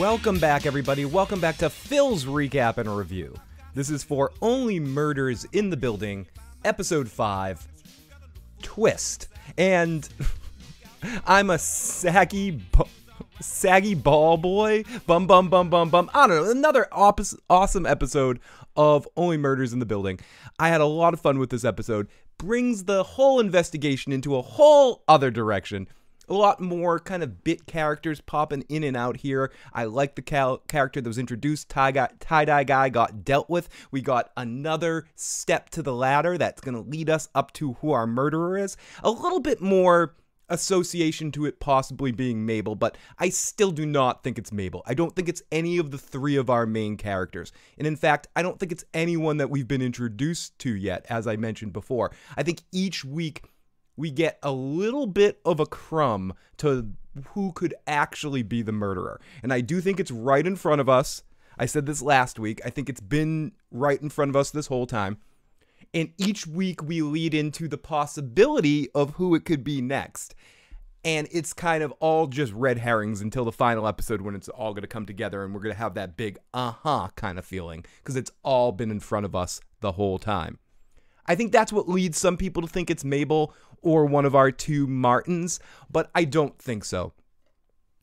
[0.00, 1.04] Welcome back, everybody.
[1.04, 3.34] Welcome back to Phil's Recap and Review.
[3.74, 6.26] This is for Only Murders in the Building,
[6.64, 7.68] Episode 5
[8.62, 9.28] Twist.
[9.58, 10.08] And
[11.26, 12.62] I'm a saggy,
[13.42, 14.84] saggy ball boy.
[15.06, 16.10] Bum, bum, bum, bum, bum.
[16.14, 16.50] I don't know.
[16.50, 18.40] Another oppos- awesome episode
[18.76, 20.18] of Only Murders in the Building.
[20.58, 22.08] I had a lot of fun with this episode.
[22.38, 25.88] Brings the whole investigation into a whole other direction
[26.30, 29.52] a lot more kind of bit characters popping in and out here.
[29.72, 31.68] I like the cal- character that was introduced.
[31.68, 33.68] Tie, guy, tie dye guy got dealt with.
[33.90, 37.90] We got another step to the ladder that's going to lead us up to who
[37.90, 38.76] our murderer is.
[39.02, 40.14] A little bit more
[40.48, 44.82] association to it possibly being Mabel, but I still do not think it's Mabel.
[44.86, 47.52] I don't think it's any of the three of our main characters.
[47.78, 51.26] And in fact, I don't think it's anyone that we've been introduced to yet, as
[51.26, 52.12] I mentioned before.
[52.36, 53.44] I think each week
[54.00, 56.88] we get a little bit of a crumb to
[57.34, 59.20] who could actually be the murderer.
[59.42, 61.22] And I do think it's right in front of us.
[61.58, 62.62] I said this last week.
[62.64, 65.18] I think it's been right in front of us this whole time.
[65.92, 70.34] And each week we lead into the possibility of who it could be next.
[71.04, 74.72] And it's kind of all just red herrings until the final episode when it's all
[74.72, 77.44] going to come together and we're going to have that big uh huh kind of
[77.44, 80.58] feeling because it's all been in front of us the whole time.
[81.30, 84.50] I think that's what leads some people to think it's Mabel or one of our
[84.50, 87.12] two Martins, but I don't think so.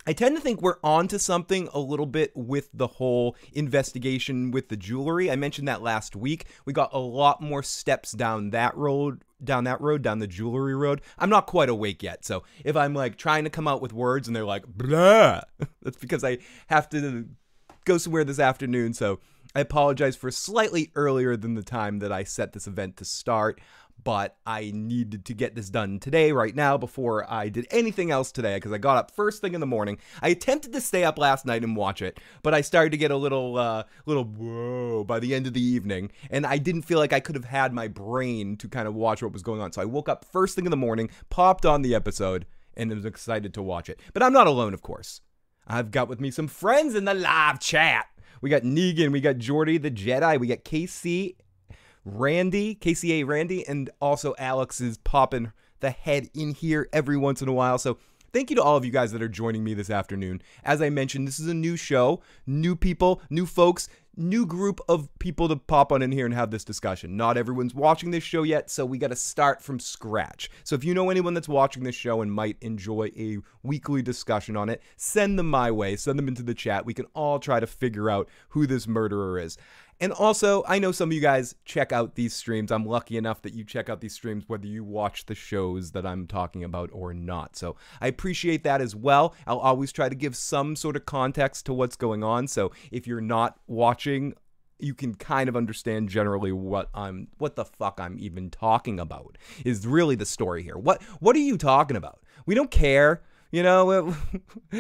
[0.08, 4.70] I tend to think we're onto something a little bit with the whole investigation with
[4.70, 5.30] the jewelry.
[5.30, 6.46] I mentioned that last week.
[6.64, 10.76] We got a lot more steps down that road, down that road, down the jewelry
[10.76, 11.02] road.
[11.20, 14.28] I'm not quite awake yet, so if I'm like trying to come out with words
[14.28, 15.42] and they're like blah,
[15.82, 17.28] that's because I have to
[17.84, 18.94] go somewhere this afternoon.
[18.94, 19.20] So
[19.54, 23.60] I apologize for slightly earlier than the time that I set this event to start
[24.04, 28.32] but I needed to get this done today, right now, before I did anything else
[28.32, 29.98] today, because I got up first thing in the morning.
[30.22, 33.12] I attempted to stay up last night and watch it, but I started to get
[33.12, 37.00] a little, uh, little whoa by the end of the evening, and I didn't feel
[37.00, 39.72] like I could have had my brain to kind of watch what was going on.
[39.72, 42.46] So I woke up first thing in the morning, popped on the episode,
[42.76, 44.00] and was excited to watch it.
[44.14, 45.22] But I'm not alone, of course.
[45.68, 48.06] I've got with me some friends in the live chat.
[48.42, 51.36] We got Negan, we got Jordy the Jedi, we got KC
[52.08, 55.52] Randy, KCA Randy, and also Alex is popping
[55.82, 57.78] the head in here every once in a while.
[57.78, 57.98] So
[58.32, 60.42] thank you to all of you guys that are joining me this afternoon.
[60.64, 65.10] As I mentioned, this is a new show, new people, new folks, new group of
[65.20, 67.16] people to pop on in here and have this discussion.
[67.16, 70.50] Not everyone's watching this show yet, so we got to start from scratch.
[70.64, 74.58] So if you know anyone that's watching this show and might enjoy a weekly discussion
[74.58, 76.86] on it, send them my way, send them into the chat.
[76.86, 79.58] We can all try to figure out who this murderer is.
[80.00, 82.72] And also, I know some of you guys check out these streams.
[82.72, 86.06] I'm lucky enough that you check out these streams whether you watch the shows that
[86.06, 87.56] I'm talking about or not.
[87.56, 89.34] So I appreciate that as well.
[89.48, 92.48] I'll always try to give some sort of context to what's going on.
[92.48, 94.36] So if you're not watching,
[94.80, 99.38] you can kind of understand generally what I'm what the fuck I'm even talking about
[99.66, 100.78] is really the story here.
[100.78, 102.22] What what are you talking about?
[102.46, 103.24] We don't care.
[103.50, 104.16] You know,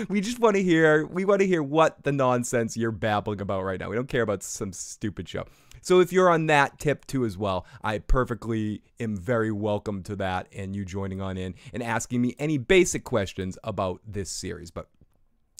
[0.09, 3.63] we just want to hear we want to hear what the nonsense you're babbling about
[3.63, 3.89] right now.
[3.89, 5.45] We don't care about some stupid show.
[5.81, 10.17] So if you're on that tip too as well, I perfectly am very welcome to
[10.17, 14.69] that and you joining on in and asking me any basic questions about this series.
[14.69, 14.89] But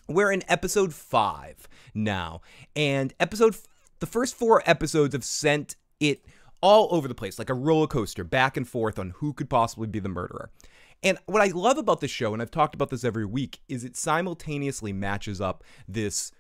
[0.10, 2.42] we're in episode 5 now.
[2.76, 3.56] And episode
[4.00, 6.26] the first 4 episodes have sent it
[6.62, 9.88] all over the place like a roller coaster back and forth on who could possibly
[9.88, 10.50] be the murderer.
[11.04, 13.84] And what I love about the show, and I've talked about this every week, is
[13.84, 16.32] it simultaneously matches up this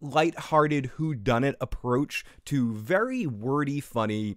[0.00, 4.36] light-hearted who-done-it approach to very wordy, funny,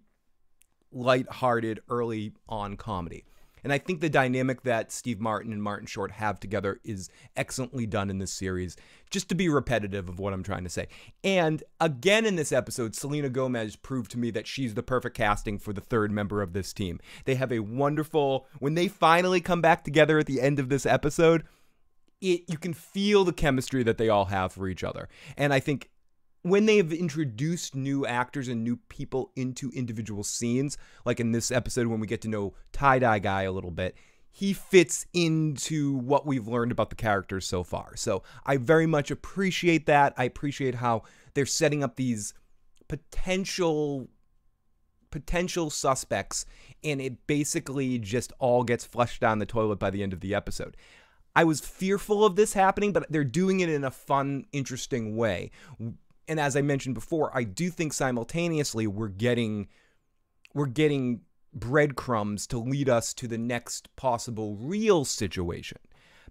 [0.92, 3.24] light-hearted early on comedy.
[3.66, 7.88] And I think the dynamic that Steve Martin and Martin Short have together is excellently
[7.88, 8.78] done in this series,
[9.10, 10.88] just to be repetitive of what I'm trying to say.
[11.24, 15.58] And again in this episode, Selena Gomez proved to me that she's the perfect casting
[15.58, 17.00] for the third member of this team.
[17.26, 20.86] They have a wonderful, when they finally come back together at the end of this
[20.86, 21.44] episode,
[22.22, 25.10] it you can feel the chemistry that they all have for each other.
[25.38, 25.90] And I think
[26.46, 31.50] when they have introduced new actors and new people into individual scenes, like in this
[31.50, 33.96] episode when we get to know Tie Dye Guy a little bit,
[34.32, 37.96] he fits into what we've learned about the characters so far.
[37.96, 40.14] So I very much appreciate that.
[40.18, 41.02] I appreciate how
[41.34, 42.36] they're setting up these
[42.88, 44.08] potential
[45.10, 46.46] potential suspects
[46.84, 50.36] and it basically just all gets flushed down the toilet by the end of the
[50.36, 50.78] episode.
[51.36, 55.50] I was fearful of this happening, but they're doing it in a fun, interesting way
[56.28, 59.68] and as I mentioned before, I do think simultaneously we're getting
[60.54, 61.22] we're getting
[61.54, 65.78] breadcrumbs to lead us to the next possible real situation.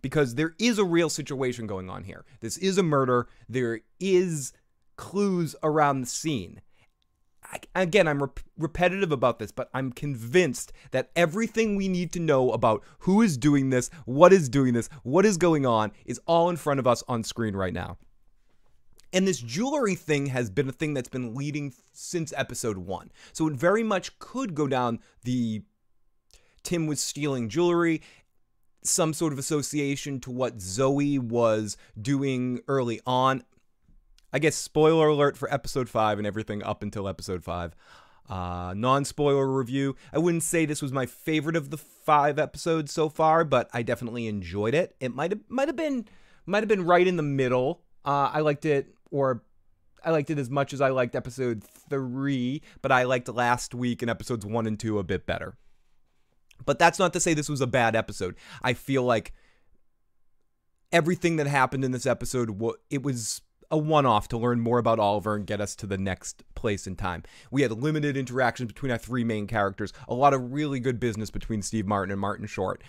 [0.02, 2.26] because there is a real situation going on here.
[2.40, 3.26] This is a murder.
[3.48, 4.52] There is
[4.96, 6.60] clues around the scene.
[7.42, 12.20] I, again, I'm rep- repetitive about this, but I'm convinced that everything we need to
[12.20, 16.20] know about who is doing this, what is doing this, what is going on is
[16.26, 17.96] all in front of us on screen right now.
[19.14, 23.12] And this jewelry thing has been a thing that's been leading since episode one.
[23.32, 25.62] So it very much could go down the
[26.64, 28.02] Tim was stealing jewelry,
[28.82, 33.44] some sort of association to what Zoe was doing early on.
[34.32, 37.76] I guess spoiler alert for episode five and everything up until episode five.
[38.28, 39.94] Uh, non spoiler review.
[40.12, 43.82] I wouldn't say this was my favorite of the five episodes so far, but I
[43.82, 44.96] definitely enjoyed it.
[44.98, 46.08] It might have might have been
[46.46, 47.82] might have been right in the middle.
[48.04, 49.44] Uh, I liked it, or
[50.04, 54.02] I liked it as much as I liked episode three, but I liked last week
[54.02, 55.56] and episodes one and two a bit better.
[56.66, 58.34] But that's not to say this was a bad episode.
[58.60, 59.32] I feel like
[60.92, 63.40] everything that happened in this episode, it was
[63.70, 66.86] a one off to learn more about Oliver and get us to the next place
[66.88, 67.22] in time.
[67.52, 71.30] We had limited interactions between our three main characters, a lot of really good business
[71.30, 72.82] between Steve Martin and Martin Short.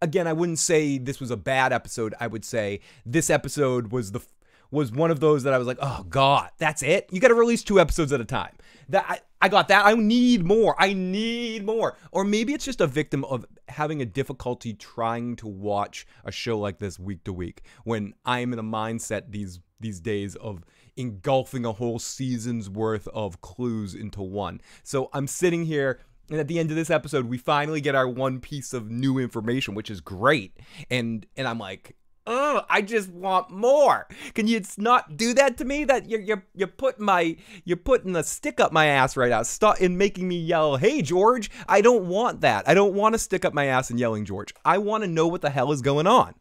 [0.00, 2.14] Again, I wouldn't say this was a bad episode.
[2.18, 4.20] I would say this episode was the
[4.70, 7.08] was one of those that I was like, "Oh god, that's it?
[7.10, 8.56] You got to release two episodes at a time."
[8.88, 9.84] That I, I got that.
[9.86, 10.74] I need more.
[10.78, 11.96] I need more.
[12.12, 16.58] Or maybe it's just a victim of having a difficulty trying to watch a show
[16.58, 20.64] like this week to week when I am in a mindset these these days of
[20.96, 24.60] engulfing a whole season's worth of clues into one.
[24.82, 26.00] So I'm sitting here
[26.30, 29.18] and at the end of this episode we finally get our one piece of new
[29.18, 30.56] information which is great.
[30.90, 31.96] And and I'm like
[32.26, 34.06] oh, I just want more.
[34.34, 35.84] Can you not do that to me?
[35.84, 39.42] That you're you're you're putting my you're putting a stick up my ass right now.
[39.42, 42.68] Stop in making me yell, "Hey George!" I don't want that.
[42.68, 44.54] I don't want to stick up my ass and yelling, George.
[44.64, 46.34] I want to know what the hell is going on.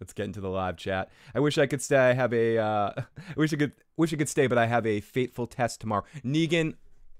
[0.00, 1.10] Let's get into the live chat.
[1.32, 1.96] I wish I could stay.
[1.96, 2.58] I have a.
[2.58, 3.04] Uh, I
[3.36, 3.72] wish I could.
[3.96, 6.04] Wish I could stay, but I have a fateful test tomorrow.
[6.24, 6.74] Negan,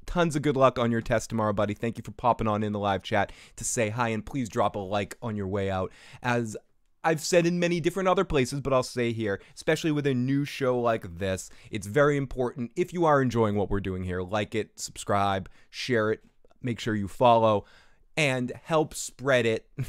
[0.07, 1.75] tons of good luck on your test tomorrow, buddy.
[1.75, 4.75] Thank you for popping on in the live chat to say hi, and please drop
[4.75, 5.93] a like on your way out.
[6.25, 6.57] As
[7.05, 10.45] I've said in many different other places, but I'll say here, especially with a new
[10.45, 14.55] show like this, it's very important if you are enjoying what we're doing here, like
[14.55, 16.21] it, subscribe, share it,
[16.63, 17.65] make sure you follow,
[18.17, 19.67] and help spread it.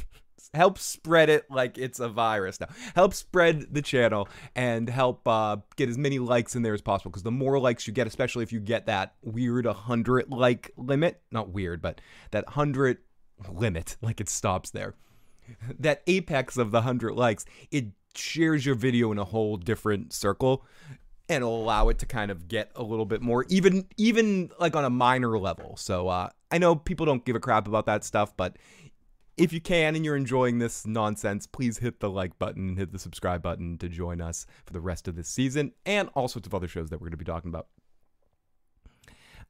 [0.54, 2.68] help spread it like it's a virus now.
[2.94, 7.10] Help spread the channel and help uh, get as many likes in there as possible.
[7.10, 11.20] Because the more likes you get, especially if you get that weird 100 like limit,
[11.30, 12.00] not weird, but
[12.32, 12.98] that 100
[13.48, 14.94] limit, like it stops there
[15.78, 17.86] that apex of the 100 likes, it
[18.16, 20.64] shares your video in a whole different circle
[21.28, 24.84] and allow it to kind of get a little bit more even even like on
[24.84, 25.76] a minor level.
[25.76, 28.56] So uh, I know people don't give a crap about that stuff, but
[29.36, 32.92] if you can and you're enjoying this nonsense, please hit the like button and hit
[32.92, 36.46] the subscribe button to join us for the rest of this season and all sorts
[36.46, 37.66] of other shows that we're going to be talking about.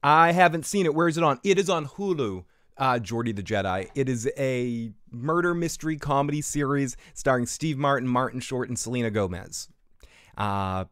[0.03, 0.95] I haven't seen it.
[0.95, 1.41] Where is it on?
[1.43, 2.45] It is on Hulu
[2.77, 3.89] uh, Geordie the Jedi.
[3.95, 9.69] It is a murder mystery comedy series starring Steve Martin, Martin Short, and Selena Gomez.
[10.37, 10.87] Uh,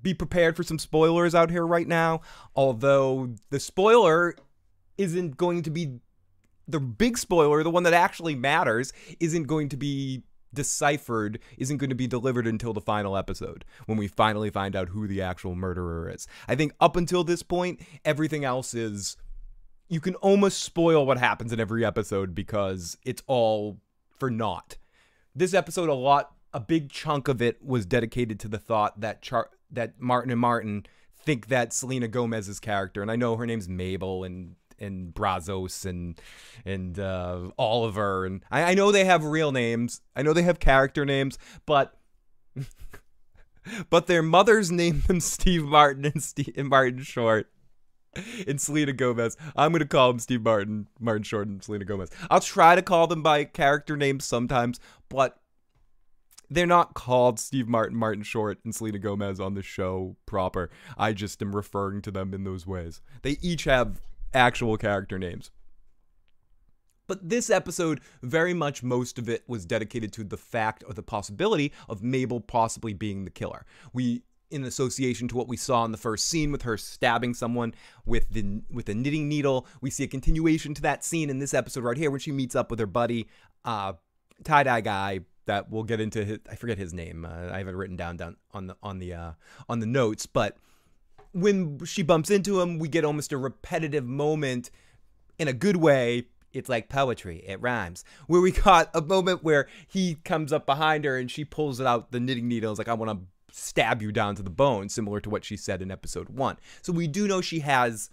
[0.00, 2.20] be prepared for some spoilers out here right now,
[2.54, 4.34] although the spoiler
[4.98, 6.00] isn't going to be
[6.68, 10.24] the big spoiler, the one that actually matters, isn't going to be
[10.56, 14.88] deciphered isn't going to be delivered until the final episode when we finally find out
[14.88, 16.26] who the actual murderer is.
[16.48, 19.16] I think up until this point, everything else is
[19.88, 23.78] you can almost spoil what happens in every episode because it's all
[24.18, 24.76] for naught.
[25.34, 29.22] This episode, a lot, a big chunk of it was dedicated to the thought that
[29.22, 33.68] Char- that Martin and Martin think that Selena Gomez's character, and I know her name's
[33.68, 36.20] Mabel and and Brazos and
[36.64, 40.00] and uh, Oliver, and I, I know they have real names.
[40.14, 41.96] I know they have character names, but.
[43.90, 47.50] but their mothers named them Steve Martin and, Steve, Martin Short
[48.46, 49.36] and Selena Gomez.
[49.54, 52.10] I'm gonna call him Steve Martin, Martin Short, and Selena Gomez.
[52.30, 55.38] I'll try to call them by character names sometimes, but
[56.48, 60.70] they're not called Steve Martin, Martin Short, and Selena Gomez on the show proper.
[60.96, 63.00] I just am referring to them in those ways.
[63.22, 64.00] They each have
[64.32, 65.50] actual character names.
[67.06, 71.02] But this episode, very much most of it was dedicated to the fact or the
[71.02, 73.64] possibility of Mabel possibly being the killer.
[73.92, 77.74] We in association to what we saw in the first scene with her stabbing someone
[78.04, 79.66] with the with a knitting needle.
[79.80, 82.54] We see a continuation to that scene in this episode right here when she meets
[82.54, 83.28] up with her buddy,
[83.64, 83.94] uh,
[84.44, 85.20] tie dye guy.
[85.46, 86.24] That we'll get into.
[86.24, 87.24] His, I forget his name.
[87.24, 89.32] Uh, I have it written down down on the on the uh,
[89.68, 90.26] on the notes.
[90.26, 90.56] But
[91.32, 94.70] when she bumps into him, we get almost a repetitive moment
[95.38, 96.26] in a good way
[96.56, 97.44] it's like poetry.
[97.46, 98.04] It rhymes.
[98.26, 102.12] Where we got a moment where he comes up behind her and she pulls out
[102.12, 103.26] the knitting needles like I want to
[103.56, 106.58] stab you down to the bone, similar to what she said in episode one.
[106.82, 108.10] So we do know she has.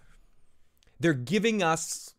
[0.99, 2.13] They're giving us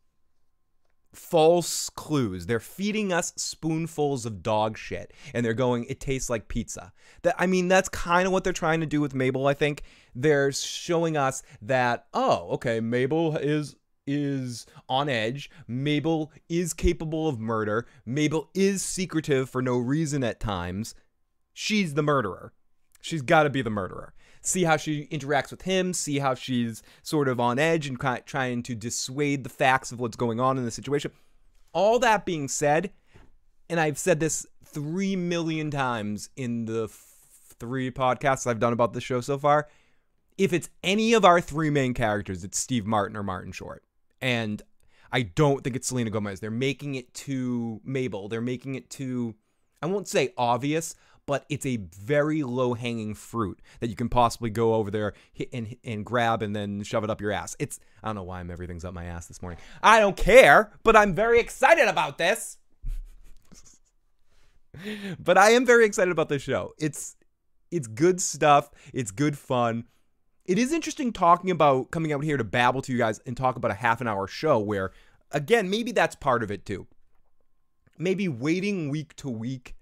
[1.14, 2.47] false clues.
[2.47, 6.93] They're feeding us spoonfuls of dog shit and they're going it tastes like pizza.
[7.23, 9.83] That I mean that's kind of what they're trying to do with Mabel, I think.
[10.14, 13.76] They're showing us that oh, okay, Mabel is
[14.07, 15.50] is on edge.
[15.66, 17.87] Mabel is capable of murder.
[18.04, 20.95] Mabel is secretive for no reason at times.
[21.54, 22.52] She's the murderer.
[23.04, 24.14] She's got to be the murderer
[24.46, 28.62] see how she interacts with him, see how she's sort of on edge and trying
[28.62, 31.11] to dissuade the facts of what's going on in the situation.
[31.73, 32.92] All that being said,
[33.68, 36.88] and I've said this three million times in the
[37.58, 39.68] three podcasts I've done about this show so far.
[40.37, 43.82] If it's any of our three main characters, it's Steve Martin or Martin Short.
[44.20, 44.61] And
[45.11, 46.40] I don't think it's Selena Gomez.
[46.40, 48.28] They're making it too Mabel.
[48.28, 49.37] They're making it too,
[49.80, 50.96] I won't say obvious,
[51.26, 55.14] but it's a very low hanging fruit that you can possibly go over there
[55.52, 57.57] and and grab and then shove it up your ass.
[57.59, 59.59] It's I don't know why I'm everything's up my ass this morning.
[59.83, 62.59] I don't care, but I'm very excited about this.
[65.19, 66.75] but I am very excited about this show.
[66.78, 67.16] It's
[67.71, 68.71] it's good stuff.
[68.93, 69.85] It's good fun.
[70.45, 73.57] It is interesting talking about coming out here to babble to you guys and talk
[73.57, 74.93] about a half an hour show where
[75.31, 76.87] again, maybe that's part of it too.
[77.99, 79.75] Maybe waiting week to week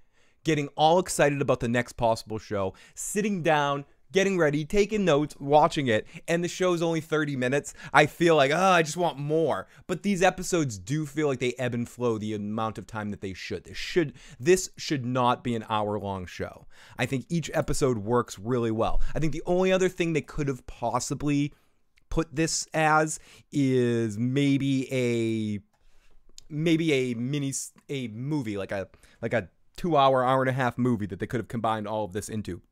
[0.45, 5.87] getting all excited about the next possible show, sitting down, getting ready, taking notes, watching
[5.89, 9.67] it, and the show's only 30 minutes, I feel like, oh, I just want more.
[9.87, 13.21] But these episodes do feel like they ebb and flow the amount of time that
[13.21, 13.65] they should.
[13.65, 16.67] This should this should not be an hour-long show.
[16.99, 19.01] I think each episode works really well.
[19.15, 21.53] I think the only other thing they could have possibly
[22.11, 23.19] put this as
[23.51, 25.61] is maybe a
[26.53, 27.55] maybe a mini
[27.89, 28.87] a movie like a
[29.23, 29.49] like a
[29.83, 32.29] two hour, hour and a half movie that they could have combined all of this
[32.29, 32.63] into.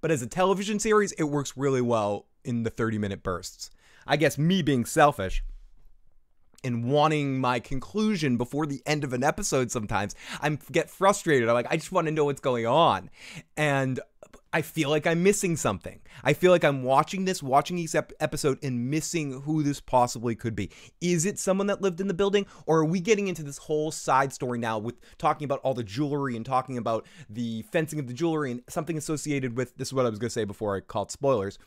[0.00, 3.70] But as a television series, it works really well in the 30 minute bursts.
[4.06, 5.44] I guess me being selfish
[6.64, 11.50] and wanting my conclusion before the end of an episode sometimes, I get frustrated.
[11.50, 13.10] I'm like, I just want to know what's going on.
[13.54, 14.00] And
[14.52, 16.00] I feel like I'm missing something.
[16.22, 20.34] I feel like I'm watching this, watching each ep- episode, and missing who this possibly
[20.34, 20.70] could be.
[21.00, 23.90] Is it someone that lived in the building, or are we getting into this whole
[23.90, 28.06] side story now with talking about all the jewelry and talking about the fencing of
[28.06, 30.76] the jewelry and something associated with this is what I was going to say before
[30.76, 31.58] I called spoilers,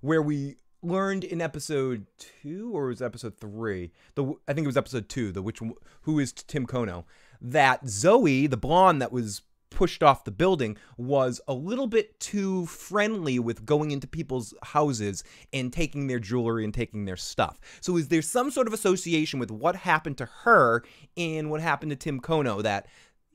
[0.00, 3.92] where we learned in episode two or was episode three?
[4.16, 5.30] The I think it was episode two.
[5.30, 5.60] The which
[6.02, 7.04] who is Tim Kono
[7.40, 9.42] that Zoe, the blonde that was
[9.74, 15.24] pushed off the building was a little bit too friendly with going into people's houses
[15.52, 17.58] and taking their jewelry and taking their stuff.
[17.80, 20.82] So is there some sort of association with what happened to her
[21.16, 22.86] and what happened to Tim Kono that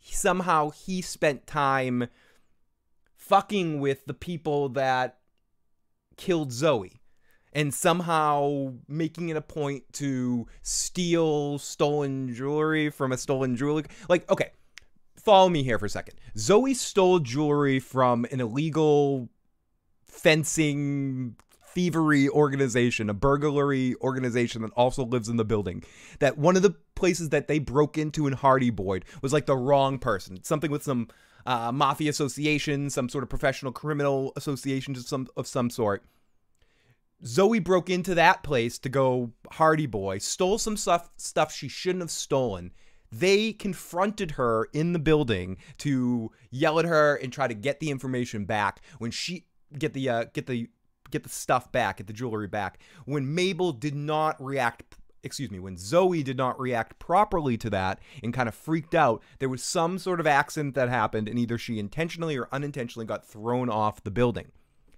[0.02, 2.08] somehow he spent time
[3.16, 5.18] fucking with the people that
[6.18, 6.94] killed Zoe?
[7.52, 14.30] and somehow making it a point to steal stolen jewelry from a stolen jewelry like
[14.30, 14.52] okay
[15.30, 16.16] follow me here for a second.
[16.36, 19.30] Zoe stole jewelry from an illegal
[20.08, 21.36] fencing
[21.68, 25.84] thievery organization, a burglary organization that also lives in the building.
[26.18, 29.56] That one of the places that they broke into in Hardy Boyd was like the
[29.56, 30.44] wrong person.
[30.44, 31.10] Something with some
[31.46, 36.04] uh, mafia association, some sort of professional criminal association of some of some sort.
[37.24, 42.02] Zoe broke into that place to go Hardy Boy, stole some stuff stuff she shouldn't
[42.02, 42.72] have stolen,
[43.12, 47.90] they confronted her in the building to yell at her and try to get the
[47.90, 49.46] information back when she
[49.78, 50.70] get the uh, get the
[51.12, 52.80] get the stuff back, get the jewelry back.
[53.06, 58.00] When Mabel did not react excuse me, when Zoe did not react properly to that
[58.24, 61.58] and kind of freaked out, there was some sort of accident that happened, and either
[61.58, 64.52] she intentionally or unintentionally got thrown off the building.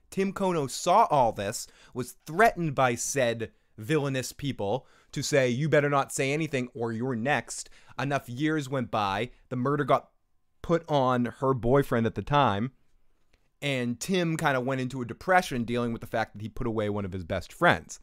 [0.10, 5.90] Tim Kono saw all this, was threatened by said villainous people to say, you better
[5.90, 7.70] not say anything or you're next.
[8.00, 9.32] Enough years went by.
[9.50, 10.10] The murder got
[10.62, 12.72] put on her boyfriend at the time.
[13.62, 16.68] And Tim kind of went into a depression dealing with the fact that he put
[16.68, 18.00] away one of his best friends.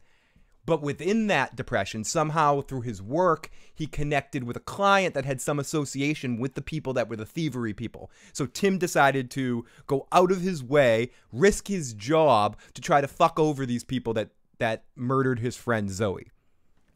[0.65, 5.41] But within that depression, somehow through his work, he connected with a client that had
[5.41, 8.11] some association with the people that were the thievery people.
[8.33, 13.07] So Tim decided to go out of his way, risk his job to try to
[13.07, 16.27] fuck over these people that that murdered his friend Zoe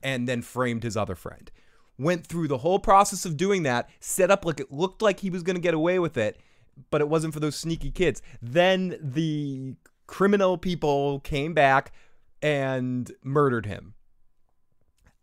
[0.04, 1.50] and then framed his other friend.
[1.98, 5.30] Went through the whole process of doing that, set up like it looked like he
[5.30, 6.40] was going to get away with it,
[6.90, 8.22] but it wasn't for those sneaky kids.
[8.42, 9.76] Then the
[10.08, 11.94] criminal people came back
[12.42, 13.94] and murdered him.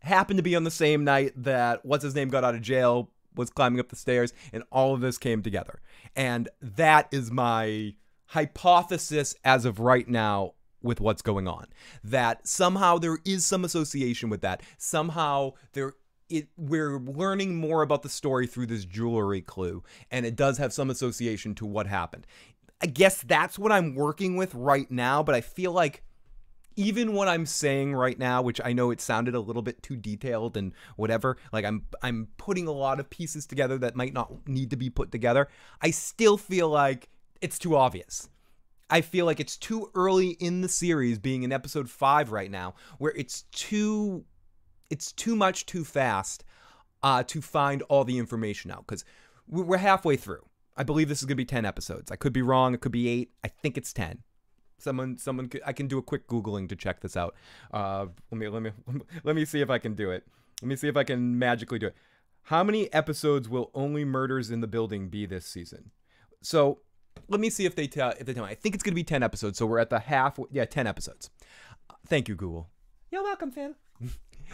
[0.01, 3.11] happened to be on the same night that what's his name got out of jail,
[3.35, 5.79] was climbing up the stairs, and all of this came together.
[6.15, 7.93] And that is my
[8.27, 11.67] hypothesis as of right now with what's going on.
[12.03, 14.61] That somehow there is some association with that.
[14.77, 15.93] Somehow there
[16.31, 20.73] it, we're learning more about the story through this jewelry clue, and it does have
[20.73, 22.25] some association to what happened.
[22.81, 26.03] I guess that's what I'm working with right now, but I feel like
[26.75, 29.95] even what I'm saying right now, which I know it sounded a little bit too
[29.95, 34.47] detailed and whatever, like I'm I'm putting a lot of pieces together that might not
[34.47, 35.49] need to be put together.
[35.81, 37.09] I still feel like
[37.41, 38.29] it's too obvious.
[38.91, 42.75] I feel like it's too early in the series being in episode 5 right now
[42.97, 44.25] where it's too
[44.89, 46.43] it's too much too fast
[47.01, 49.05] uh, to find all the information out cuz
[49.47, 50.45] we're halfway through.
[50.77, 52.11] I believe this is to be 10 episodes.
[52.11, 53.31] I could be wrong, it could be 8.
[53.43, 54.23] I think it's 10.
[54.77, 57.35] Someone, someone, could, I can do a quick googling to check this out.
[57.71, 58.71] Uh, let me, let me,
[59.23, 60.25] let me see if I can do it.
[60.61, 61.95] Let me see if I can magically do it.
[62.43, 65.91] How many episodes will Only Murders in the Building be this season?
[66.41, 66.79] So,
[67.27, 68.51] let me see if they tell if they tell me.
[68.51, 69.57] I think it's gonna be ten episodes.
[69.57, 70.39] So we're at the half.
[70.51, 71.29] Yeah, ten episodes.
[72.07, 72.69] Thank you, Google.
[73.11, 73.75] You're welcome, Finn.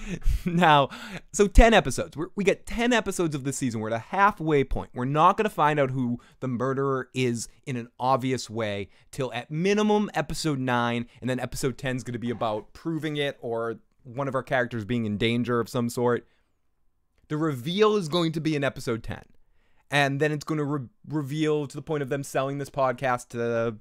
[0.45, 0.89] now,
[1.31, 2.15] so 10 episodes.
[2.15, 3.81] We're, we get 10 episodes of this season.
[3.81, 4.91] We're at a halfway point.
[4.93, 9.31] We're not going to find out who the murderer is in an obvious way till
[9.33, 11.07] at minimum episode 9.
[11.21, 14.43] And then episode 10 is going to be about proving it or one of our
[14.43, 16.27] characters being in danger of some sort.
[17.29, 19.21] The reveal is going to be in episode 10.
[19.89, 23.29] And then it's going to re- reveal to the point of them selling this podcast
[23.29, 23.77] to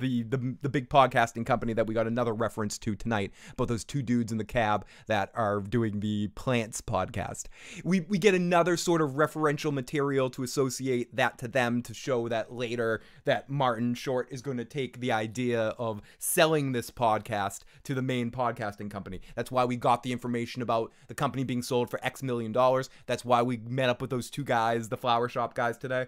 [0.00, 3.84] the, the the big podcasting company that we got another reference to tonight about those
[3.84, 7.44] two dudes in the cab that are doing the plants podcast.
[7.84, 12.28] We we get another sort of referential material to associate that to them to show
[12.28, 17.60] that later that Martin Short is going to take the idea of selling this podcast
[17.84, 19.20] to the main podcasting company.
[19.34, 22.90] That's why we got the information about the company being sold for X million dollars.
[23.06, 26.06] That's why we met up with those two guys, the flower shop guys today.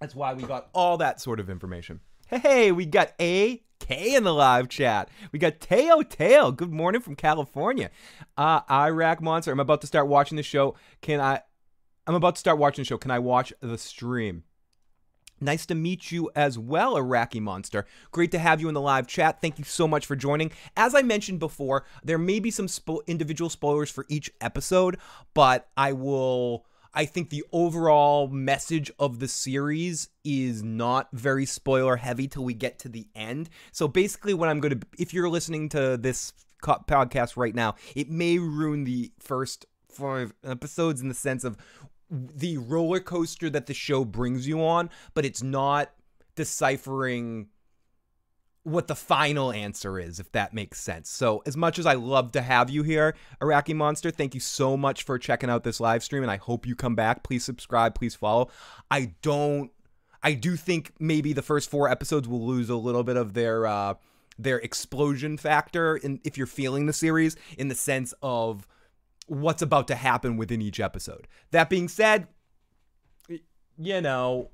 [0.00, 2.00] That's why we got all that sort of information.
[2.28, 5.08] Hey, we got A K in the live chat.
[5.32, 6.50] We got Teo Teo.
[6.50, 7.90] Good morning from California.
[8.36, 9.52] Uh, Iraq Monster.
[9.52, 10.74] I'm about to start watching the show.
[11.00, 11.40] Can I?
[12.06, 12.98] I'm about to start watching the show.
[12.98, 14.44] Can I watch the stream?
[15.40, 17.86] Nice to meet you as well, Iraqi Monster.
[18.10, 19.40] Great to have you in the live chat.
[19.40, 20.50] Thank you so much for joining.
[20.76, 24.98] As I mentioned before, there may be some spo- individual spoilers for each episode,
[25.34, 26.64] but I will
[26.96, 32.54] I think the overall message of the series is not very spoiler heavy till we
[32.54, 33.50] get to the end.
[33.70, 36.32] So basically, what I'm going to, if you're listening to this
[36.64, 41.58] podcast right now, it may ruin the first five episodes in the sense of
[42.10, 45.92] the roller coaster that the show brings you on, but it's not
[46.34, 47.48] deciphering
[48.66, 51.08] what the final answer is, if that makes sense.
[51.08, 54.76] So, as much as I love to have you here, Iraqi Monster, thank you so
[54.76, 57.22] much for checking out this live stream, and I hope you come back.
[57.22, 58.50] Please subscribe, please follow.
[58.90, 59.70] I don't,
[60.20, 63.68] I do think maybe the first four episodes will lose a little bit of their
[63.68, 63.94] uh,
[64.36, 68.66] their explosion factor, in if you're feeling the series, in the sense of
[69.28, 71.28] what's about to happen within each episode.
[71.52, 72.26] That being said,
[73.78, 74.50] you know,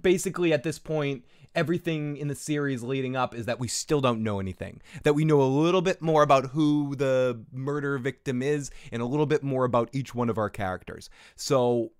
[0.00, 4.22] basically at this point everything in the series leading up is that we still don't
[4.22, 4.80] know anything.
[5.02, 9.06] That we know a little bit more about who the murder victim is and a
[9.06, 11.10] little bit more about each one of our characters.
[11.36, 11.92] So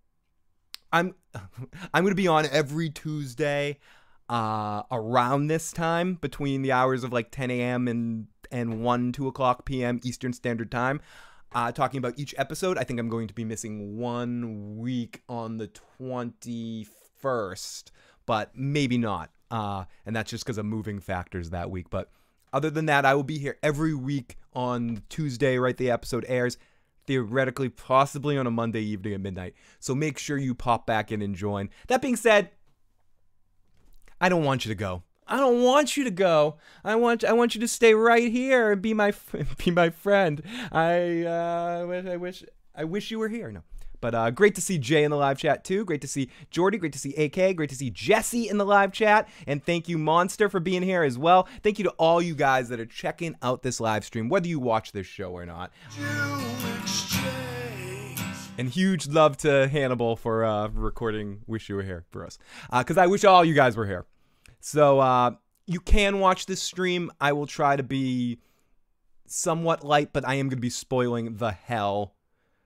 [0.93, 1.15] I'm
[1.95, 3.79] I'm going to be on every Tuesday
[4.29, 7.89] uh, around this time between the hours of like 10 a.m.
[7.89, 10.01] and and 1 2 o'clock p.m.
[10.03, 11.01] Eastern Standard Time.
[11.53, 12.79] Uh, talking about each episode.
[12.79, 15.69] I think I'm going to be missing one week on the
[16.01, 17.91] 21st,
[18.25, 19.31] but maybe not.
[19.51, 21.91] Uh, and that's just because of moving factors that week.
[21.91, 22.11] But
[22.53, 25.77] other than that, I will be here every week on Tuesday, right?
[25.77, 26.57] The episode airs.
[27.07, 29.55] Theoretically, possibly on a Monday evening at midnight.
[29.81, 31.71] So make sure you pop back in and join.
[31.89, 32.51] That being said,
[34.21, 35.03] I don't want you to go.
[35.27, 36.57] I don't want you to go.
[36.85, 39.13] I want I want you to stay right here and be my
[39.65, 40.43] be my friend.
[40.71, 43.51] I uh, I wish I wish you were here.
[43.51, 43.63] No.
[44.01, 45.85] But uh, great to see Jay in the live chat too.
[45.85, 46.79] Great to see Jordy.
[46.79, 47.57] Great to see AK.
[47.57, 49.29] Great to see Jesse in the live chat.
[49.47, 51.49] And thank you, Monster, for being here as well.
[51.63, 54.59] Thank you to all you guys that are checking out this live stream, whether you
[54.59, 55.71] watch this show or not.
[58.59, 62.39] And huge love to Hannibal for uh, recording Wish You Were Here for us.
[62.71, 64.05] Because uh, I wish all you guys were here.
[64.61, 65.33] So uh,
[65.67, 67.11] you can watch this stream.
[67.21, 68.39] I will try to be
[69.27, 72.15] somewhat light, but I am going to be spoiling the hell.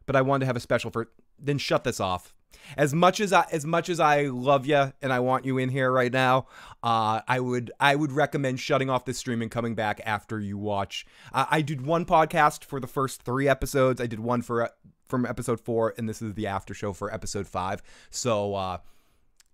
[0.07, 2.33] But I wanted to have a special for then shut this off.
[2.77, 5.69] as much as I as much as I love you and I want you in
[5.69, 6.47] here right now,
[6.83, 10.57] uh, I would I would recommend shutting off this stream and coming back after you
[10.59, 11.07] watch.
[11.33, 14.01] Uh, I did one podcast for the first three episodes.
[14.01, 14.69] I did one for uh,
[15.05, 17.83] from episode four, and this is the after show for episode five.
[18.11, 18.79] So, uh,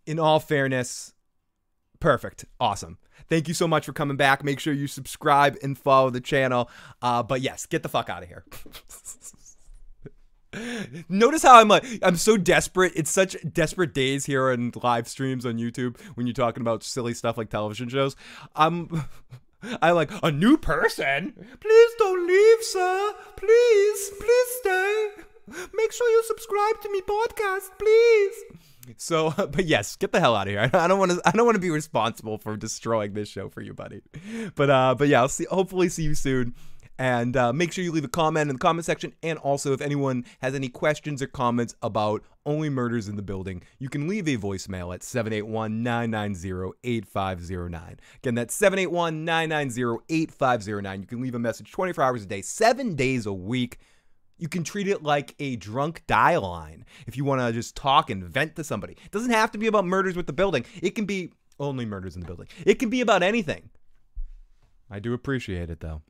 [0.07, 1.13] in all fairness,
[1.99, 2.99] perfect, awesome.
[3.29, 4.43] Thank you so much for coming back.
[4.43, 6.71] Make sure you subscribe and follow the channel.
[7.03, 8.45] Uh, but yes, get the fuck out of here.
[11.09, 12.93] Notice how I'm like I'm so desperate.
[12.97, 17.15] It's such desperate days here on live streams on YouTube when you're talking about silly
[17.15, 18.17] stuff like television shows.
[18.57, 19.05] I'm
[19.83, 21.35] I like a new person.
[21.61, 23.15] Please don't leave, sir.
[23.37, 25.09] Please, please stay.
[25.75, 28.59] Make sure you subscribe to me podcast, please.
[28.97, 30.71] So, but yes, get the hell out of here.
[30.73, 31.21] I don't want to.
[31.25, 34.03] I don't want to be responsible for destroying this show for you, buddy.
[34.55, 35.47] But uh, but yeah, I'll see.
[35.51, 36.55] Hopefully, see you soon.
[37.01, 39.15] And uh, make sure you leave a comment in the comment section.
[39.23, 43.63] And also, if anyone has any questions or comments about Only Murders in the Building,
[43.79, 48.01] you can leave a voicemail at 781 990 8509.
[48.19, 51.01] Again, that's 781 990 8509.
[51.01, 53.79] You can leave a message 24 hours a day, seven days a week.
[54.37, 58.11] You can treat it like a drunk dial line if you want to just talk
[58.11, 58.93] and vent to somebody.
[58.93, 62.15] It doesn't have to be about murders with the building, it can be only murders
[62.15, 62.49] in the building.
[62.67, 63.71] It can be about anything.
[64.91, 66.03] I do appreciate it though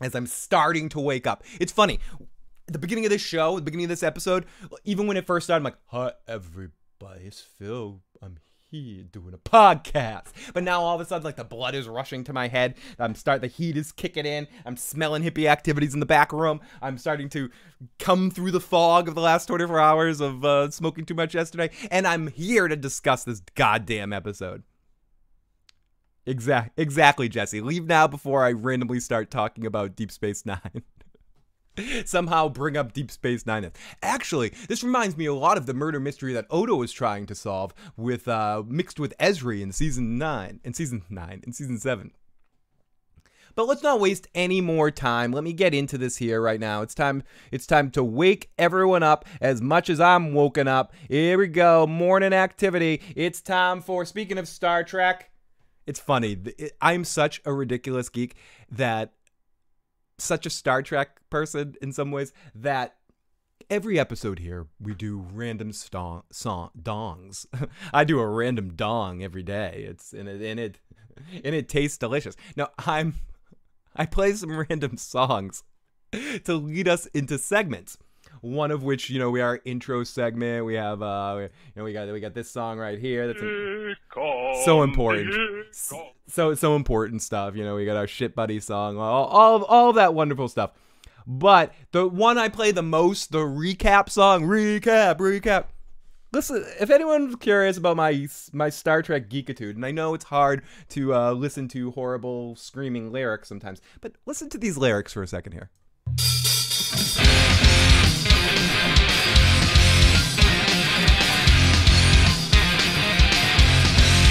[0.00, 1.44] as I'm starting to wake up.
[1.60, 2.00] It's funny.
[2.66, 4.44] At the beginning of this show, the beginning of this episode,
[4.84, 8.02] even when it first started, I'm like, hi, everybody, it's Phil.
[8.20, 8.38] I'm
[8.70, 10.26] here doing a podcast.
[10.52, 12.74] But now all of a sudden, like the blood is rushing to my head.
[12.98, 14.46] I'm start the heat is kicking in.
[14.66, 16.60] I'm smelling hippie activities in the back room.
[16.82, 17.50] I'm starting to
[17.98, 21.70] come through the fog of the last 24 hours of uh, smoking too much yesterday.
[21.90, 24.62] And I'm here to discuss this goddamn episode.
[26.28, 27.62] Exact, exactly, Jesse.
[27.62, 30.82] Leave now before I randomly start talking about Deep Space Nine.
[32.04, 33.72] Somehow bring up Deep Space Nine.
[34.02, 37.34] Actually, this reminds me a lot of the murder mystery that Odo was trying to
[37.34, 42.12] solve with uh, mixed with Ezri in season nine, in season nine, in season seven.
[43.54, 45.32] But let's not waste any more time.
[45.32, 46.82] Let me get into this here right now.
[46.82, 47.22] It's time.
[47.50, 50.92] It's time to wake everyone up as much as I'm woken up.
[51.08, 51.86] Here we go.
[51.86, 53.00] Morning activity.
[53.16, 54.04] It's time for.
[54.04, 55.30] Speaking of Star Trek
[55.88, 56.36] it's funny.
[56.82, 58.36] I'm such a ridiculous geek
[58.70, 59.14] that
[60.18, 62.96] such a Star Trek person in some ways that
[63.70, 67.46] every episode here we do random song, song dongs.
[67.94, 69.86] I do a random dong every day.
[69.88, 70.78] It's and it and it
[71.42, 72.36] and it tastes delicious.
[72.54, 73.14] Now I'm
[73.96, 75.64] I play some random songs
[76.44, 77.96] to lead us into segments
[78.40, 80.64] one of which you know we our intro segment.
[80.64, 83.26] We have uh, you know we got we got this song right here.
[83.26, 83.94] That's a,
[84.64, 85.34] so important.
[86.26, 87.56] So so important stuff.
[87.56, 88.98] You know we got our shit buddy song.
[88.98, 90.72] All all of, all of that wonderful stuff.
[91.26, 95.66] But the one I play the most, the recap song, recap, recap.
[96.32, 100.62] Listen, if anyone's curious about my my Star Trek geekitude, and I know it's hard
[100.90, 105.26] to uh, listen to horrible screaming lyrics sometimes, but listen to these lyrics for a
[105.26, 105.70] second here.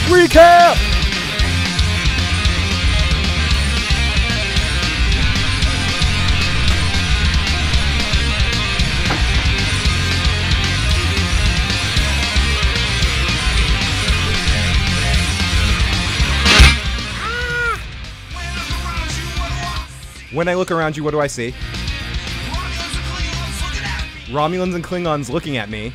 [0.10, 0.77] Recap!
[20.34, 21.53] When I look around you, what do I see?
[24.27, 25.93] Romulans and Klingons looking at me.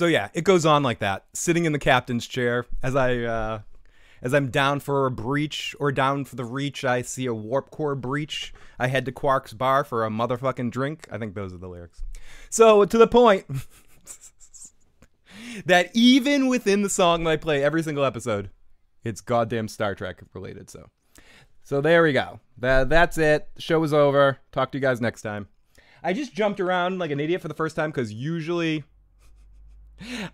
[0.00, 1.26] So yeah, it goes on like that.
[1.34, 3.58] Sitting in the captain's chair as I uh,
[4.22, 7.70] as I'm down for a breach or down for the reach, I see a warp
[7.70, 8.52] core breach.
[8.78, 11.06] I head to Quark's bar for a motherfucking drink.
[11.10, 12.02] I think those are the lyrics.
[12.50, 13.46] So to the point
[15.66, 18.50] that even within the song that I play every single episode,
[19.04, 20.70] it's goddamn Star Trek related.
[20.70, 20.90] So,
[21.62, 22.40] so there we go.
[22.58, 23.48] That that's it.
[23.58, 24.38] Show is over.
[24.52, 25.48] Talk to you guys next time.
[26.02, 28.84] I just jumped around like an idiot for the first time because usually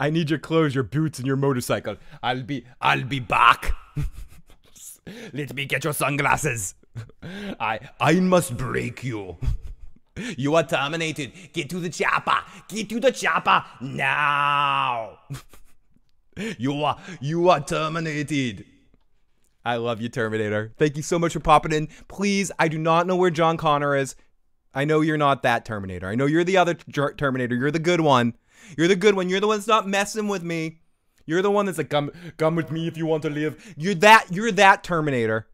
[0.00, 1.96] I need your clothes, your boots, and your motorcycle.
[2.22, 3.72] I'll be I'll be back.
[5.32, 6.74] Let me get your sunglasses.
[7.60, 9.36] I I must break you.
[10.38, 11.32] You are terminated.
[11.52, 12.38] Get to the chopper.
[12.68, 15.18] Get to the chopper now.
[16.56, 18.64] you are you are terminated.
[19.62, 20.72] I love you, Terminator.
[20.78, 21.88] Thank you so much for popping in.
[22.06, 24.14] Please, I do not know where John Connor is.
[24.72, 26.06] I know you're not that Terminator.
[26.06, 27.56] I know you're the other Terminator.
[27.56, 28.34] You're the good one.
[28.76, 29.28] You're the good one.
[29.28, 30.80] You're the one that's not messing with me.
[31.26, 33.74] You're the one that's like, come, come with me if you want to live.
[33.76, 34.26] You're that.
[34.30, 35.48] You're that Terminator.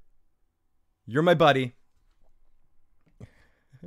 [1.06, 1.74] You're my buddy.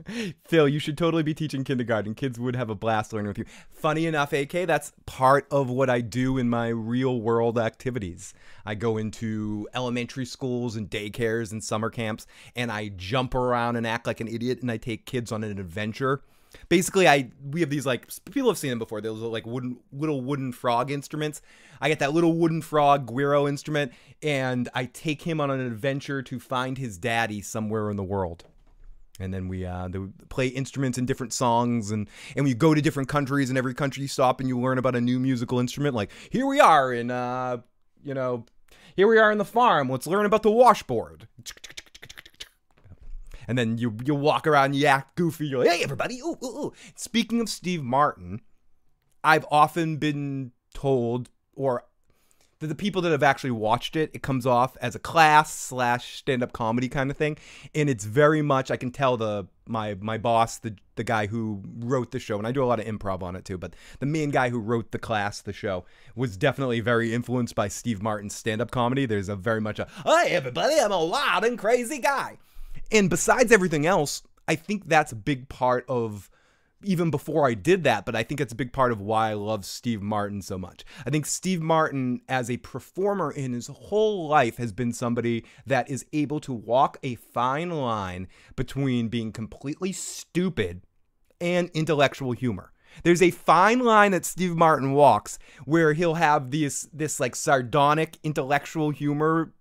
[0.48, 2.16] Phil, you should totally be teaching kindergarten.
[2.16, 3.46] Kids would have a blast learning with you.
[3.72, 8.34] Funny enough, AK, that's part of what I do in my real world activities.
[8.66, 13.88] I go into elementary schools and daycares and summer camps, and I jump around and
[13.88, 16.22] act like an idiot, and I take kids on an adventure.
[16.70, 19.02] Basically, I we have these like people have seen them before.
[19.02, 21.42] Those like wooden little wooden frog instruments.
[21.82, 23.92] I get that little wooden frog Guiro instrument,
[24.22, 28.46] and I take him on an adventure to find his daddy somewhere in the world
[29.20, 29.88] and then we uh,
[30.30, 34.02] play instruments in different songs and and we go to different countries and every country
[34.02, 37.12] you stop and you learn about a new musical instrument like here we are in
[37.12, 37.58] uh
[38.04, 38.46] you know
[38.96, 41.28] here we are in the farm let's learn about the washboard
[43.48, 46.66] and then you you walk around you act goofy you're like hey everybody ooh, ooh,
[46.66, 46.74] ooh.
[46.96, 48.42] speaking of steve martin
[49.24, 51.86] i've often been told or
[52.60, 56.18] the, the people that have actually watched it, it comes off as a class slash
[56.18, 57.38] stand up comedy kind of thing,
[57.74, 61.64] and it's very much I can tell the my my boss, the the guy who
[61.80, 64.06] wrote the show, and I do a lot of improv on it too, but the
[64.06, 68.36] main guy who wrote the class, the show, was definitely very influenced by Steve Martin's
[68.36, 69.06] stand up comedy.
[69.06, 72.38] There's a very much a hey everybody, I'm a wild and crazy guy,
[72.92, 76.30] and besides everything else, I think that's a big part of
[76.84, 79.34] even before I did that, but I think it's a big part of why I
[79.34, 80.86] love Steve Martin so much.
[81.06, 85.90] I think Steve Martin, as a performer in his whole life, has been somebody that
[85.90, 90.82] is able to walk a fine line between being completely stupid
[91.42, 92.72] and intellectual humor.
[93.04, 98.18] There's a fine line that Steve Martin walks where he'll have this this like sardonic
[98.24, 99.52] intellectual humor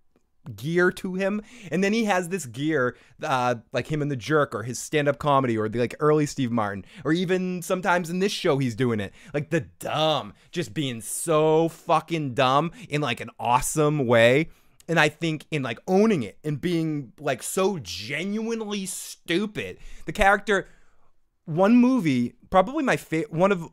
[0.56, 1.42] gear to him.
[1.70, 5.18] And then he has this gear uh like him in the jerk or his stand-up
[5.18, 9.00] comedy or the like early steve martin or even sometimes in this show he's doing
[9.00, 9.12] it.
[9.32, 14.50] Like the dumb just being so fucking dumb in like an awesome way.
[14.86, 19.78] And i think in like owning it and being like so genuinely stupid.
[20.06, 20.68] The character
[21.46, 23.68] one movie probably my favorite one of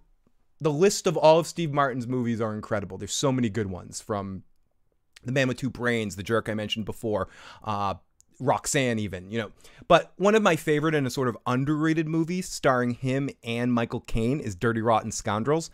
[0.59, 2.97] the list of all of steve martin's movies are incredible.
[2.97, 4.43] There's so many good ones from
[5.23, 7.27] the man with two brains, the jerk I mentioned before,
[7.63, 7.95] uh,
[8.39, 9.51] Roxanne, even, you know.
[9.87, 14.01] But one of my favorite and a sort of underrated movies starring him and Michael
[14.01, 15.69] Caine is Dirty Rotten Scoundrels.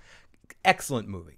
[0.65, 1.37] Excellent movie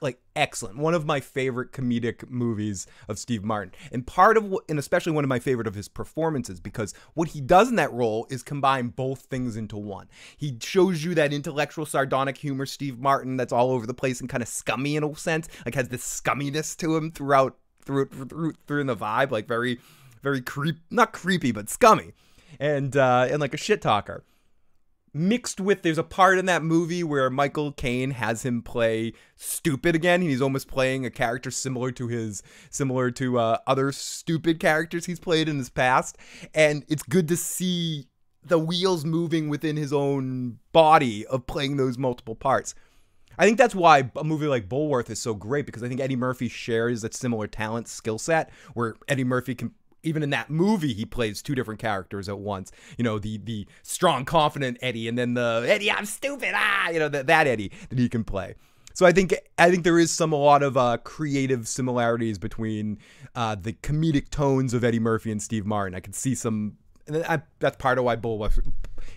[0.00, 0.76] like excellent.
[0.76, 3.72] One of my favorite comedic movies of Steve Martin.
[3.92, 7.40] And part of and especially one of my favorite of his performances because what he
[7.40, 10.08] does in that role is combine both things into one.
[10.36, 14.28] He shows you that intellectual sardonic humor Steve Martin that's all over the place and
[14.28, 18.54] kind of scummy in a sense, like has this scumminess to him throughout through through
[18.66, 19.78] through in the vibe, like very
[20.22, 22.12] very creep not creepy but scummy.
[22.58, 24.24] And uh and like a shit talker
[25.12, 29.94] mixed with there's a part in that movie where Michael Caine has him play stupid
[29.94, 30.22] again.
[30.22, 35.20] He's almost playing a character similar to his similar to uh, other stupid characters he's
[35.20, 36.16] played in his past,
[36.54, 38.06] and it's good to see
[38.42, 42.74] the wheels moving within his own body of playing those multiple parts.
[43.38, 46.16] I think that's why a movie like Bulworth is so great because I think Eddie
[46.16, 50.92] Murphy shares that similar talent skill set where Eddie Murphy can even in that movie
[50.92, 52.72] he plays two different characters at once.
[52.98, 56.52] You know the the strong confident eddie and then the eddie i'm stupid.
[56.54, 58.54] Ah you know that, that eddie that he can play.
[58.94, 62.98] So i think i think there is some a lot of uh, creative similarities between
[63.34, 65.94] uh, the comedic tones of eddie murphy and steve martin.
[65.94, 68.58] I can see some and I, that's part of why Bulworth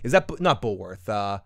[0.02, 1.38] is that not Bulworth uh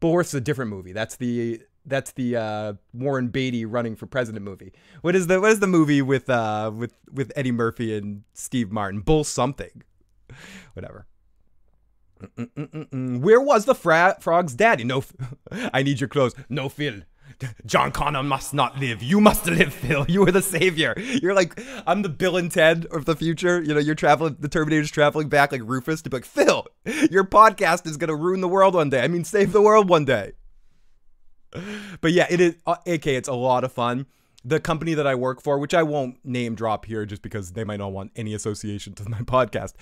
[0.00, 0.92] bulworth's a different movie.
[0.92, 4.72] That's the that's the uh, Warren Beatty running for president movie.
[5.02, 8.70] What is the what is the movie with uh with with Eddie Murphy and Steve
[8.70, 9.00] Martin?
[9.00, 9.82] Bull something,
[10.74, 11.06] whatever.
[12.20, 13.20] Mm-mm-mm-mm.
[13.20, 14.84] Where was the fra- frog's daddy?
[14.84, 15.04] No,
[15.72, 16.34] I need your clothes.
[16.48, 17.02] No, Phil.
[17.66, 19.02] John Connor must not live.
[19.02, 20.06] You must live, Phil.
[20.08, 20.94] You are the savior.
[20.96, 23.60] You're like, I'm the Bill and Ted of the future.
[23.62, 26.66] You know, you're traveling, the Terminator's traveling back like Rufus to be like, Phil,
[27.10, 29.02] your podcast is going to ruin the world one day.
[29.02, 30.32] I mean, save the world one day
[32.00, 32.56] but yeah, it is.
[32.66, 34.06] Uh, AK, it's a lot of fun.
[34.44, 37.64] The company that I work for, which I won't name drop here just because they
[37.64, 39.74] might not want any association to my podcast,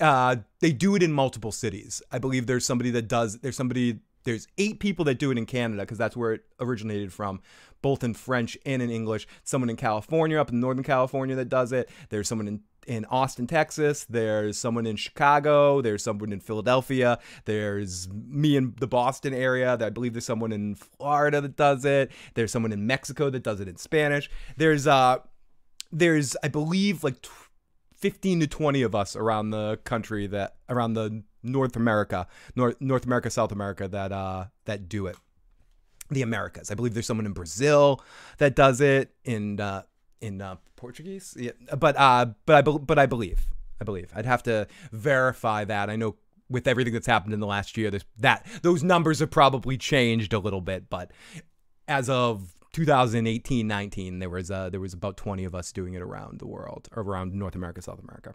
[0.00, 2.02] uh, they do it in multiple cities.
[2.10, 5.46] I believe there's somebody that does, there's somebody, there's eight people that do it in
[5.46, 7.40] Canada because that's where it originated from,
[7.80, 9.26] both in French and in English.
[9.44, 11.88] Someone in California, up in Northern California, that does it.
[12.10, 14.04] There's someone in in Austin, Texas.
[14.04, 15.80] There's someone in Chicago.
[15.80, 17.18] There's someone in Philadelphia.
[17.44, 19.76] There's me in the Boston area.
[19.80, 22.10] I believe there's someone in Florida that does it.
[22.34, 24.30] There's someone in Mexico that does it in Spanish.
[24.56, 25.18] There's uh,
[25.90, 27.26] there's I believe like
[27.96, 33.04] 15 to 20 of us around the country that around the North America, North North
[33.04, 35.16] America, South America that uh that do it.
[36.10, 36.70] The Americas.
[36.70, 38.02] I believe there's someone in Brazil
[38.38, 39.82] that does it in uh
[40.22, 41.36] in uh, Portuguese.
[41.38, 43.46] Yeah, but uh but I but I believe
[43.80, 45.90] I believe I'd have to verify that.
[45.90, 46.16] I know
[46.48, 50.38] with everything that's happened in the last year, that those numbers have probably changed a
[50.38, 51.10] little bit, but
[51.88, 56.00] as of 2018 19 there was uh there was about 20 of us doing it
[56.00, 58.34] around the world around north america south america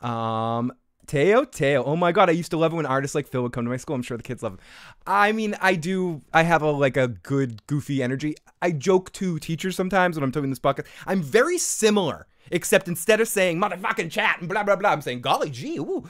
[0.00, 0.72] um
[1.10, 1.82] Teo, Teo.
[1.82, 3.70] Oh my god, I used to love it when artists like Phil would come to
[3.70, 3.96] my school.
[3.96, 4.60] I'm sure the kids love him.
[5.08, 6.22] I mean, I do.
[6.32, 8.36] I have a like a good goofy energy.
[8.62, 10.86] I joke to teachers sometimes when I'm doing this podcast.
[11.08, 15.20] I'm very similar, except instead of saying motherfucking chat and blah blah blah, I'm saying
[15.20, 16.08] golly gee, ooh.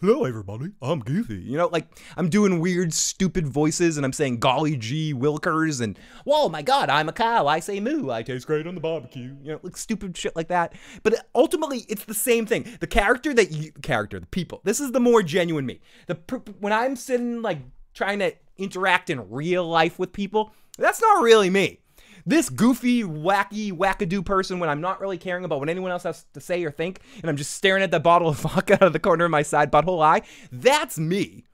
[0.00, 1.36] Hello everybody, I'm Goofy.
[1.36, 5.98] You know, like I'm doing weird, stupid voices, and I'm saying golly gee Wilkers, and
[6.24, 7.46] whoa my god, I'm a cow.
[7.46, 8.10] I say moo.
[8.10, 9.36] I taste great on the barbecue.
[9.42, 10.74] You know, like stupid shit like that.
[11.02, 12.66] But ultimately, it's the same thing.
[12.80, 14.60] The character that you, character, the people.
[14.64, 15.80] This is the more genuine me.
[16.06, 16.14] The
[16.60, 17.58] when I'm sitting like
[17.94, 21.81] trying to interact in real life with people, that's not really me
[22.26, 26.24] this goofy, wacky, wackadoo person when I'm not really caring about what anyone else has
[26.34, 28.92] to say or think, and I'm just staring at that bottle of vodka out of
[28.92, 31.44] the corner of my side butthole eye, that's me.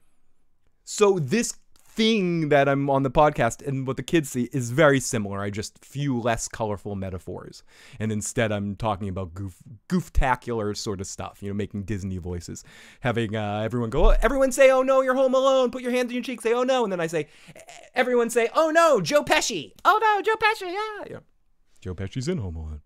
[0.83, 1.53] So this
[1.99, 5.41] thing that I'm on the podcast and what the kids see is very similar.
[5.41, 7.61] I just few less colorful metaphors,
[7.99, 9.57] and instead I'm talking about goof
[9.89, 11.43] gooftacular sort of stuff.
[11.43, 12.63] You know, making Disney voices,
[13.01, 16.15] having uh, everyone go, everyone say, "Oh no, you're home alone." Put your hands in
[16.15, 17.27] your cheeks, say, "Oh no," and then I say,
[17.93, 20.71] everyone say, "Oh no, Joe Pesci." Oh no, Joe Pesci.
[20.71, 21.19] Yeah, yeah.
[21.81, 22.81] Joe Pesci's in Home Alone.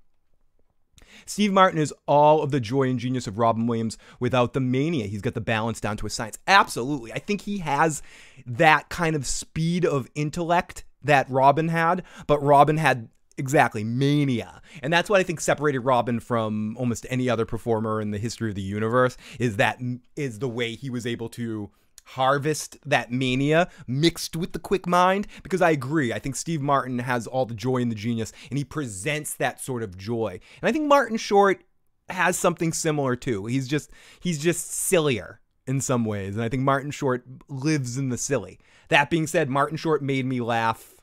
[1.26, 5.08] Steve Martin is all of the joy and genius of Robin Williams without the mania.
[5.08, 6.38] He's got the balance down to a science.
[6.48, 7.14] Absolutely.
[7.14, 8.02] I think he has
[8.46, 14.94] that kind of speed of intellect that Robin had, but Robin had exactly mania and
[14.94, 18.56] that's what i think separated robin from almost any other performer in the history of
[18.56, 19.80] the universe is that
[20.16, 21.72] is the way he was able to
[22.06, 26.14] harvest that mania mixed with the quick mind because I agree.
[26.14, 29.62] I think Steve Martin has all the joy and the genius and he presents that
[29.62, 30.40] sort of joy.
[30.62, 31.64] And I think Martin Short
[32.10, 33.46] has something similar too.
[33.46, 38.10] He's just he's just sillier in some ways and I think Martin Short lives in
[38.10, 38.60] the silly.
[38.90, 40.94] That being said, Martin Short made me laugh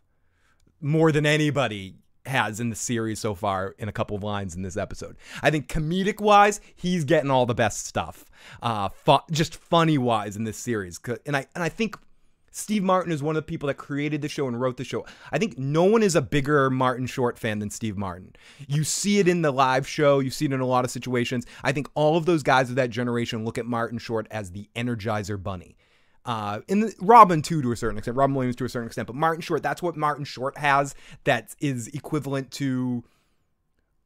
[0.81, 4.63] more than anybody has in the series so far in a couple of lines in
[4.63, 5.17] this episode.
[5.43, 8.25] I think comedic wise, he's getting all the best stuff.
[8.63, 11.97] Uh, fu- just funny wise in this series, and I and I think
[12.53, 15.07] Steve Martin is one of the people that created the show and wrote the show.
[15.31, 18.35] I think no one is a bigger Martin Short fan than Steve Martin.
[18.67, 21.47] You see it in the live show, you see it in a lot of situations.
[21.63, 24.69] I think all of those guys of that generation look at Martin Short as the
[24.75, 25.77] Energizer Bunny.
[26.25, 29.17] Uh, and Robin too, to a certain extent, Robin Williams to a certain extent, but
[29.17, 33.05] Martin Short, that's what Martin Short has that is equivalent to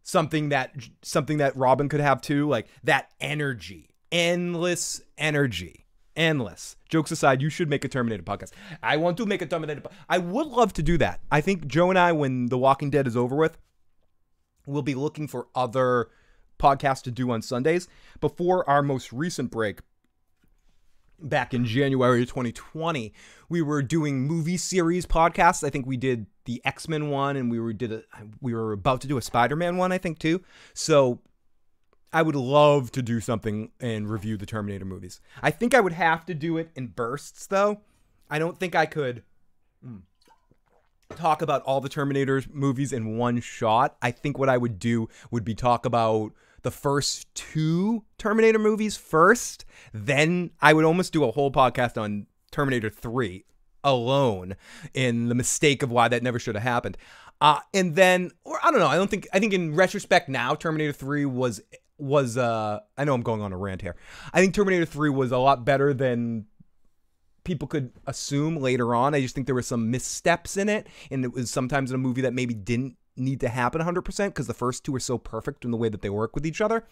[0.03, 0.73] something that
[1.03, 6.77] something that Robin could have too, like that energy, endless energy, endless.
[6.89, 8.53] Jokes aside, you should make a Terminator podcast.
[8.83, 9.81] I want to make a Terminator.
[9.81, 11.21] Po- I would love to do that.
[11.33, 13.59] I think Joe and I, when The Walking Dead is over with,
[14.67, 16.11] we'll be looking for other
[16.61, 17.89] podcasts to do on Sundays.
[18.21, 19.81] Before our most recent break,
[21.29, 23.13] back in January 2020,
[23.49, 25.65] we were doing movie series podcasts.
[25.65, 28.03] I think we did the X Men one, and we were did a
[28.41, 30.43] we were about to do a Spider Man one, I think too.
[30.75, 31.21] So
[32.13, 35.21] I would love to do something and review the Terminator movies.
[35.43, 37.81] I think I would have to do it in bursts, though.
[38.31, 39.25] I don't think I could.
[39.83, 39.99] Hmm,
[41.17, 43.97] talk about all the Terminator movies in one shot.
[44.01, 46.33] I think what I would do would be talk about
[46.65, 52.27] the first two Terminator movies first, then I would almost do a whole podcast on
[52.51, 53.45] Terminator 3
[53.85, 54.57] alone
[54.95, 56.97] in the mistake of why that never should have happened.
[57.41, 60.55] Uh, and then, or I don't know, I don't think, I think in retrospect now,
[60.55, 61.61] Terminator 3 was,
[61.99, 63.97] was, uh, I know I'm going on a rant here.
[64.33, 66.47] I think Terminator 3 was a lot better than
[67.45, 69.15] people could assume later on.
[69.15, 71.99] I just think there were some missteps in it, and it was sometimes in a
[71.99, 75.65] movie that maybe didn't need to happen 100% because the first two are so perfect
[75.65, 76.85] in the way that they work with each other.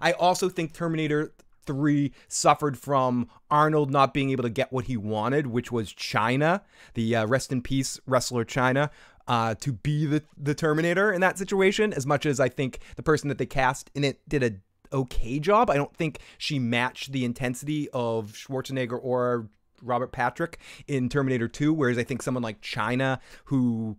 [0.00, 1.32] I also think Terminator
[1.68, 6.62] 3 suffered from Arnold not being able to get what he wanted, which was Chyna,
[6.94, 8.90] the uh, rest in peace wrestler Chyna,
[9.26, 11.92] uh, to be the, the Terminator in that situation.
[11.92, 15.38] As much as I think the person that they cast in it did a okay
[15.38, 19.48] job, I don't think she matched the intensity of Schwarzenegger or
[19.82, 21.74] Robert Patrick in Terminator 2.
[21.74, 23.98] Whereas I think someone like Chyna, who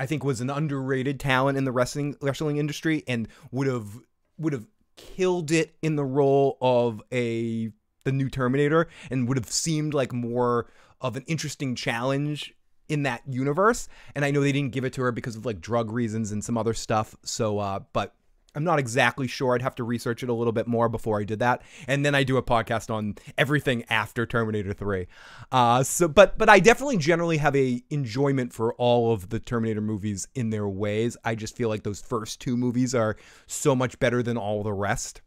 [0.00, 3.98] I think was an underrated talent in the wrestling wrestling industry and would have
[4.38, 7.70] would have killed it in the role of a
[8.04, 10.72] the new Terminator and would have seemed like more
[11.02, 12.54] of an interesting challenge
[12.88, 13.88] in that universe.
[14.14, 16.42] And I know they didn't give it to her because of like drug reasons and
[16.42, 17.14] some other stuff.
[17.22, 18.14] So uh but
[18.54, 19.54] I'm not exactly sure.
[19.54, 22.14] I'd have to research it a little bit more before I did that, and then
[22.14, 25.06] I do a podcast on everything after Terminator 3.
[25.52, 29.80] Uh, so, but but I definitely generally have a enjoyment for all of the Terminator
[29.80, 31.16] movies in their ways.
[31.24, 34.72] I just feel like those first two movies are so much better than all the
[34.72, 35.20] rest.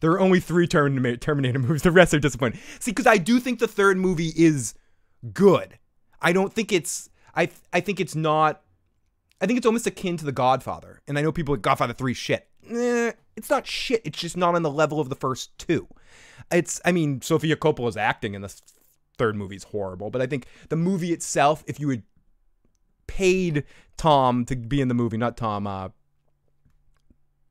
[0.00, 1.82] There are only three Terminator movies.
[1.82, 2.60] The rest are disappointing.
[2.78, 4.74] See, because I do think the third movie is
[5.32, 5.78] good.
[6.20, 7.10] I don't think it's.
[7.34, 8.62] I I think it's not
[9.40, 11.02] I think it's almost akin to The Godfather.
[11.06, 12.48] And I know people like Godfather 3 shit.
[12.70, 14.02] Eh, it's not shit.
[14.04, 15.86] It's just not on the level of the first two.
[16.50, 18.54] It's, I mean, Sofia Coppola's acting in the
[19.18, 22.02] third movie is horrible, but I think the movie itself, if you had
[23.06, 23.64] paid
[23.96, 25.88] Tom to be in the movie, not Tom, uh,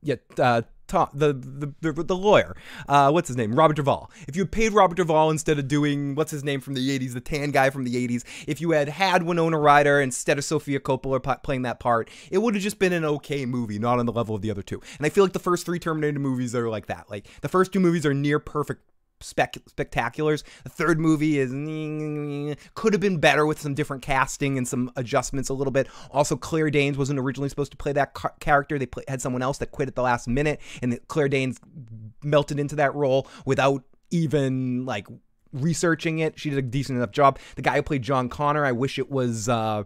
[0.01, 2.55] yeah, uh, Tom, the, the, the, the lawyer,
[2.87, 3.55] uh, what's his name?
[3.55, 4.11] Robert Duvall.
[4.27, 7.13] If you had paid Robert Duvall instead of doing, what's his name from the 80s,
[7.13, 10.79] the tan guy from the 80s, if you had had Winona Ryder instead of Sofia
[10.79, 14.13] Coppola playing that part, it would have just been an okay movie, not on the
[14.13, 14.81] level of the other two.
[14.97, 17.09] And I feel like the first three Terminator movies are like that.
[17.09, 18.83] Like, the first two movies are near perfect
[19.21, 20.43] spec- spectaculars.
[20.63, 21.51] The third movie is
[22.75, 25.87] could have been better with some different casting and some adjustments a little bit.
[26.11, 28.77] Also, Claire Danes wasn't originally supposed to play that ca- character.
[28.77, 31.59] They play- had someone else that quit at the last minute, and Claire Danes
[32.23, 35.07] melted into that role without even like
[35.51, 36.39] researching it.
[36.39, 37.39] She did a decent enough job.
[37.55, 39.49] The guy who played John Connor, I wish it was.
[39.49, 39.83] Uh,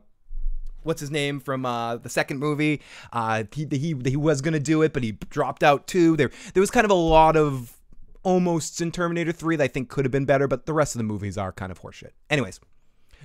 [0.84, 2.82] what's his name from uh, the second movie?
[3.14, 6.18] Uh, he, he he was gonna do it, but he dropped out too.
[6.18, 7.79] There there was kind of a lot of
[8.24, 11.00] almost in Terminator 3 that I think could have been better, but the rest of
[11.00, 12.12] the movies are kind of horseshit.
[12.30, 12.60] Anyways,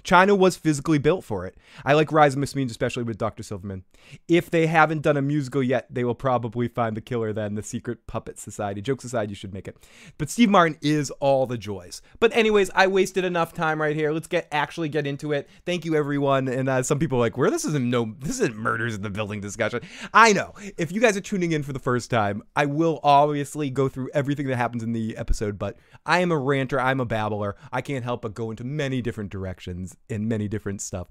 [0.02, 1.56] Chyna was physically built for it.
[1.84, 3.42] I like Rise of Machines, especially with Dr.
[3.42, 3.84] Silverman.
[4.28, 7.62] If they haven't done a musical yet, they will probably find the killer then, the
[7.62, 8.82] Secret Puppet Society.
[8.82, 9.76] Jokes aside, you should make it.
[10.18, 12.02] But Steve Martin is all the joys.
[12.20, 14.12] But anyways, I wasted enough time right here.
[14.12, 15.48] Let's get actually get into it.
[15.64, 16.48] Thank you, everyone.
[16.48, 19.10] And uh, some people are like, where this isn't no, this isn't murders in the
[19.10, 19.80] building discussion.
[20.12, 20.54] I know.
[20.76, 24.10] If you guys are tuning in for the first time, I will obviously go through
[24.14, 26.80] everything that happens in the episode, but I am a ranter.
[26.80, 27.56] I'm a babbler.
[27.72, 31.08] I can't help but go into many different directions in many different stuff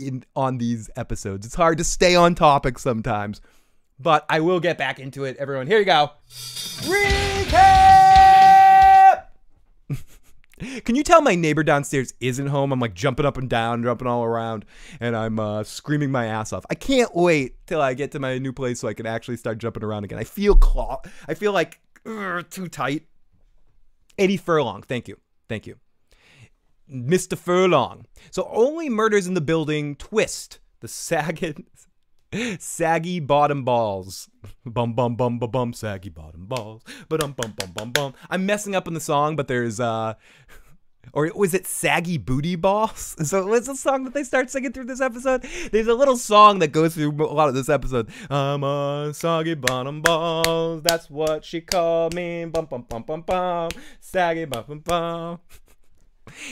[0.00, 1.46] in on these episodes.
[1.46, 3.40] It's hard to stay on topic sometimes,
[3.98, 5.36] but I will get back into it.
[5.36, 6.10] Everyone, here you go.
[6.88, 8.00] Recap.
[10.84, 12.70] Can you tell my neighbor downstairs isn't home?
[12.72, 14.66] I'm like jumping up and down, jumping all around,
[15.00, 16.66] and I'm uh, screaming my ass off.
[16.68, 19.56] I can't wait till I get to my new place so I can actually start
[19.58, 20.18] jumping around again.
[20.18, 21.00] I feel claw.
[21.26, 23.06] I feel like ugh, too tight.
[24.18, 25.18] Eddie Furlong, thank you,
[25.48, 25.76] thank you.
[26.90, 27.36] Mr.
[27.38, 28.06] Furlong.
[28.30, 30.58] So only murders in the building twist.
[30.80, 31.66] The sagging
[32.58, 34.28] saggy bottom balls.
[34.64, 36.82] Bum bum bum bum bum saggy bottom balls.
[37.08, 38.14] But um bum bum bum bum.
[38.28, 40.14] I'm messing up in the song, but there's uh
[41.12, 43.16] or was it saggy booty balls?
[43.24, 45.42] So what's the song that they start singing through this episode?
[45.72, 48.10] There's a little song that goes through a lot of this episode.
[48.30, 50.82] I'm a saggy bottom balls.
[50.82, 52.44] That's what she called me.
[52.44, 53.70] Bum bum bum bum bum.
[54.00, 55.38] Saggy bum bum bum.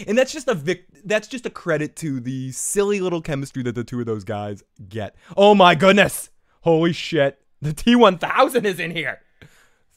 [0.07, 3.75] And that's just a vic- that's just a credit to the silly little chemistry that
[3.75, 5.15] the two of those guys get.
[5.37, 6.31] Oh my goodness.
[6.63, 7.41] Holy shit.
[7.61, 9.21] The T1000 is in here.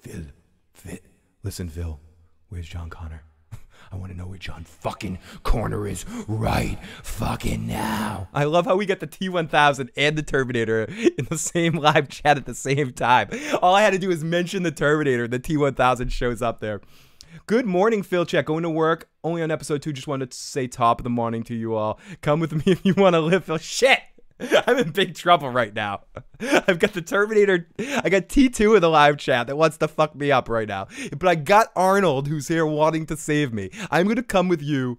[0.02, 0.26] Phil,
[0.74, 0.98] Phil,
[1.44, 2.00] listen, Phil.
[2.50, 3.24] Where's John Connor?
[3.92, 8.30] I want to know where John fucking Connor is right fucking now.
[8.34, 12.38] I love how we get the T1000 and the Terminator in the same live chat
[12.38, 13.30] at the same time.
[13.62, 16.82] All I had to do is mention the Terminator, the T1000 shows up there.
[17.46, 18.46] Good morning, Phil Check.
[18.46, 19.94] Going to work only on episode two.
[19.94, 22.00] Just wanted to say top of the morning to you all.
[22.22, 23.58] Come with me if you want to live, Phil.
[23.58, 24.00] Shit.
[24.68, 26.02] I'm in big trouble right now.
[26.40, 27.68] I've got the Terminator.
[27.80, 30.88] I got T2 in the live chat that wants to fuck me up right now.
[31.16, 33.70] But I got Arnold who's here wanting to save me.
[33.92, 34.98] I'm going to come with you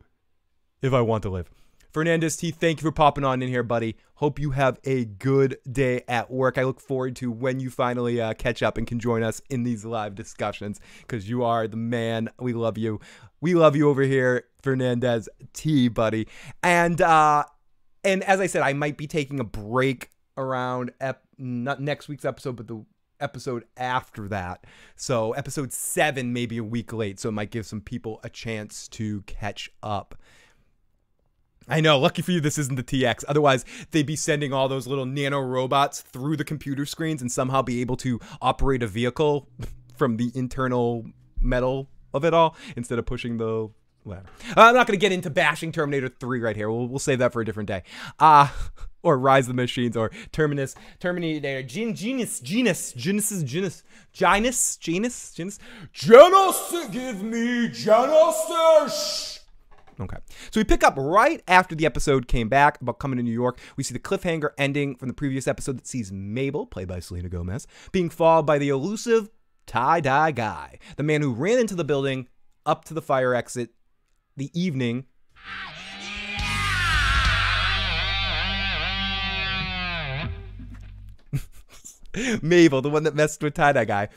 [0.80, 1.51] if I want to live.
[1.93, 3.97] Fernandez T, thank you for popping on in here, buddy.
[4.14, 6.57] Hope you have a good day at work.
[6.57, 9.62] I look forward to when you finally uh, catch up and can join us in
[9.62, 12.30] these live discussions because you are the man.
[12.40, 12.99] We love you.
[13.43, 16.28] We love you over here, Fernandez T, buddy.
[16.62, 17.45] And uh,
[18.03, 20.93] and as I said, I might be taking a break around
[21.36, 22.86] not next week's episode, but the
[23.20, 24.64] episode after that.
[24.97, 27.20] So episode seven, maybe a week late.
[27.20, 30.16] So it might give some people a chance to catch up.
[31.69, 33.25] I know, lucky for you, this isn't the TX.
[33.29, 37.63] Otherwise, they'd be sending all those little nano robots through the computer screens and somehow
[37.63, 39.49] be able to operate a vehicle
[39.97, 41.07] from the internal
[41.41, 43.71] metal of it all instead of pushing the
[44.05, 44.27] whatever.
[44.57, 46.71] Uh, I'm not going to get into bashing Terminator 3 right here.
[46.71, 47.83] We'll, we'll save that for a different day.
[48.19, 48.49] Uh,
[49.03, 53.83] or Rise of the Machines or Terminus, Terminator, Gen, Genus, Genus, Genesis, Genus,
[54.13, 55.59] Genus, Genus, Genus,
[55.93, 59.41] Genus, give me Genesis.
[60.01, 60.16] Okay.
[60.51, 63.59] So we pick up right after the episode came back about coming to New York.
[63.76, 67.28] We see the cliffhanger ending from the previous episode that sees Mabel, played by Selena
[67.28, 69.28] Gomez, being followed by the elusive
[69.66, 72.28] tie dye guy, the man who ran into the building
[72.64, 73.70] up to the fire exit
[74.36, 75.05] the evening.
[82.43, 84.09] Mabel, the one that messed with tie dye guy,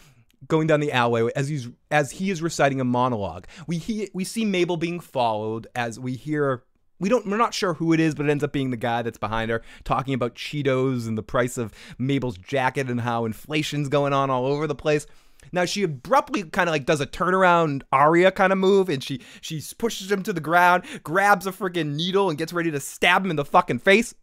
[0.48, 3.48] going down the alleyway as he's as he is reciting a monologue.
[3.68, 6.64] We he, we see Mabel being followed as we hear
[7.00, 9.02] we don't we're not sure who it is, but it ends up being the guy
[9.02, 13.90] that's behind her talking about Cheetos and the price of Mabel's jacket and how inflation's
[13.90, 15.06] going on all over the place.
[15.52, 19.22] Now she abruptly kind of like does a turnaround Arya kind of move, and she
[19.42, 23.24] she pushes him to the ground, grabs a freaking needle, and gets ready to stab
[23.24, 24.16] him in the fucking face.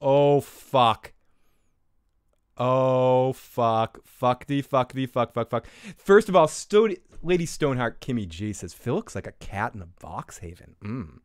[0.00, 1.12] Oh fuck.
[2.62, 5.66] Oh fuck, fuck the fuck the fuck fuck fuck.
[5.96, 6.50] First of all,
[7.22, 10.76] Lady Stoneheart Kimmy G says Phil looks like a cat in a box haven.
[10.84, 11.20] Mm.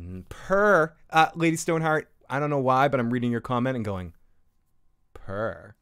[0.00, 0.28] Mm.
[0.28, 4.14] Per uh, Lady Stoneheart, I don't know why, but I'm reading your comment and going,
[5.12, 5.76] per.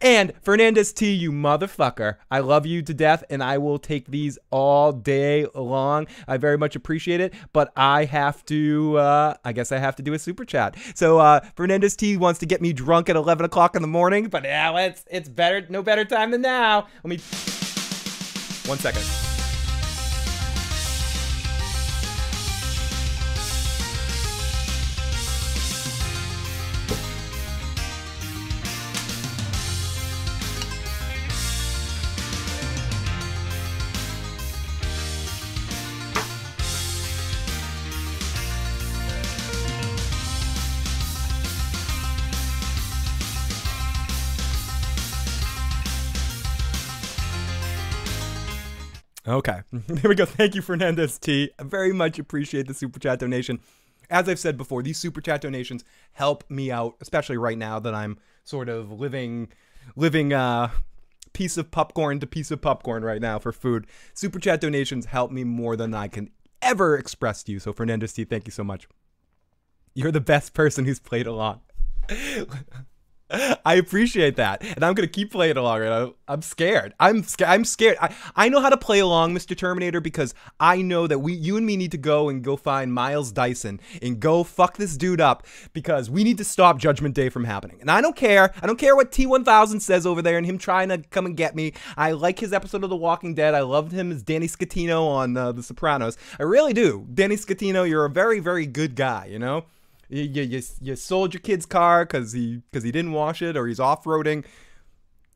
[0.00, 2.16] And Fernandez T, you motherfucker.
[2.30, 6.06] I love you to death and I will take these all day long.
[6.28, 10.02] I very much appreciate it, but I have to, uh, I guess I have to
[10.02, 10.76] do a super chat.
[10.94, 14.28] So, uh, Fernandez T wants to get me drunk at 11 o'clock in the morning,
[14.28, 16.86] but yeah, it's, it's better, no better time than now.
[17.02, 17.18] Let me,
[18.66, 19.29] one second.
[49.30, 49.60] Okay.
[49.86, 50.26] There we go.
[50.26, 51.50] Thank you, Fernandez T.
[51.58, 53.60] I very much appreciate the super chat donation.
[54.10, 57.94] As I've said before, these super chat donations help me out, especially right now that
[57.94, 59.48] I'm sort of living
[59.96, 60.70] living uh
[61.32, 63.86] piece of popcorn to piece of popcorn right now for food.
[64.14, 67.60] Super chat donations help me more than I can ever express to you.
[67.60, 68.88] So Fernandez T, thank you so much.
[69.94, 71.60] You're the best person who's played along.
[73.64, 75.80] I appreciate that, and I'm gonna keep playing along.
[75.80, 76.12] Right?
[76.28, 76.94] I'm scared.
[77.00, 77.50] I'm scared.
[77.50, 77.96] I'm scared.
[78.00, 79.56] I, I know how to play along, Mr.
[79.56, 82.92] Terminator, because I know that we, you and me, need to go and go find
[82.92, 87.28] Miles Dyson and go fuck this dude up because we need to stop Judgment Day
[87.28, 87.78] from happening.
[87.80, 88.52] And I don't care.
[88.62, 91.56] I don't care what T1000 says over there and him trying to come and get
[91.56, 91.72] me.
[91.96, 93.54] I like his episode of The Walking Dead.
[93.54, 96.16] I loved him as Danny Scatino on uh, The Sopranos.
[96.38, 97.06] I really do.
[97.12, 99.26] Danny Scatino, you're a very, very good guy.
[99.26, 99.64] You know
[100.10, 103.66] you, you, you sold your kid's car because he because he didn't wash it or
[103.66, 104.44] he's off-roading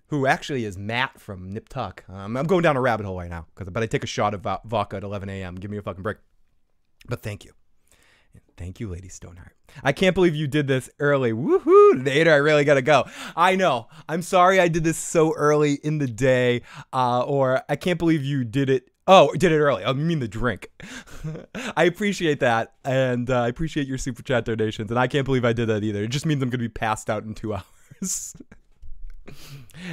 [0.08, 2.04] who actually is Matt from Nip Tuck.
[2.08, 4.34] Um, I'm going down a rabbit hole right now because but I take a shot
[4.34, 5.54] of vodka at 11 a.m.
[5.56, 6.18] Give me a fucking break.
[7.08, 7.52] But thank you.
[8.56, 9.56] Thank you, Lady Stoneheart.
[9.82, 11.32] I can't believe you did this early.
[11.32, 12.04] Woohoo!
[12.04, 13.04] Later, I really gotta go.
[13.34, 13.88] I know.
[14.08, 16.62] I'm sorry I did this so early in the day,
[16.92, 19.84] uh, or I can't believe you did it Oh, did it early.
[19.84, 20.70] I mean the drink.
[21.76, 24.90] I appreciate that, and uh, I appreciate your super chat donations.
[24.90, 26.02] And I can't believe I did that either.
[26.04, 27.54] It just means I'm going to be passed out in two
[28.02, 28.34] hours.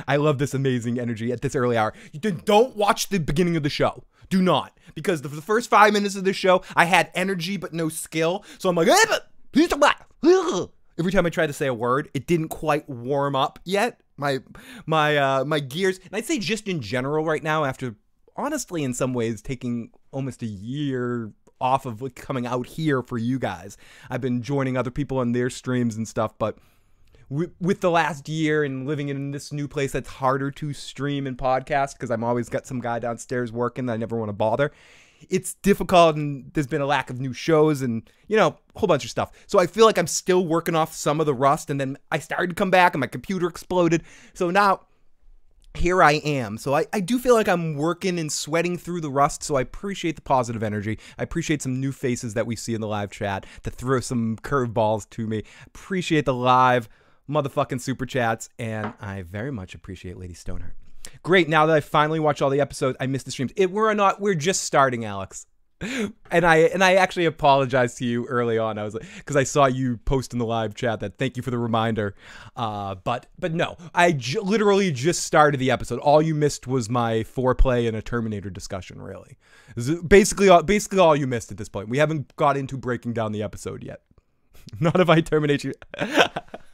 [0.07, 1.93] I love this amazing energy at this early hour.
[2.13, 4.03] You don't watch the beginning of the show.
[4.29, 7.73] Do not, because the, the first five minutes of the show, I had energy but
[7.73, 8.45] no skill.
[8.59, 8.87] So I'm like,
[10.99, 13.99] every time I tried to say a word, it didn't quite warm up yet.
[14.15, 14.39] My
[14.85, 17.95] my uh, my gears, and I'd say just in general right now after
[18.35, 23.37] honestly, in some ways, taking almost a year off of coming out here for you
[23.37, 23.77] guys.
[24.09, 26.57] I've been joining other people on their streams and stuff, but
[27.29, 31.37] with the last year and living in this new place that's harder to stream and
[31.37, 34.73] podcast because I'm always got some guy downstairs working that I never want to bother.
[35.29, 38.87] It's difficult and there's been a lack of new shows and you know a whole
[38.87, 39.31] bunch of stuff.
[39.47, 42.19] So I feel like I'm still working off some of the rust and then I
[42.19, 44.03] started to come back and my computer exploded.
[44.33, 44.81] So now
[45.73, 46.57] here I am.
[46.57, 49.43] So I, I do feel like I'm working and sweating through the rust.
[49.43, 50.99] So I appreciate the positive energy.
[51.17, 54.37] I appreciate some new faces that we see in the live chat to throw some
[54.37, 55.43] curveballs to me.
[55.67, 56.89] Appreciate the live
[57.29, 58.49] motherfucking super chats.
[58.59, 60.75] And I very much appreciate Lady Stoneheart.
[61.23, 61.49] Great.
[61.49, 63.51] Now that I finally watched all the episodes, I missed the streams.
[63.55, 65.47] It we're not we're just starting, Alex
[66.31, 68.77] and I and I actually apologized to you early on.
[68.77, 71.43] I was like, because I saw you post in the live chat that thank you
[71.43, 72.15] for the reminder.
[72.55, 75.99] Uh, but but no, I literally just started the episode.
[75.99, 79.01] All you missed was my foreplay and a Terminator discussion.
[79.01, 79.37] Really,
[80.07, 81.89] basically all, basically all you missed at this point.
[81.89, 84.01] We haven't got into breaking down the episode yet.
[84.79, 85.73] Not if I terminate you.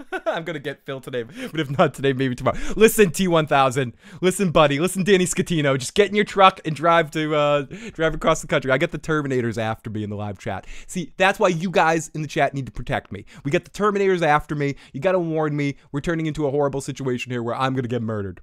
[0.26, 2.58] I'm gonna get Phil today, but if not today, maybe tomorrow.
[2.76, 3.94] Listen, T1000.
[4.22, 4.80] Listen, buddy.
[4.80, 5.78] Listen, Danny Scatino.
[5.78, 7.62] Just get in your truck and drive to uh,
[7.94, 8.72] drive across the country.
[8.72, 10.66] I get the Terminators after me in the live chat.
[10.88, 13.26] See, that's why you guys in the chat need to protect me.
[13.44, 14.76] We got the Terminators after me.
[14.94, 15.76] You gotta warn me.
[15.92, 18.42] We're turning into a horrible situation here where I'm gonna get murdered.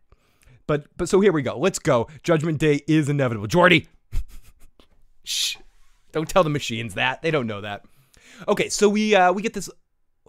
[0.67, 1.59] But but so here we go.
[1.59, 2.09] Let's go.
[2.23, 3.47] Judgment Day is inevitable.
[3.47, 3.89] Jordy.
[5.25, 5.57] Shh.
[6.13, 7.23] Don't tell the machines that.
[7.23, 7.85] They don't know that.
[8.49, 9.71] Okay, so we uh, we get this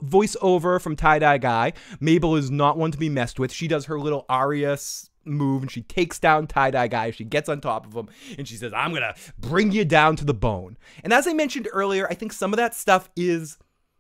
[0.04, 1.74] voiceover from Tie Dye Guy.
[2.00, 3.52] Mabel is not one to be messed with.
[3.52, 7.12] She does her little Arya's move and she takes down Tie Dye Guy.
[7.12, 10.16] She gets on top of him and she says, I'm going to bring you down
[10.18, 10.78] to the bone.
[11.04, 13.58] And as I mentioned earlier, I think some of that stuff is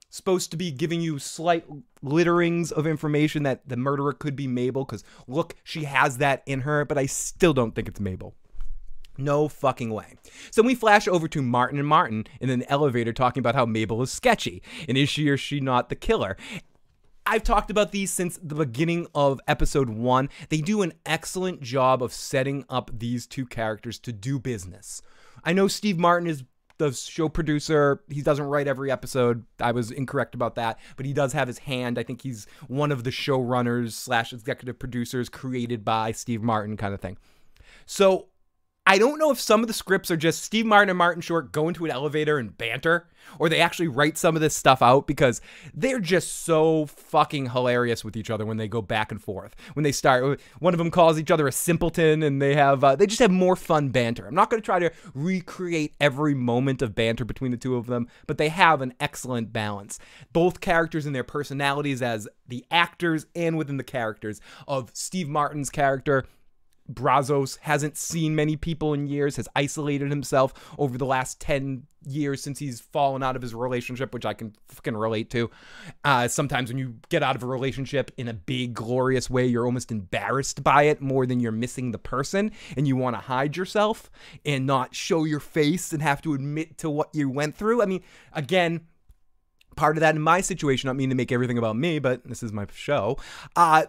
[0.10, 1.66] supposed to be giving you slight
[2.04, 6.62] litterings of information that the murderer could be Mabel because look, she has that in
[6.62, 8.34] her, but I still don't think it's Mabel.
[9.18, 10.16] No fucking way.
[10.52, 14.02] So we flash over to Martin and Martin in an elevator talking about how Mabel
[14.02, 16.38] is sketchy and is she or she not the killer.
[17.26, 20.30] I've talked about these since the beginning of episode one.
[20.50, 25.02] They do an excellent job of setting up these two characters to do business.
[25.44, 26.44] I know Steve Martin is
[26.78, 28.04] the show producer.
[28.10, 29.46] He doesn't write every episode.
[29.60, 31.98] I was incorrect about that, but he does have his hand.
[31.98, 36.94] I think he's one of the showrunners slash executive producers created by Steve Martin, kind
[36.94, 37.18] of thing.
[37.86, 38.28] So
[38.88, 41.52] I don't know if some of the scripts are just Steve Martin and Martin Short
[41.52, 43.08] go into an elevator and banter,
[43.40, 45.42] or they actually write some of this stuff out because
[45.74, 49.56] they're just so fucking hilarious with each other when they go back and forth.
[49.74, 52.96] When they start, one of them calls each other a simpleton, and they have uh,
[52.96, 54.28] they just have more fun banter.
[54.28, 57.88] I'm not going to try to recreate every moment of banter between the two of
[57.88, 59.98] them, but they have an excellent balance.
[60.32, 65.72] Both characters and their personalities as the actors and within the characters of Steve Martin's
[65.72, 66.26] character
[66.88, 72.42] Brazos hasn't seen many people in years, has isolated himself over the last 10 years
[72.42, 75.50] since he's fallen out of his relationship, which I can fucking relate to.
[76.04, 79.66] Uh, sometimes when you get out of a relationship in a big, glorious way, you're
[79.66, 83.58] almost embarrassed by it more than you're missing the person, and you want to hide
[83.58, 84.12] yourself
[84.46, 87.82] and not show your face and have to admit to what you went through.
[87.82, 88.82] I mean, again,
[89.76, 92.44] part of that in my situation, not mean to make everything about me, but this
[92.44, 93.18] is my show.
[93.56, 93.86] Uh,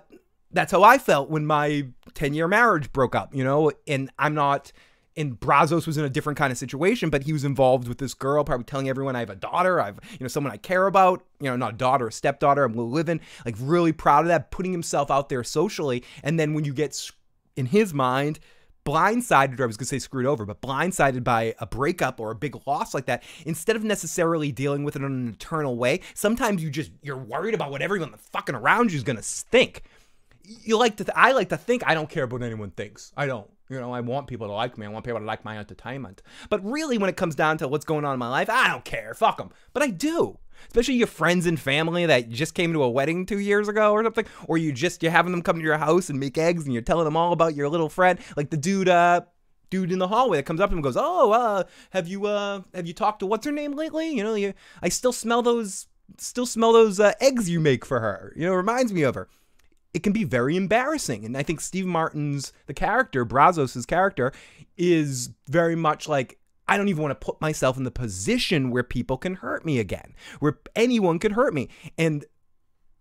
[0.50, 4.34] that's how I felt when my 10 year marriage broke up, you know, and I'm
[4.34, 4.72] not.
[5.18, 8.12] And Brazos was in a different kind of situation, but he was involved with this
[8.12, 11.24] girl, probably telling everyone I have a daughter, I've, you know, someone I care about,
[11.40, 14.72] you know, not a daughter, a stepdaughter, I'm living, like really proud of that, putting
[14.72, 16.04] himself out there socially.
[16.22, 17.10] And then when you get
[17.56, 18.40] in his mind,
[18.86, 22.30] blindsided, or I was going to say screwed over, but blindsided by a breakup or
[22.30, 26.00] a big loss like that, instead of necessarily dealing with it in an eternal way,
[26.14, 29.82] sometimes you just, you're worried about what everyone fucking around you is going to think
[30.64, 33.12] you like to th- I like to think I don't care about what anyone thinks.
[33.16, 33.50] I don't.
[33.68, 34.86] You know, I want people to like me.
[34.86, 36.22] I want people to like my entertainment.
[36.50, 38.84] But really, when it comes down to what's going on in my life, I don't
[38.84, 39.12] care.
[39.14, 39.50] Fuck them.
[39.72, 40.38] But I do.
[40.68, 44.02] Especially your friends and family that just came to a wedding two years ago or
[44.04, 46.72] something, or you just you're having them come to your house and make eggs and
[46.72, 49.22] you're telling them all about your little friend, like the dude, uh,
[49.68, 52.86] dude in the hallway that comes up and goes, "Oh, uh, have you uh, have
[52.86, 54.10] you talked to what's her name lately?
[54.10, 55.88] You know, you, I still smell those,
[56.18, 58.32] still smell those uh, eggs you make for her.
[58.36, 59.28] You know, reminds me of her."
[59.96, 61.24] It can be very embarrassing.
[61.24, 64.30] And I think Steve Martin's the character, Brazos' character,
[64.76, 66.38] is very much like
[66.68, 69.78] I don't even want to put myself in the position where people can hurt me
[69.78, 71.70] again, where anyone could hurt me.
[71.96, 72.26] And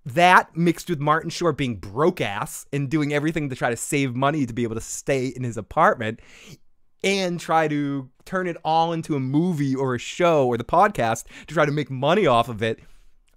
[0.05, 4.15] that mixed with Martin Short being broke ass and doing everything to try to save
[4.15, 6.21] money to be able to stay in his apartment
[7.03, 11.25] and try to turn it all into a movie or a show or the podcast
[11.47, 12.79] to try to make money off of it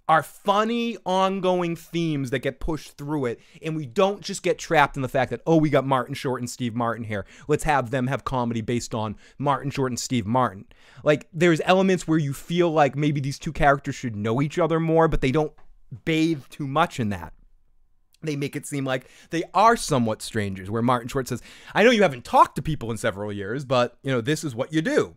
[0.09, 4.95] are funny ongoing themes that get pushed through it and we don't just get trapped
[4.95, 7.25] in the fact that oh we got martin short and steve martin here.
[7.47, 10.65] Let's have them have comedy based on martin short and steve martin.
[11.03, 14.79] Like there's elements where you feel like maybe these two characters should know each other
[14.79, 15.53] more but they don't
[16.05, 17.33] bathe too much in that.
[18.21, 21.43] They make it seem like they are somewhat strangers where martin short says
[21.75, 24.55] i know you haven't talked to people in several years but you know this is
[24.55, 25.15] what you do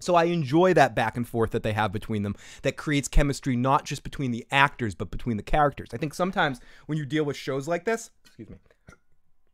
[0.00, 3.56] so I enjoy that back and forth that they have between them that creates chemistry
[3.56, 5.90] not just between the actors but between the characters.
[5.92, 8.56] I think sometimes when you deal with shows like this, excuse me.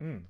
[0.02, 0.22] Mm.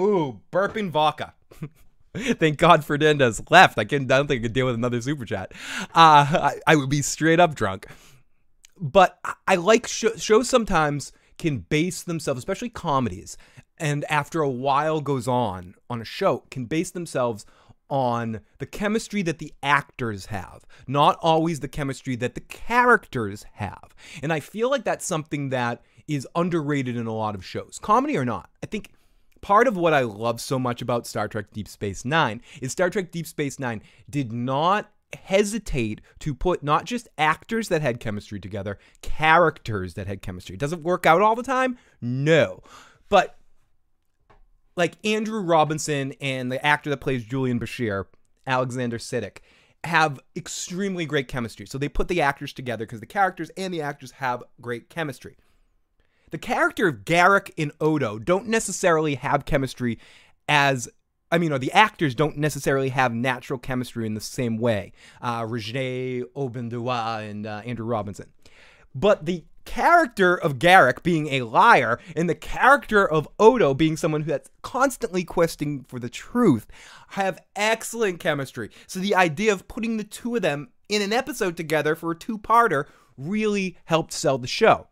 [0.00, 1.34] Ooh, burping vodka.
[2.16, 3.78] Thank God Fernandez left.
[3.78, 5.52] I, can, I don't think I could deal with another super chat.
[5.80, 7.86] Uh, I, I would be straight up drunk.
[8.80, 13.36] But I like sh- shows sometimes can base themselves, especially comedies,
[13.78, 17.46] and after a while goes on on a show, can base themselves
[17.88, 23.94] on the chemistry that the actors have, not always the chemistry that the characters have.
[24.22, 28.16] And I feel like that's something that is underrated in a lot of shows, comedy
[28.16, 28.50] or not.
[28.62, 28.92] I think
[29.40, 32.90] part of what I love so much about Star Trek Deep Space Nine is Star
[32.90, 38.40] Trek Deep Space Nine did not hesitate to put not just actors that had chemistry
[38.40, 40.58] together, characters that had chemistry.
[40.60, 41.78] It work out all the time?
[42.00, 42.62] No.
[43.08, 43.37] But
[44.78, 48.06] like Andrew Robinson and the actor that plays Julian Bashir,
[48.46, 49.38] Alexander Siddig,
[49.84, 51.66] have extremely great chemistry.
[51.66, 55.36] So they put the actors together because the characters and the actors have great chemistry.
[56.30, 59.98] The character of Garak and Odo don't necessarily have chemistry
[60.48, 60.88] as
[61.30, 64.92] I mean, or the actors don't necessarily have natural chemistry in the same way.
[65.20, 68.32] Uh, Roger Obendoua and uh, Andrew Robinson.
[68.94, 74.22] But the character of Garak being a liar and the character of Odo being someone
[74.22, 76.66] who that's constantly questing for the truth
[77.08, 78.70] have excellent chemistry.
[78.86, 82.16] So the idea of putting the two of them in an episode together for a
[82.16, 82.86] two-parter
[83.18, 84.86] really helped sell the show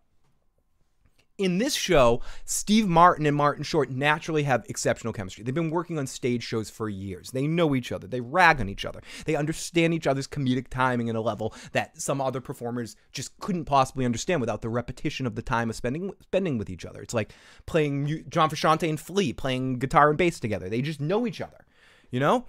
[1.38, 5.44] in this show, Steve Martin and Martin Short naturally have exceptional chemistry.
[5.44, 7.30] They've been working on stage shows for years.
[7.30, 8.06] They know each other.
[8.06, 9.02] They rag on each other.
[9.26, 13.66] They understand each other's comedic timing in a level that some other performers just couldn't
[13.66, 17.02] possibly understand without the repetition of the time of spending spending with each other.
[17.02, 17.32] It's like
[17.66, 20.68] playing John Frusciante and Flea playing guitar and bass together.
[20.68, 21.66] They just know each other,
[22.10, 22.46] you know.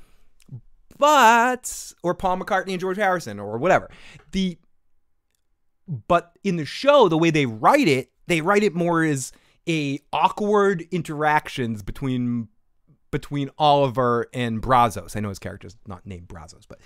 [0.97, 3.89] But or Paul McCartney and George Harrison or whatever.
[4.31, 4.57] The
[6.07, 9.31] but in the show, the way they write it they write it more as
[9.67, 12.47] a awkward interactions between
[13.11, 15.15] between Oliver and Brazos.
[15.15, 16.79] I know his character's not named Brazos, but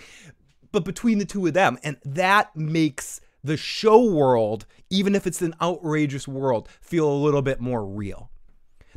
[0.71, 5.41] but between the two of them, and that makes the show world, even if it's
[5.41, 8.30] an outrageous world, feel a little bit more real.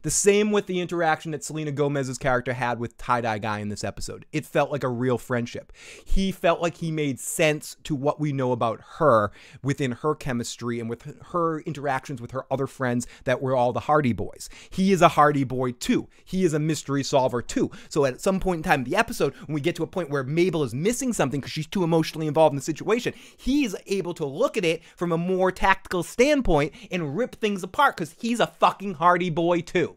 [0.05, 3.71] The same with the interaction that Selena Gomez's character had with Tie Dye Guy in
[3.71, 4.27] this episode.
[4.33, 5.73] It felt like a real friendship.
[6.05, 9.33] He felt like he made sense to what we know about her
[9.63, 13.81] within her chemistry and with her interactions with her other friends that were all the
[13.81, 14.51] Hardy Boys.
[14.69, 16.09] He is a Hardy Boy too.
[16.23, 17.71] He is a mystery solver too.
[17.89, 20.11] So at some point in time in the episode, when we get to a point
[20.11, 24.13] where Mabel is missing something because she's too emotionally involved in the situation, he's able
[24.13, 28.39] to look at it from a more tactical standpoint and rip things apart because he's
[28.39, 29.94] a fucking Hardy Boy too.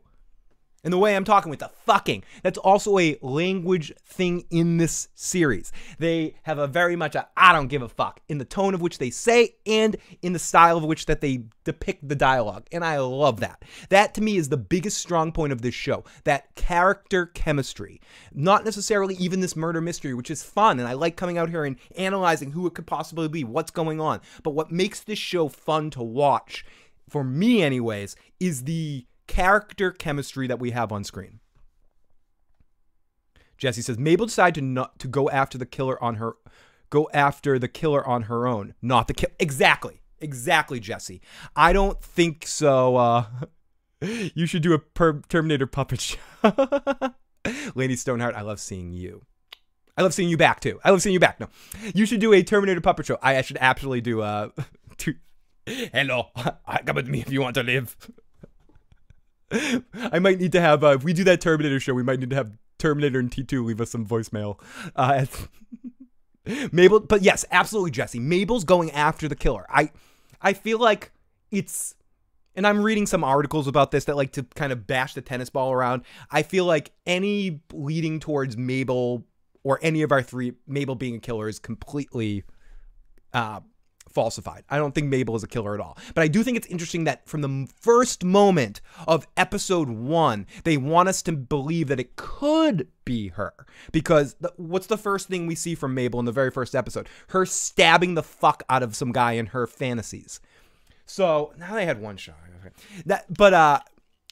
[0.83, 5.09] And the way I'm talking with the fucking, that's also a language thing in this
[5.15, 5.71] series.
[5.97, 8.81] They have a very much a I don't give a fuck in the tone of
[8.81, 12.67] which they say and in the style of which that they depict the dialogue.
[12.71, 13.65] And I love that.
[13.89, 16.03] That to me is the biggest strong point of this show.
[16.25, 17.99] That character chemistry.
[18.31, 20.79] Not necessarily even this murder mystery, which is fun.
[20.79, 23.99] And I like coming out here and analyzing who it could possibly be, what's going
[23.99, 24.21] on.
[24.43, 26.63] But what makes this show fun to watch,
[27.09, 31.39] for me anyways, is the character chemistry that we have on screen.
[33.57, 36.35] Jesse says Mabel decided to not to go after the killer on her
[36.89, 39.29] go after the killer on her own, not the kill.
[39.39, 40.01] Exactly.
[40.19, 41.21] Exactly, Jesse.
[41.55, 42.95] I don't think so.
[42.95, 43.25] Uh,
[44.01, 46.17] you should do a per- Terminator puppet show.
[47.75, 49.25] Lady Stoneheart, I love seeing you.
[49.95, 50.79] I love seeing you back too.
[50.83, 51.39] I love seeing you back.
[51.39, 51.49] No,
[51.93, 53.17] you should do a Terminator puppet show.
[53.21, 54.21] I, I should absolutely do.
[54.21, 54.49] Uh,
[54.97, 55.15] to,
[55.65, 56.27] hello,
[56.85, 57.95] come with me if you want to live.
[60.11, 62.29] I might need to have, uh, if we do that Terminator show, we might need
[62.31, 64.59] to have Terminator and T2 leave us some voicemail.
[64.95, 65.25] Uh,
[66.71, 68.19] Mabel, but yes, absolutely, Jesse.
[68.19, 69.65] Mabel's going after the killer.
[69.69, 69.91] I,
[70.41, 71.11] I feel like
[71.51, 71.95] it's,
[72.55, 75.49] and I'm reading some articles about this that like to kind of bash the tennis
[75.49, 76.03] ball around.
[76.31, 79.25] I feel like any leading towards Mabel
[79.63, 82.43] or any of our three, Mabel being a killer is completely,
[83.33, 83.61] uh,
[84.09, 84.63] falsified.
[84.69, 85.97] I don't think Mabel is a killer at all.
[86.13, 90.77] But I do think it's interesting that from the first moment of episode one, they
[90.77, 93.53] want us to believe that it could be her.
[93.91, 97.07] Because the, what's the first thing we see from Mabel in the very first episode?
[97.29, 100.39] Her stabbing the fuck out of some guy in her fantasies.
[101.05, 102.35] So now they had one shot.
[103.05, 103.79] That, but uh,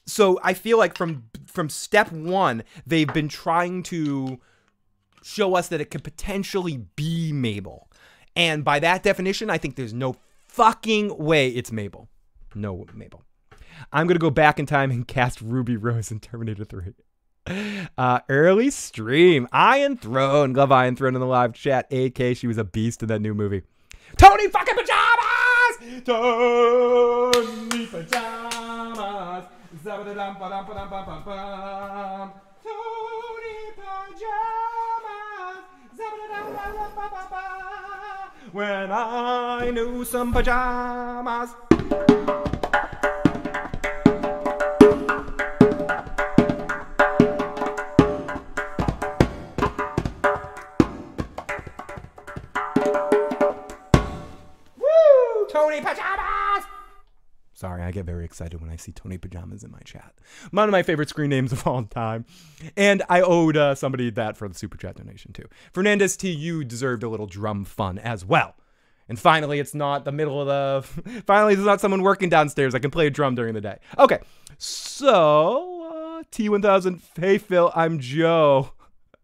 [0.06, 4.38] so I feel like from from step one, they've been trying to
[5.22, 7.88] show us that it could potentially be Mabel.
[8.36, 10.16] And by that definition, I think there's no
[10.46, 12.08] fucking way it's Mabel.
[12.54, 13.22] No Mabel.
[13.92, 16.94] I'm gonna go back in time and cast Ruby Rose in Terminator 3.
[17.96, 19.46] Uh, early stream.
[19.52, 20.52] Iron Throne.
[20.52, 21.90] Love Iron Throne in the live chat.
[21.92, 23.62] AK, she was a beast in that new movie.
[24.16, 26.04] Tony fucking pajamas!
[26.04, 29.44] Tony pajamas!
[35.98, 36.26] Tony
[36.66, 37.85] pajamas!
[38.56, 41.50] When I knew some pajamas.
[54.78, 55.46] Woo!
[55.52, 56.15] Tony pajamas!
[57.56, 60.12] Sorry, I get very excited when I see Tony Pajamas in my chat.
[60.50, 62.26] One of my favorite screen names of all time.
[62.76, 65.46] And I owed uh, somebody that for the super chat donation too.
[65.72, 68.56] Fernandez T, you deserved a little drum fun as well.
[69.08, 70.46] And finally, it's not the middle of
[71.02, 71.22] the.
[71.26, 72.74] finally, there's not someone working downstairs.
[72.74, 73.78] I can play a drum during the day.
[73.98, 74.18] Okay,
[74.58, 77.00] so uh, T1000.
[77.18, 78.72] Hey Phil, I'm Joe.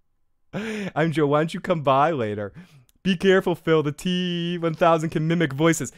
[0.54, 1.26] I'm Joe.
[1.26, 2.54] Why don't you come by later?
[3.02, 3.82] Be careful, Phil.
[3.82, 5.92] The T1000 can mimic voices.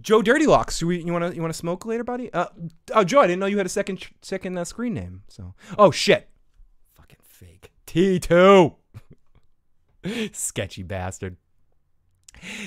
[0.00, 0.82] Joe Dirty Locks.
[0.82, 2.32] We, you want to you want to smoke later, buddy?
[2.32, 2.46] Uh,
[2.94, 5.22] oh, Joe, I didn't know you had a second second uh, screen name.
[5.28, 6.28] So, oh shit,
[6.94, 7.72] fucking fake.
[7.86, 8.76] T two.
[10.32, 11.36] Sketchy bastard.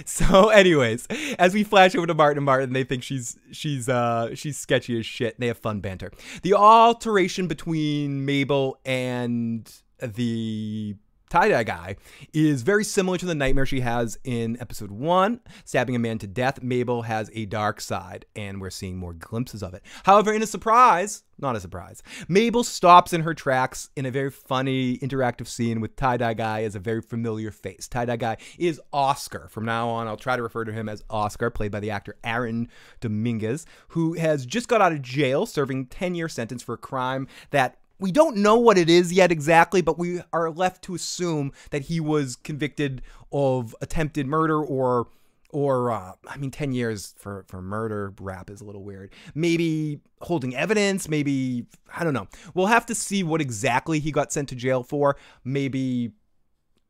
[0.05, 4.33] So, anyways, as we flash over to Martin and Martin, they think she's she's uh
[4.33, 5.39] she's sketchy as shit.
[5.39, 6.11] They have fun banter.
[6.43, 10.95] The alteration between Mabel and the
[11.35, 11.97] tie dye guy
[12.31, 16.27] is very similar to the nightmare she has in episode one, stabbing a man to
[16.27, 16.63] death.
[16.63, 19.83] Mabel has a dark side, and we're seeing more glimpses of it.
[20.05, 24.31] However, in a surprise, not a surprise, Mabel stops in her tracks in a very
[24.31, 27.89] funny interactive scene with tie dye guy as a very familiar face.
[27.89, 29.49] Tie dye guy is Oscar.
[29.49, 32.15] From now on, I'll try to refer to him as Oscar, played by the actor
[32.23, 32.69] Aaron
[33.01, 37.27] Dominguez, who has just got out of jail serving 10 year sentence for a crime
[37.49, 41.51] that we don't know what it is yet exactly, but we are left to assume
[41.71, 45.07] that he was convicted of attempted murder or
[45.51, 49.13] or uh, I mean, ten years for for murder rap is a little weird.
[49.33, 51.07] Maybe holding evidence.
[51.07, 51.65] Maybe
[51.95, 52.27] I don't know.
[52.53, 55.15] We'll have to see what exactly he got sent to jail for.
[55.45, 56.11] Maybe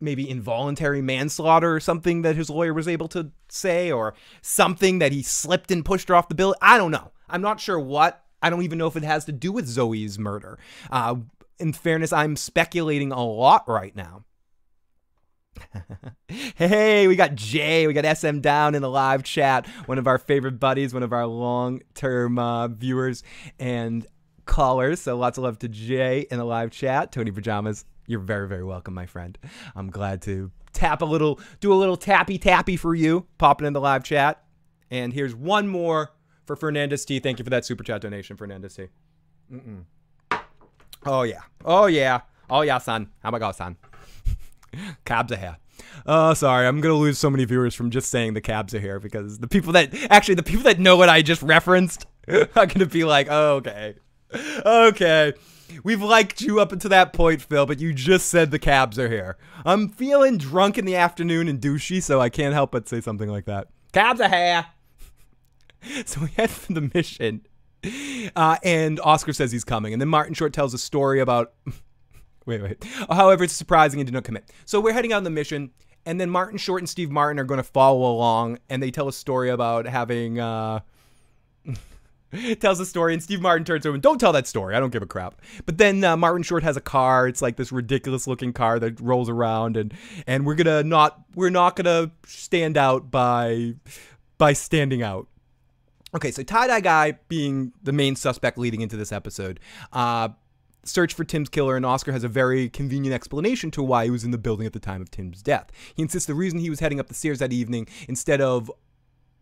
[0.01, 5.11] maybe involuntary manslaughter or something that his lawyer was able to say, or something that
[5.11, 6.55] he slipped and pushed her off the bill.
[6.59, 7.11] I don't know.
[7.29, 8.24] I'm not sure what.
[8.45, 10.59] I don't even know if it has to do with Zoe's murder.
[10.91, 11.15] Uh,
[11.57, 14.23] in fairness, I'm speculating a lot right now.
[16.27, 20.19] hey, we got Jay, we got SM down in the live chat, one of our
[20.19, 23.23] favorite buddies, one of our long term uh, viewers
[23.57, 24.05] and
[24.45, 25.01] callers.
[25.01, 27.11] So lots of love to Jay in the live chat.
[27.11, 29.39] Tony Pajamas, you're very, very welcome, my friend.
[29.75, 33.73] I'm glad to tap a little, do a little tappy tappy for you, popping in
[33.73, 34.43] the live chat.
[34.91, 36.11] And here's one more
[36.45, 37.19] for Fernandez T.
[37.19, 38.87] Thank you for that super chat donation, Fernandez T.
[39.51, 39.83] Mm-mm.
[41.05, 41.41] Oh yeah.
[41.63, 42.21] Oh yeah.
[42.49, 43.09] Oh yeah, son.
[43.21, 43.77] How about go, son?
[45.05, 45.57] cabs are here.
[46.05, 46.67] Oh, sorry.
[46.67, 49.47] I'm gonna lose so many viewers from just saying the cabs are here because the
[49.47, 53.27] people that actually the people that know what I just referenced are gonna be like,
[53.29, 53.95] oh, okay,
[54.65, 55.33] okay.
[55.83, 59.09] We've liked you up until that point, Phil, but you just said the cabs are
[59.09, 59.37] here.
[59.65, 63.29] I'm feeling drunk in the afternoon and douchey, so I can't help but say something
[63.29, 63.67] like that.
[63.91, 64.65] Cabs are here.
[66.05, 67.45] so we head for the mission.
[68.35, 69.93] Uh, and Oscar says he's coming.
[69.93, 71.53] And then Martin Short tells a story about.
[72.45, 72.83] wait, wait.
[73.09, 74.49] However, it's surprising and did not commit.
[74.65, 75.71] So we're heading out on the mission.
[76.05, 78.59] And then Martin Short and Steve Martin are going to follow along.
[78.69, 80.39] And they tell a story about having.
[80.39, 80.79] Uh,
[82.59, 84.75] tells a story and Steve Martin turns over and don't tell that story.
[84.75, 85.41] I don't give a crap.
[85.65, 87.27] But then uh, Martin Short has a car.
[87.27, 89.93] It's like this ridiculous looking car that rolls around and
[90.27, 93.75] and we're to not we're not to stand out by
[94.37, 95.27] by standing out.
[96.13, 99.59] Okay, so tie dye guy being the main suspect leading into this episode.
[99.91, 100.29] Uh,
[100.83, 104.23] search for Tim's killer, and Oscar has a very convenient explanation to why he was
[104.23, 105.71] in the building at the time of Tim's death.
[105.95, 108.71] He insists the reason he was heading up the stairs that evening instead of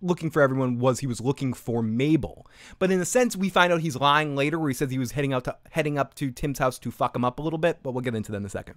[0.01, 2.45] looking for everyone was he was looking for Mabel.
[2.77, 5.11] But in a sense, we find out he's lying later, where he says he was
[5.11, 7.79] heading out to heading up to Tim's house to fuck him up a little bit.
[7.83, 8.75] But we'll get into that in a second.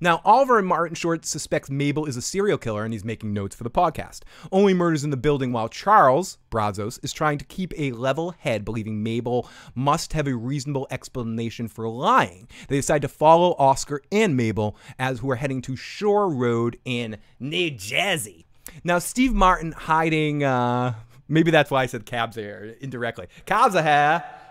[0.00, 3.54] Now, Oliver and Martin Short suspects Mabel is a serial killer and he's making notes
[3.54, 4.20] for the podcast.
[4.50, 8.64] Only murders in the building while Charles, Brazos, is trying to keep a level head,
[8.64, 12.48] believing Mabel must have a reasonable explanation for lying.
[12.68, 17.18] They decide to follow Oscar and Mabel as who are heading to Shore Road in
[17.38, 18.46] New Jersey.
[18.82, 20.94] Now, Steve Martin hiding, uh,
[21.28, 23.28] maybe that's why I said cabs here indirectly.
[23.46, 23.74] Cabs.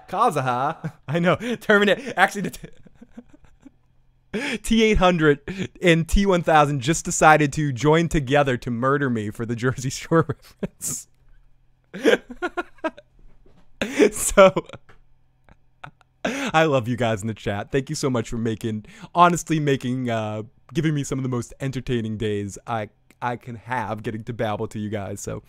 [0.08, 0.92] Cabs are here.
[1.08, 1.36] I know.
[1.36, 2.14] Terminate.
[2.16, 2.70] Actually, the.
[4.34, 10.26] T800 and T1000 just decided to join together to murder me for the Jersey Shore
[10.64, 11.08] reference.
[14.12, 14.54] so
[16.26, 17.72] I love you guys in the chat.
[17.72, 21.54] Thank you so much for making honestly making uh giving me some of the most
[21.60, 22.90] entertaining days I
[23.22, 25.22] I can have getting to babble to you guys.
[25.22, 25.44] So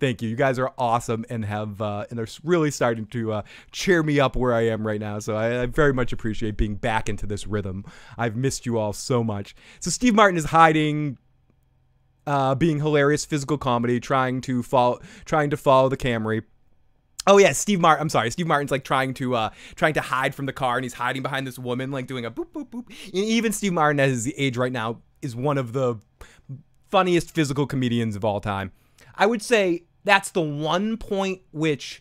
[0.00, 0.28] thank you.
[0.28, 3.42] You guys are awesome and have uh, and are really starting to uh,
[3.72, 5.18] cheer me up where I am right now.
[5.18, 7.84] So I, I, very much appreciate being back into this rhythm.
[8.18, 9.54] I've missed you all so much.
[9.80, 11.18] So Steve Martin is hiding.
[12.26, 16.42] Uh, being hilarious physical comedy, trying to follow, trying to follow the Camry.
[17.28, 18.02] Oh yeah, Steve Martin.
[18.02, 20.84] I'm sorry, Steve Martin's like trying to uh trying to hide from the car, and
[20.84, 22.86] he's hiding behind this woman, like doing a boop boop boop.
[23.14, 26.00] And even Steve Martin, at his age right now, is one of the
[26.88, 28.72] funniest physical comedians of all time.
[29.14, 32.00] I would say that's the one point which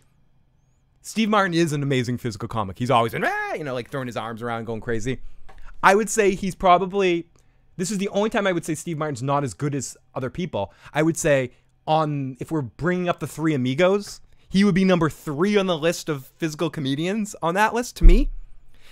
[1.01, 2.77] Steve Martin is an amazing physical comic.
[2.77, 5.19] He's always ah, you know, like throwing his arms around, going crazy.
[5.83, 7.27] I would say he's probably.
[7.77, 10.29] This is the only time I would say Steve Martin's not as good as other
[10.29, 10.71] people.
[10.93, 11.51] I would say
[11.85, 15.77] on if we're bringing up the three amigos, he would be number three on the
[15.77, 18.29] list of physical comedians on that list to me.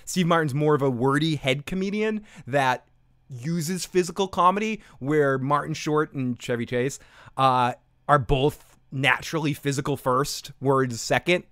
[0.05, 2.85] Steve Martin's more of a wordy head comedian that
[3.29, 6.99] uses physical comedy, where Martin Short and Chevy Chase
[7.37, 7.73] uh,
[8.07, 11.43] are both naturally physical first, words second.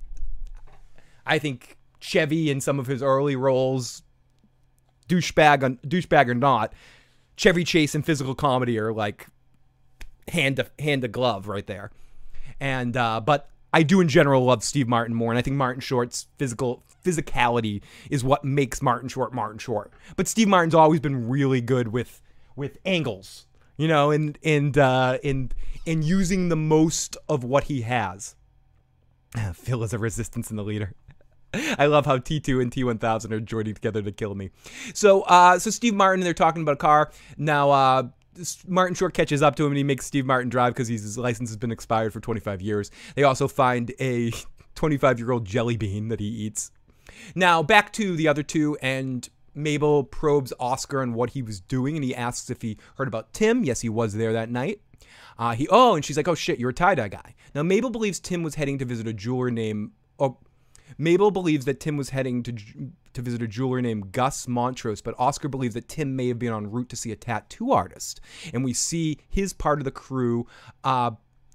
[1.25, 4.03] I think Chevy in some of his early roles,
[5.07, 6.73] douchebag on douchebag or not,
[7.35, 9.27] Chevy Chase and physical comedy are like
[10.27, 11.91] hand to hand to glove right there.
[12.59, 15.81] And uh, but I do in general love Steve Martin more, and I think Martin
[15.81, 19.91] Short's physical physicality is what makes Martin Short Martin Short.
[20.15, 22.21] But Steve Martin's always been really good with
[22.55, 23.47] with angles,
[23.81, 25.55] you know, and and uh, and
[25.87, 28.35] in using the most of what he has.
[29.53, 30.93] Phil is a resistance in the leader.
[31.53, 34.51] I love how T2 and T1000 are joining together to kill me.
[34.93, 37.11] So, uh, so Steve Martin, they're talking about a car.
[37.37, 38.03] Now, uh,
[38.67, 41.49] Martin Short catches up to him and he makes Steve Martin drive because his license
[41.49, 42.91] has been expired for 25 years.
[43.15, 44.31] They also find a
[44.75, 46.71] 25 year old jelly bean that he eats.
[47.33, 51.95] Now, back to the other two, and Mabel probes Oscar on what he was doing,
[51.95, 53.63] and he asks if he heard about Tim.
[53.63, 54.81] Yes, he was there that night.
[55.37, 57.35] Uh, he oh, and she's like, oh shit, you're a tie dye guy.
[57.55, 60.37] Now Mabel believes Tim was heading to visit a jeweler named oh,
[60.97, 62.53] Mabel believes that Tim was heading to
[63.13, 66.53] to visit a jeweler named Gus Montrose, but Oscar believes that Tim may have been
[66.53, 68.21] en route to see a tattoo artist,
[68.53, 70.47] and we see his part of the crew,
[70.83, 71.11] uh,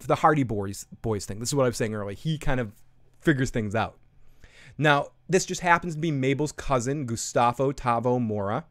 [0.06, 1.38] the Hardy Boys boys thing.
[1.38, 2.16] This is what I was saying earlier.
[2.16, 2.72] He kind of
[3.20, 3.98] figures things out.
[4.76, 8.64] Now, this just happens to be Mabel's cousin, Gustavo Tavo Mora,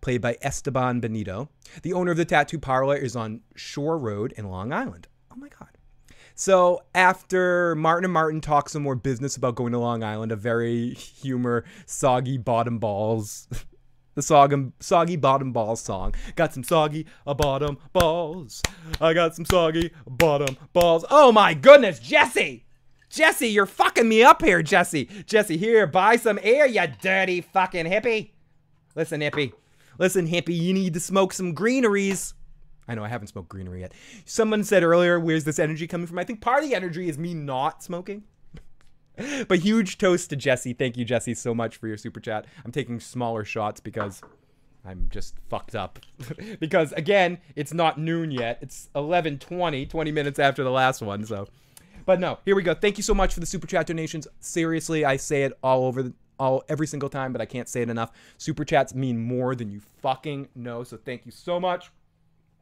[0.00, 1.48] played by Esteban Benito.
[1.82, 5.08] The owner of the tattoo parlor is on Shore Road in Long Island.
[5.32, 5.68] Oh my God.
[6.34, 10.36] So after Martin and Martin talk some more business about going to Long Island, a
[10.36, 13.48] very humor, soggy bottom balls.
[14.14, 16.14] the soggy, soggy bottom balls song.
[16.36, 18.62] Got some soggy bottom balls.
[19.00, 21.04] I got some soggy bottom balls.
[21.10, 22.67] Oh my goodness, Jesse!
[23.08, 25.08] Jesse, you're fucking me up here, Jesse.
[25.26, 28.30] Jesse, here, buy some air, you dirty fucking hippie.
[28.94, 29.52] Listen, hippie.
[29.98, 32.34] Listen, hippie, you need to smoke some greeneries.
[32.86, 33.92] I know I haven't smoked greenery yet.
[34.24, 36.18] Someone said earlier, where's this energy coming from?
[36.18, 38.24] I think part of the energy is me not smoking.
[39.48, 40.72] but huge toast to Jesse.
[40.72, 42.46] Thank you, Jesse, so much for your super chat.
[42.64, 44.22] I'm taking smaller shots because
[44.84, 45.98] I'm just fucked up.
[46.60, 48.58] because again, it's not noon yet.
[48.62, 51.48] It's 11:20, 20 minutes after the last one, so
[52.08, 52.72] but no, here we go.
[52.72, 54.26] Thank you so much for the super chat donations.
[54.40, 57.82] Seriously, I say it all over the, all every single time, but I can't say
[57.82, 58.12] it enough.
[58.38, 60.84] Super chats mean more than you fucking know.
[60.84, 61.90] So thank you so much.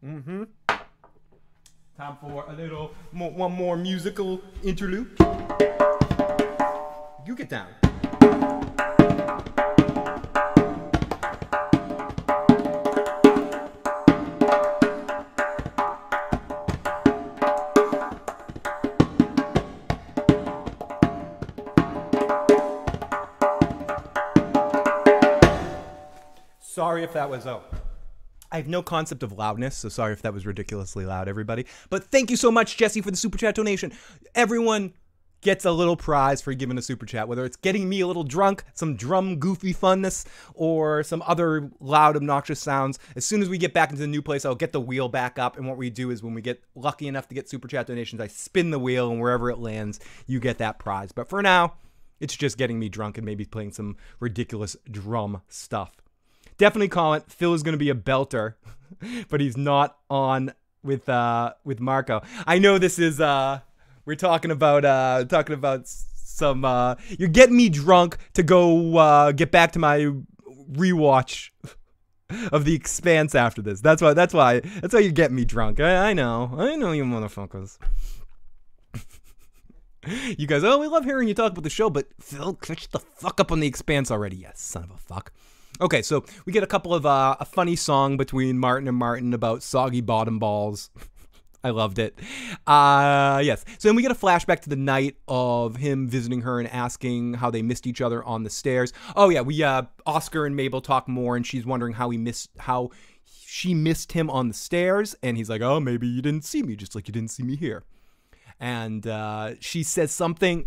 [0.05, 0.43] Mm-hmm.
[1.97, 5.17] Time for a little more, one more musical interlude.
[7.25, 7.69] You get down.
[26.87, 27.65] Sorry if that was oh.
[28.53, 31.67] I have no concept of loudness, so sorry if that was ridiculously loud, everybody.
[31.91, 33.93] But thank you so much, Jesse, for the super chat donation.
[34.37, 34.93] Everyone
[35.41, 38.23] gets a little prize for giving a super chat, whether it's getting me a little
[38.23, 43.01] drunk, some drum goofy funness, or some other loud, obnoxious sounds.
[43.17, 45.41] As soon as we get back into the new place, I'll get the wheel back
[45.41, 45.57] up.
[45.57, 48.21] And what we do is when we get lucky enough to get super chat donations,
[48.21, 51.11] I spin the wheel, and wherever it lands, you get that prize.
[51.11, 51.75] But for now,
[52.21, 55.91] it's just getting me drunk and maybe playing some ridiculous drum stuff
[56.59, 57.25] definitely call it.
[57.31, 58.55] Phil is going to be a belter,
[59.29, 60.53] but he's not on
[60.83, 62.23] with uh with Marco.
[62.47, 63.61] I know this is uh
[64.05, 69.33] we're talking about uh talking about some uh you're getting me drunk to go uh
[69.33, 70.13] get back to my
[70.73, 71.51] rewatch
[72.53, 73.81] of the expanse after this.
[73.81, 75.81] That's why that's why that's why you get me drunk.
[75.81, 76.55] I, I know.
[76.57, 77.79] I know you motherfuckers.
[80.39, 83.01] you guys, oh, we love hearing you talk about the show, but Phil, catch the
[83.01, 85.33] fuck up on the expanse already, yes, son of a fuck.
[85.79, 89.35] Okay, so we get a couple of uh, a funny song between Martin and Martin
[89.35, 90.91] about soggy bottom balls.
[91.65, 92.19] I loved it.
[92.67, 93.65] Uh, yes.
[93.79, 97.35] So then we get a flashback to the night of him visiting her and asking
[97.35, 98.93] how they missed each other on the stairs.
[99.17, 102.51] Oh yeah, we uh, Oscar and Mabel talk more, and she's wondering how he missed
[102.59, 102.91] how
[103.25, 106.77] she missed him on the stairs, and he's like, "Oh, maybe you didn't see me,
[106.77, 107.83] just like you didn't see me here."
[108.61, 110.67] And uh, she says something.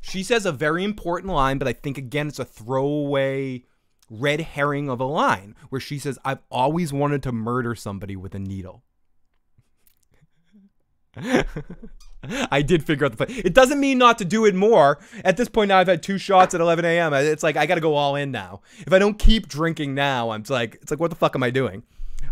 [0.00, 3.64] She says a very important line, but I think again it's a throwaway
[4.10, 8.34] red herring of a line where she says, I've always wanted to murder somebody with
[8.34, 8.82] a needle.
[12.50, 13.36] I did figure out the play.
[13.36, 14.98] It doesn't mean not to do it more.
[15.24, 17.14] At this point now, I've had two shots at 11 a.m.
[17.14, 18.60] It's like I got to go all in now.
[18.80, 21.50] If I don't keep drinking now, I'm like, it's like, what the fuck am I
[21.50, 21.84] doing?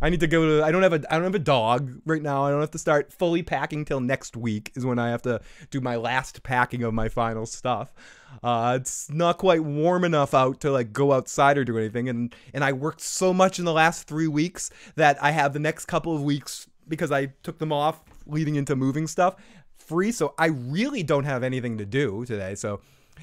[0.03, 0.64] I need to go to.
[0.64, 1.03] I don't have a.
[1.11, 2.45] I don't have a dog right now.
[2.45, 4.72] I don't have to start fully packing till next week.
[4.75, 7.95] Is when I have to do my last packing of my final stuff.
[8.43, 12.09] Uh, it's not quite warm enough out to like go outside or do anything.
[12.09, 15.59] And and I worked so much in the last three weeks that I have the
[15.59, 19.37] next couple of weeks because I took them off leading into moving stuff
[19.76, 20.12] free.
[20.12, 22.55] So I really don't have anything to do today.
[22.55, 22.80] So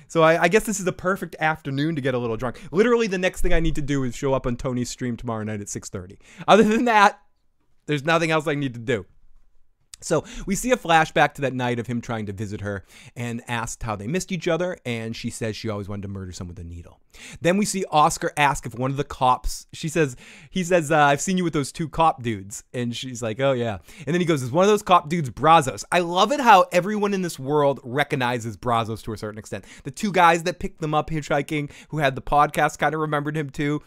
[0.07, 2.61] so I, I, guess this is the perfect afternoon to get a little drunk.
[2.71, 5.43] Literally, the next thing I need to do is show up on Tony's stream tomorrow
[5.43, 6.17] night at 6:30.
[6.47, 7.19] Other than that,
[7.87, 9.05] there's nothing else I need to do.
[10.01, 12.85] So we see a flashback to that night of him trying to visit her
[13.15, 16.31] and asked how they missed each other, and she says she always wanted to murder
[16.31, 16.99] someone with a needle.
[17.41, 19.67] Then we see Oscar ask if one of the cops.
[19.73, 20.15] She says
[20.49, 23.53] he says uh, I've seen you with those two cop dudes, and she's like, oh
[23.53, 23.79] yeah.
[24.05, 25.85] And then he goes, is one of those cop dudes Brazos?
[25.91, 29.65] I love it how everyone in this world recognizes Brazos to a certain extent.
[29.83, 33.35] The two guys that picked them up hitchhiking, who had the podcast, kind of remembered
[33.35, 33.81] him too.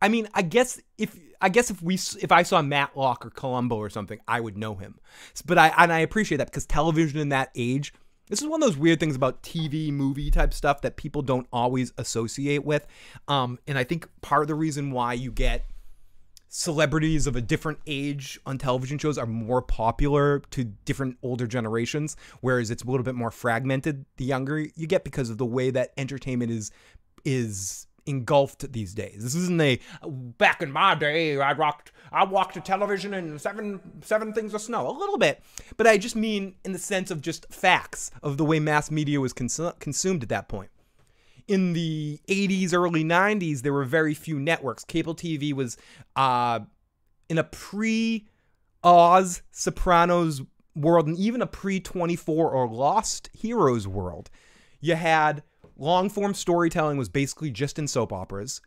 [0.00, 3.76] I mean, I guess if I guess if we if I saw Matlock or Columbo
[3.76, 4.98] or something, I would know him.
[5.44, 7.92] But I and I appreciate that because television in that age,
[8.28, 11.46] this is one of those weird things about TV movie type stuff that people don't
[11.52, 12.86] always associate with.
[13.28, 15.66] Um, and I think part of the reason why you get
[16.48, 22.16] celebrities of a different age on television shows are more popular to different older generations,
[22.40, 25.70] whereas it's a little bit more fragmented the younger you get because of the way
[25.70, 26.70] that entertainment is
[27.24, 29.22] is engulfed these days.
[29.22, 29.78] This isn't a
[30.38, 34.60] back in my day I rocked I walked to television and seven seven things of
[34.60, 34.88] snow.
[34.88, 35.42] A little bit,
[35.76, 39.20] but I just mean in the sense of just facts of the way mass media
[39.20, 40.70] was consu- consumed at that point.
[41.48, 44.84] In the 80s, early 90s, there were very few networks.
[44.84, 45.76] Cable TV was
[46.16, 46.58] uh,
[47.28, 48.26] in a pre
[48.82, 50.42] Oz Sopranos
[50.74, 54.30] world and even a pre 24 or Lost Heroes world.
[54.80, 55.42] You had
[55.76, 58.60] long form storytelling was basically just in soap operas.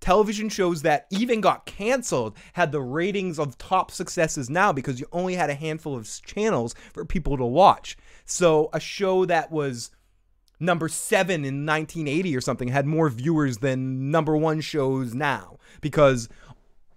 [0.00, 5.06] Television shows that even got canceled had the ratings of top successes now because you
[5.12, 7.96] only had a handful of channels for people to watch.
[8.24, 9.92] So a show that was
[10.58, 16.28] number seven in 1980 or something had more viewers than number one shows now because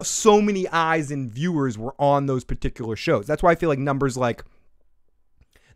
[0.01, 3.27] so many eyes and viewers were on those particular shows.
[3.27, 4.43] That's why I feel like numbers like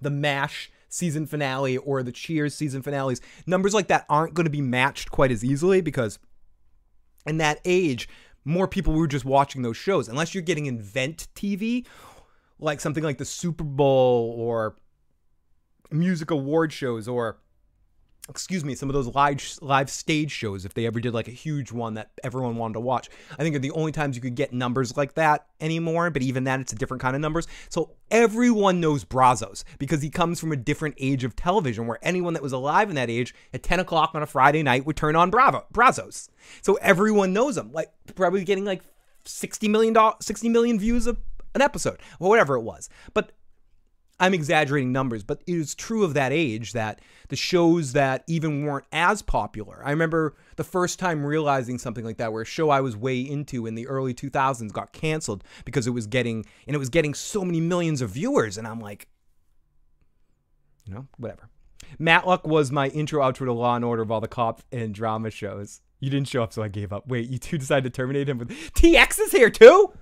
[0.01, 4.51] the MASH season finale or the Cheers season finales, numbers like that aren't going to
[4.51, 6.19] be matched quite as easily because
[7.25, 8.09] in that age,
[8.43, 10.09] more people were just watching those shows.
[10.09, 11.85] Unless you're getting event TV,
[12.59, 14.75] like something like the Super Bowl or
[15.91, 17.39] music award shows or
[18.29, 21.31] excuse me, some of those live live stage shows, if they ever did like a
[21.31, 24.35] huge one that everyone wanted to watch, I think are the only times you could
[24.35, 26.09] get numbers like that anymore.
[26.09, 27.47] But even that, it's a different kind of numbers.
[27.69, 32.33] So everyone knows Brazos because he comes from a different age of television, where anyone
[32.33, 35.15] that was alive in that age at 10 o'clock on a Friday night would turn
[35.15, 36.29] on Bravo Brazos.
[36.61, 38.83] So everyone knows him, like probably getting like
[39.25, 41.17] 60 million 60 million views of
[41.55, 42.89] an episode or whatever it was.
[43.13, 43.31] But
[44.19, 48.65] I'm exaggerating numbers, but it is true of that age that the shows that even
[48.65, 49.81] weren't as popular.
[49.83, 53.21] I remember the first time realizing something like that, where a show I was way
[53.21, 57.13] into in the early 2000s got canceled because it was getting and it was getting
[57.13, 59.07] so many millions of viewers, and I'm like,
[60.85, 61.49] you know, whatever.
[61.97, 65.31] Matlock was my intro outro to Law and Order of all the cop and drama
[65.31, 65.81] shows.
[65.99, 67.07] You didn't show up, so I gave up.
[67.07, 69.93] Wait, you two decided to terminate him with TX is here too.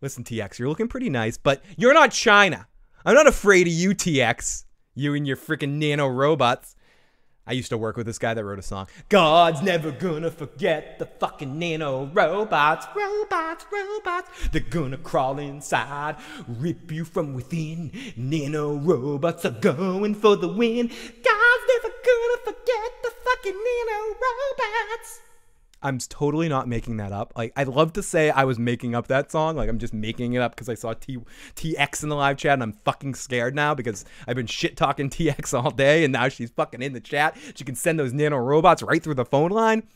[0.00, 2.66] Listen, TX, you're looking pretty nice, but you're not Chyna.
[3.06, 4.64] I'm not afraid of you, TX.
[4.94, 6.74] You and your freaking nano robots.
[7.46, 8.86] I used to work with this guy that wrote a song.
[9.10, 14.30] God's never gonna forget the fucking nano robots, robots, robots.
[14.52, 16.16] They're gonna crawl inside,
[16.48, 17.92] rip you from within.
[18.16, 20.86] Nano robots are going for the win.
[20.88, 25.20] God's never gonna forget the fucking nano robots.
[25.84, 27.34] I'm totally not making that up.
[27.36, 29.54] Like I'd love to say I was making up that song.
[29.54, 31.18] Like I'm just making it up because I saw T
[31.54, 35.10] TX in the live chat and I'm fucking scared now because I've been shit talking
[35.10, 37.36] TX all day and now she's fucking in the chat.
[37.54, 39.86] She can send those nano robots right through the phone line.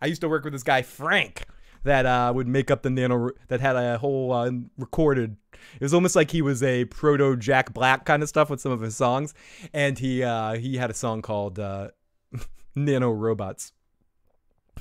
[0.00, 1.44] I used to work with this guy Frank
[1.82, 5.36] that uh, would make up the nano that had a whole uh, recorded.
[5.74, 8.72] It was almost like he was a proto Jack Black kind of stuff with some
[8.72, 9.34] of his songs,
[9.72, 11.88] and he uh, he had a song called uh,
[12.76, 13.72] Nano Robots.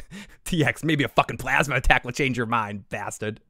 [0.45, 3.41] TX, maybe a fucking plasma attack will change your mind, bastard.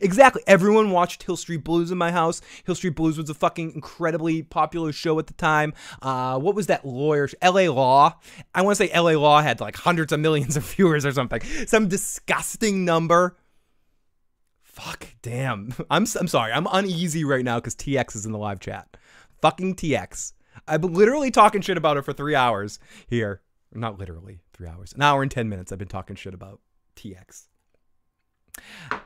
[0.00, 0.42] Exactly.
[0.46, 2.40] Everyone watched Hill Street Blues in my house.
[2.64, 5.74] Hill Street Blues was a fucking incredibly popular show at the time.
[6.02, 7.28] Uh, what was that lawyer?
[7.42, 8.18] LA Law.
[8.54, 11.40] I want to say LA Law had like hundreds of millions of viewers or something.
[11.66, 13.36] Some disgusting number.
[14.62, 15.72] Fuck, damn.
[15.90, 16.52] I'm I'm sorry.
[16.52, 18.96] I'm uneasy right now because TX is in the live chat.
[19.40, 20.32] Fucking TX.
[20.68, 23.42] I've been literally talking shit about her for three hours here.
[23.74, 24.92] Not literally three hours.
[24.92, 25.72] An hour and ten minutes.
[25.72, 26.60] I've been talking shit about
[26.96, 27.48] TX.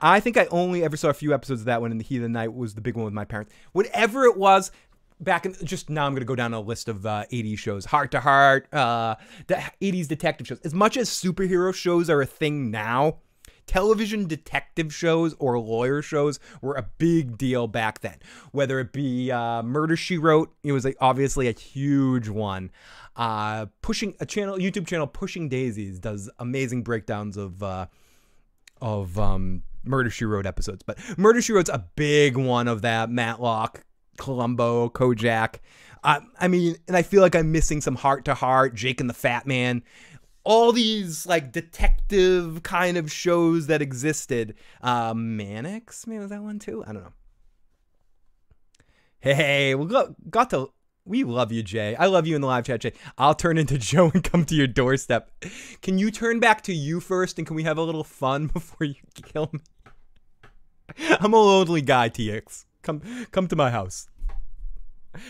[0.00, 2.16] I think I only ever saw a few episodes of that one in the heat
[2.16, 3.52] of the night was the big one with my parents.
[3.72, 4.70] Whatever it was,
[5.18, 7.84] back in just now I'm gonna go down a list of uh, 80s shows.
[7.84, 9.16] Hart to Hart, uh,
[9.48, 10.60] the 80s detective shows.
[10.60, 13.18] As much as superhero shows are a thing now,
[13.66, 18.16] television detective shows or lawyer shows were a big deal back then.
[18.52, 22.70] Whether it be uh, Murder She Wrote, it was like obviously a huge one.
[23.20, 27.84] Uh, pushing a channel, YouTube channel, Pushing Daisies, does amazing breakdowns of uh,
[28.80, 30.82] of um, Murder She Wrote episodes.
[30.82, 33.10] But Murder She Wrote's a big one of that.
[33.10, 33.84] Matlock,
[34.16, 35.56] Columbo, Kojak.
[36.02, 39.10] Uh, I mean, and I feel like I'm missing some Hart to Hart, Jake and
[39.10, 39.82] the Fat Man.
[40.42, 44.54] All these like detective kind of shows that existed.
[44.80, 46.82] Uh, Mannix, man, was that one too?
[46.86, 47.12] I don't know.
[49.18, 50.70] Hey, we got, got to
[51.10, 51.96] we love you, Jay.
[51.96, 52.92] I love you in the live chat, Jay.
[53.18, 55.30] I'll turn into Joe and come to your doorstep.
[55.82, 58.86] Can you turn back to you first and can we have a little fun before
[58.86, 59.60] you kill me?
[61.20, 62.64] I'm a lonely guy, TX.
[62.82, 64.08] Come come to my house.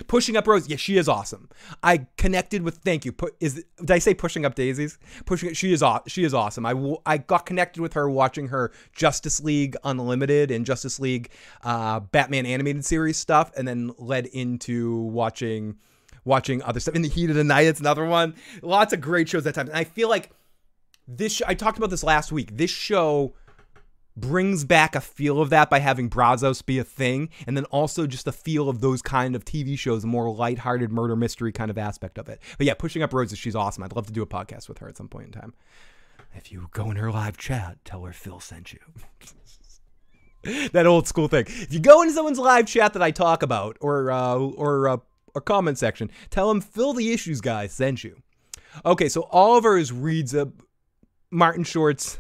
[0.07, 1.49] Pushing up Rose, yeah, she is awesome.
[1.83, 2.79] I connected with.
[2.79, 3.13] Thank you.
[3.13, 4.99] Put is did I say pushing up daisies?
[5.25, 5.55] Pushing.
[5.55, 6.67] She is she is awesome.
[6.67, 11.31] I I got connected with her watching her Justice League Unlimited and Justice League
[11.63, 15.77] uh, Batman animated series stuff, and then led into watching
[16.25, 16.95] watching other stuff.
[16.95, 18.35] In the Heat of the Night, it's another one.
[18.63, 19.69] Lots of great shows that time.
[19.69, 20.31] And I feel like
[21.09, 21.41] this.
[21.47, 22.57] I talked about this last week.
[22.57, 23.35] This show
[24.21, 28.07] brings back a feel of that by having Brazos be a thing, and then also
[28.07, 31.71] just the feel of those kind of TV shows, a more lighthearted murder mystery kind
[31.71, 32.41] of aspect of it.
[32.59, 33.83] But yeah, pushing up roses, she's awesome.
[33.83, 35.55] I'd love to do a podcast with her at some point in time.
[36.35, 38.79] If you go in her live chat, tell her Phil sent you.
[40.73, 41.45] that old school thing.
[41.47, 44.97] If you go into someone's live chat that I talk about, or uh, or uh,
[45.35, 48.23] a comment section, tell them Phil the issues guy sent you.
[48.85, 50.51] Okay, so Oliver is reads a
[51.31, 52.19] Martin Short's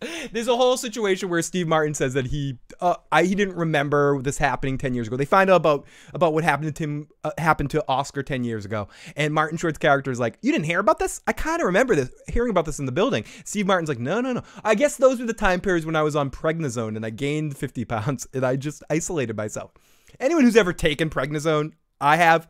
[0.32, 4.20] there's a whole situation where Steve Martin says that he uh, I, he didn't remember
[4.22, 5.16] this happening 10 years ago.
[5.16, 8.64] They find out about about what happened to him uh, happened to Oscar 10 years
[8.64, 8.88] ago.
[9.16, 11.20] And Martin Short's character is like, "You didn't hear about this?
[11.26, 14.20] I kind of remember this hearing about this in the building." Steve Martin's like, "No,
[14.20, 14.42] no, no.
[14.64, 17.56] I guess those were the time periods when I was on prednisone and I gained
[17.56, 19.72] 50 pounds and I just isolated myself."
[20.18, 22.48] Anyone who's ever taken prednisone, I have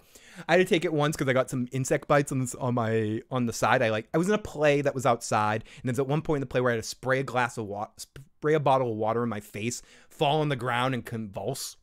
[0.49, 2.75] I had to take it once because I got some insect bites on this on
[2.75, 3.83] my on the side.
[3.83, 6.39] I like I was in a play that was outside, and there's at one point
[6.39, 8.91] in the play where I had to spray a glass of water, spray a bottle
[8.93, 11.77] of water in my face, fall on the ground, and convulse.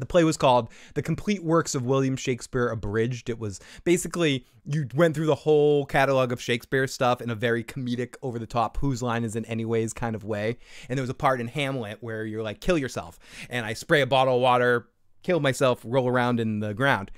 [0.00, 3.28] The play was called The Complete Works of William Shakespeare Abridged.
[3.28, 7.62] It was basically you went through the whole catalog of Shakespeare stuff in a very
[7.62, 10.56] comedic, over the top, whose line is in anyways kind of way.
[10.88, 13.18] And there was a part in Hamlet where you're like, kill yourself.
[13.50, 14.88] And I spray a bottle of water,
[15.22, 17.10] kill myself, roll around in the ground.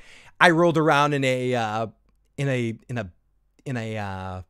[0.43, 1.87] I rolled around in a uh,
[2.37, 3.09] in a in a
[3.65, 4.43] in a uh,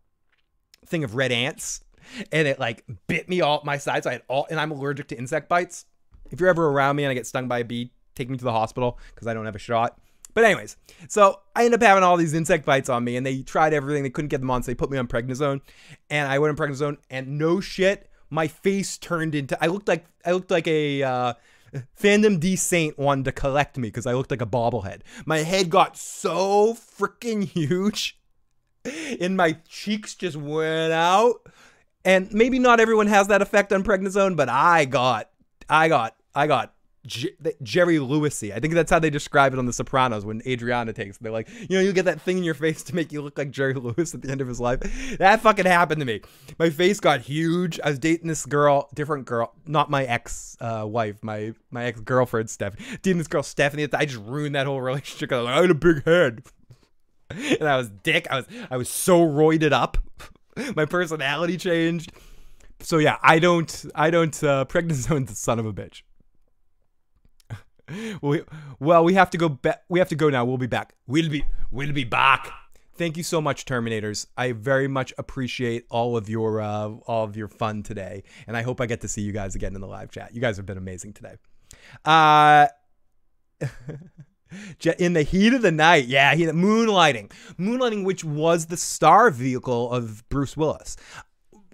[0.87, 1.85] thing of red ants,
[2.33, 4.05] and it like bit me all my sides.
[4.05, 5.85] So I had all, and I'm allergic to insect bites.
[6.31, 8.45] If you're ever around me and I get stung by a bee, take me to
[8.45, 9.99] the hospital because I don't have a shot.
[10.33, 10.79] But anyways,
[11.09, 14.03] so I end up having all these insect bites on me, and they tried everything.
[14.03, 15.61] They couldn't get them on, so they put me on prednisone,
[16.09, 19.63] and I went on prednisone, and no shit, my face turned into.
[19.63, 21.03] I looked like I looked like a.
[21.03, 21.35] Uh,
[21.99, 25.01] Fandom D Saint wanted to collect me because I looked like a bobblehead.
[25.25, 28.19] My head got so freaking huge,
[29.21, 31.47] and my cheeks just went out.
[32.05, 35.31] And maybe not everyone has that effect on prednisone, but I got,
[35.69, 36.75] I got, I got
[37.07, 38.55] Jerry Lewisy.
[38.55, 41.19] I think that's how they describe it on The Sopranos when Adriana takes.
[41.19, 43.37] They're like, you know, you get that thing in your face to make you look
[43.37, 44.81] like Jerry Lewis at the end of his life.
[45.19, 46.21] That fucking happened to me.
[46.59, 47.81] My face got huge.
[47.83, 52.01] I was dating this girl, different girl, not my ex uh, wife, my my ex
[52.01, 52.85] girlfriend Stephanie.
[53.03, 53.89] Dating this girl Stephanie.
[53.93, 55.33] I just ruined that whole relationship.
[55.33, 56.45] I, like, I had a big head,
[57.31, 58.29] and I was dick.
[58.31, 59.99] I was I was so roided up.
[60.77, 62.13] my personality changed.
[62.79, 66.03] So yeah, I don't I don't uh, prednisone the son of a bitch
[68.23, 68.43] we,
[68.79, 69.49] well, we have to go.
[69.49, 70.45] Be- we have to go now.
[70.45, 70.95] We'll be back.
[71.07, 71.45] We'll be.
[71.71, 72.51] We'll be back.
[72.95, 74.27] Thank you so much, Terminators.
[74.37, 78.63] I very much appreciate all of your uh, all of your fun today, and I
[78.63, 80.35] hope I get to see you guys again in the live chat.
[80.35, 81.35] You guys have been amazing today.
[82.05, 82.67] Uh.
[84.99, 89.91] in the heat of the night, yeah, he, moonlighting, moonlighting, which was the star vehicle
[89.91, 90.97] of Bruce Willis.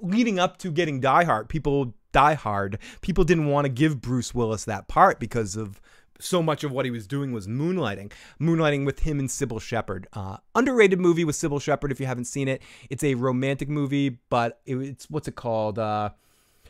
[0.01, 4.35] Leading up to getting Die Hard, people Die Hard, people didn't want to give Bruce
[4.35, 5.81] Willis that part because of
[6.21, 10.09] so much of what he was doing was moonlighting, moonlighting with him and Cybill Shepherd.
[10.13, 12.63] Uh, underrated movie with Cybill Shepherd if you haven't seen it.
[12.91, 15.79] It's a romantic movie, but it, it's what's it called?
[15.79, 16.11] Uh,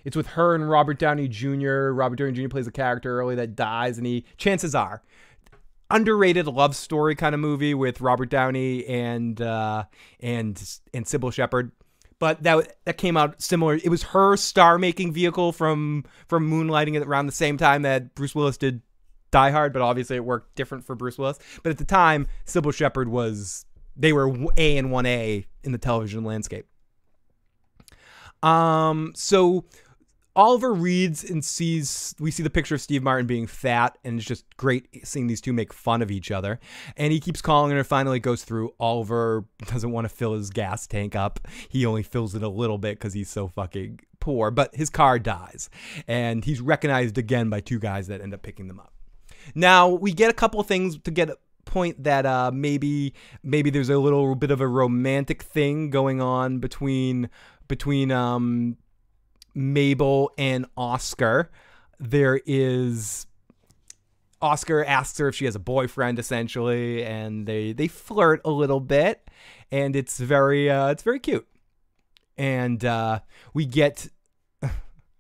[0.04, 1.90] it's with her and Robert Downey Jr.
[1.90, 2.48] Robert Downey Jr.
[2.48, 5.02] plays a character early that dies, and he chances are
[5.90, 9.84] underrated love story kind of movie with Robert Downey and uh,
[10.20, 10.62] and
[10.92, 11.72] and Cybill Shepherd.
[12.18, 13.74] But that that came out similar.
[13.74, 18.34] It was her star making vehicle from from moonlighting around the same time that Bruce
[18.34, 18.82] Willis did
[19.30, 19.72] Die Hard.
[19.72, 21.38] But obviously it worked different for Bruce Willis.
[21.62, 23.64] But at the time, Cybill Shepherd was
[23.96, 26.66] they were A and one A in the television landscape.
[28.42, 29.64] Um, so
[30.36, 34.28] Oliver reads and sees we see the picture of Steve Martin being fat, and it's
[34.28, 36.60] just great seeing these two make fun of each other.
[36.96, 37.82] And he keeps calling her.
[37.82, 38.72] Finally, goes through.
[38.78, 41.40] Oliver doesn't want to fill his gas tank up.
[41.68, 44.52] He only fills it a little bit because he's so fucking poor.
[44.52, 45.70] But his car dies,
[46.06, 48.92] and he's recognized again by two guys that end up picking them up.
[49.55, 53.90] Now we get a couple things to get a point that uh, maybe maybe there's
[53.90, 57.28] a little bit of a romantic thing going on between
[57.69, 58.77] between um,
[59.55, 61.51] Mabel and Oscar.
[62.01, 63.27] There is
[64.40, 68.81] Oscar asks her if she has a boyfriend essentially and they they flirt a little
[68.81, 69.28] bit
[69.70, 71.47] and it's very uh, it's very cute.
[72.36, 73.20] And uh,
[73.52, 74.09] we get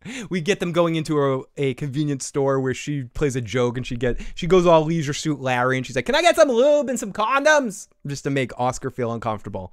[0.30, 3.86] we get them going into a, a convenience store where she plays a joke and
[3.86, 6.48] she get she goes all leisure suit Larry and she's like, "Can I get some
[6.48, 9.72] lube and some condoms?" just to make Oscar feel uncomfortable.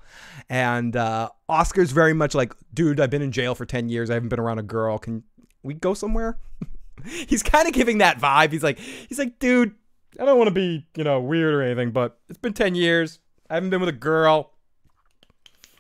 [0.50, 4.10] And uh, Oscar's very much like, "Dude, I've been in jail for 10 years.
[4.10, 4.98] I haven't been around a girl.
[4.98, 5.24] Can
[5.64, 6.38] we go somewhere?"
[7.06, 8.52] he's kind of giving that vibe.
[8.52, 9.76] He's like he's like, "Dude,
[10.20, 13.20] I don't want to be, you know, weird or anything, but it's been 10 years.
[13.50, 14.52] I haven't been with a girl.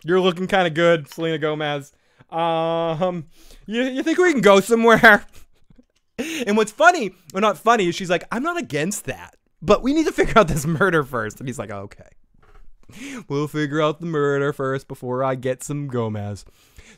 [0.03, 1.91] You're looking kind of good, Selena Gomez."
[2.29, 3.27] Um,
[3.65, 5.25] you, you think we can go somewhere?
[6.17, 9.93] and what's funny, well, not funny, is she's like, I'm not against that, but we
[9.93, 11.39] need to figure out this murder first.
[11.39, 12.09] And he's like, okay.
[13.27, 16.45] We'll figure out the murder first before I get some Gomez.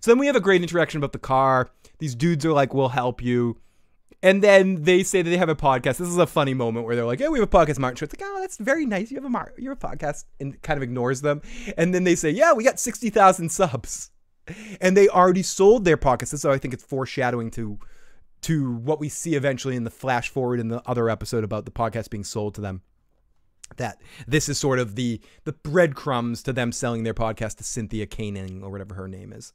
[0.01, 1.69] So then we have a great interaction about the car.
[1.99, 3.57] These dudes are like, we'll help you.
[4.23, 5.97] And then they say that they have a podcast.
[5.97, 8.19] This is a funny moment where they're like, "Yeah, we have a podcast." Martin Short's
[8.19, 9.11] like, "Oh, that's very nice.
[9.11, 11.41] You have a mar- you have a podcast," and kind of ignores them.
[11.77, 14.09] And then they say, "Yeah, we got sixty thousand subs."
[14.81, 16.39] And they already sold their pockets.
[16.39, 17.79] So I think it's foreshadowing to
[18.41, 21.71] to what we see eventually in the flash forward in the other episode about the
[21.71, 22.81] podcast being sold to them.
[23.77, 28.05] That this is sort of the the breadcrumbs to them selling their podcast to Cynthia
[28.05, 29.53] Koenig or whatever her name is.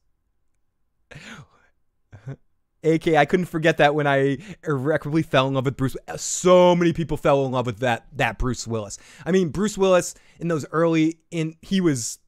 [2.85, 5.97] AK, I couldn't forget that when I irreparably fell in love with Bruce.
[6.17, 8.99] So many people fell in love with that that Bruce Willis.
[9.25, 12.19] I mean, Bruce Willis in those early in he was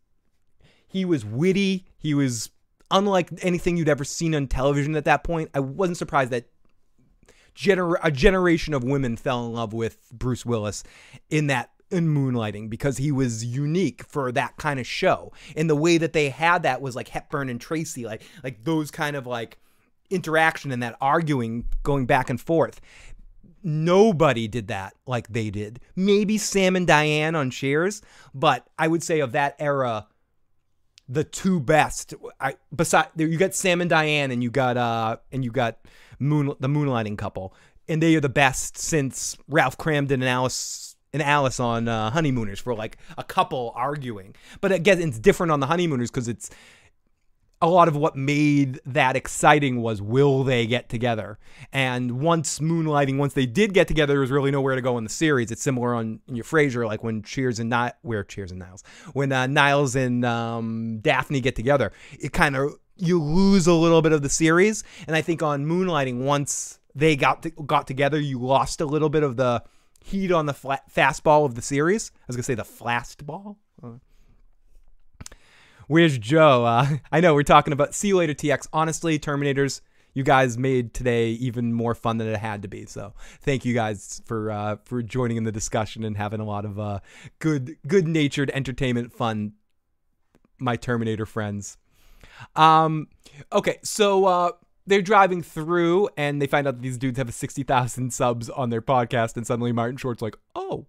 [0.86, 1.86] he was witty.
[2.05, 2.51] He was
[2.90, 5.48] unlike anything you'd ever seen on television at that point.
[5.55, 6.51] I wasn't surprised that
[7.56, 10.85] gener- a generation of women fell in love with Bruce Willis
[11.31, 15.32] in that in moonlighting because he was unique for that kind of show.
[15.56, 18.90] And the way that they had that was like Hepburn and Tracy, like like those
[18.90, 19.59] kind of like
[20.10, 22.82] interaction and that arguing going back and forth.
[23.62, 25.81] Nobody did that like they did.
[25.97, 28.02] Maybe Sam and Diane on Cheers,
[28.35, 30.06] but I would say of that era,
[31.09, 32.14] the two best.
[32.40, 35.78] I beside you got Sam and Diane, and you got uh and you got
[36.18, 37.55] Moon the Moonlighting couple,
[37.89, 42.59] and they are the best since Ralph Kramden and Alice and Alice on uh, Honeymooners
[42.59, 44.35] for like a couple arguing.
[44.60, 46.51] But again, it's different on the Honeymooners because it's
[47.62, 51.39] a lot of what made that exciting was will they get together?
[51.72, 55.05] And once Moonlighting, once they did get together, there was really nowhere to go in
[55.05, 55.51] the series.
[55.51, 58.82] It's similar on your Frasier, like when Cheers and Niles, where Cheers and Niles,
[59.12, 64.02] when uh, Niles and um, Daphne get together, it kind of you lose a little
[64.02, 64.85] bit of the series.
[65.06, 69.09] And I think on Moonlighting, once they got to, got together, you lost a little
[69.09, 69.62] bit of the
[70.05, 72.12] heat on the flat, fastball of the series.
[72.14, 73.56] I was gonna say the flastball.
[73.82, 73.94] Uh,
[75.86, 76.65] Where's Joe?
[76.65, 78.69] Uh, I know we're talking about see you later TX.
[78.73, 79.81] Honestly, Terminators,
[80.15, 82.86] you guys made today even more fun than it had to be.
[82.86, 86.65] So thank you guys for uh, for joining in the discussion and having a lot
[86.65, 87.01] of uh,
[87.39, 89.52] good good natured entertainment fun.
[90.59, 91.77] My Terminator friends.
[92.55, 93.09] Um,
[93.52, 94.52] okay, so uh,
[94.86, 98.70] they're driving through and they find out that these dudes have a 60,000 subs on
[98.70, 100.86] their podcast and suddenly Martin Short's like, "Oh,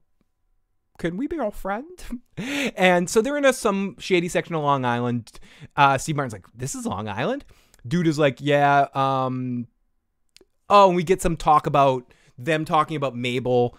[0.97, 2.21] can we be all friend?
[2.75, 5.39] and so they're in a some shady section of Long Island.
[5.75, 7.45] Uh, Steve Martin's like, this is Long Island.
[7.87, 8.87] Dude is like, yeah.
[8.93, 9.67] Um,
[10.69, 13.77] oh, and we get some talk about them talking about Mabel.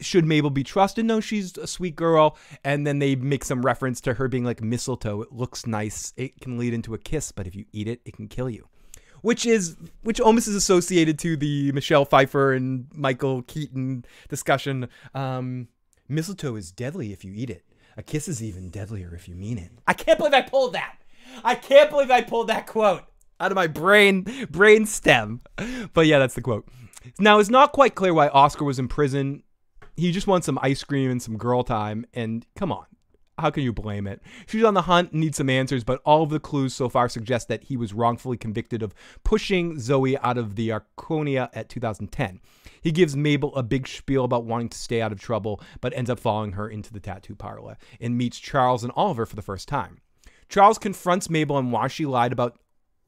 [0.00, 1.06] Should Mabel be trusted?
[1.06, 2.36] No, she's a sweet girl.
[2.64, 5.22] And then they make some reference to her being like mistletoe.
[5.22, 6.12] It looks nice.
[6.16, 8.68] It can lead into a kiss, but if you eat it, it can kill you
[9.22, 14.88] which is which almost is associated to the Michelle Pfeiffer and Michael Keaton discussion.
[15.14, 15.66] Um,
[16.08, 17.64] Mistletoe is deadly if you eat it.
[17.96, 19.70] A kiss is even deadlier if you mean it.
[19.86, 20.96] I can't believe I pulled that.
[21.42, 23.02] I can't believe I pulled that quote.
[23.40, 25.40] out of my brain brain stem.
[25.92, 26.68] But yeah, that's the quote.
[27.18, 29.42] Now it's not quite clear why Oscar was in prison.
[29.96, 32.06] He just wants some ice cream and some girl time.
[32.12, 32.86] And come on,
[33.38, 34.22] how can you blame it?
[34.46, 37.08] She's on the hunt and needs some answers, but all of the clues so far
[37.08, 38.94] suggest that he was wrongfully convicted of
[39.24, 42.40] pushing Zoe out of the Arconia at 2010.
[42.80, 46.08] He gives Mabel a big spiel about wanting to stay out of trouble, but ends
[46.08, 49.68] up following her into the tattoo parlor and meets Charles and Oliver for the first
[49.68, 50.00] time.
[50.48, 52.58] Charles confronts Mabel on why she lied about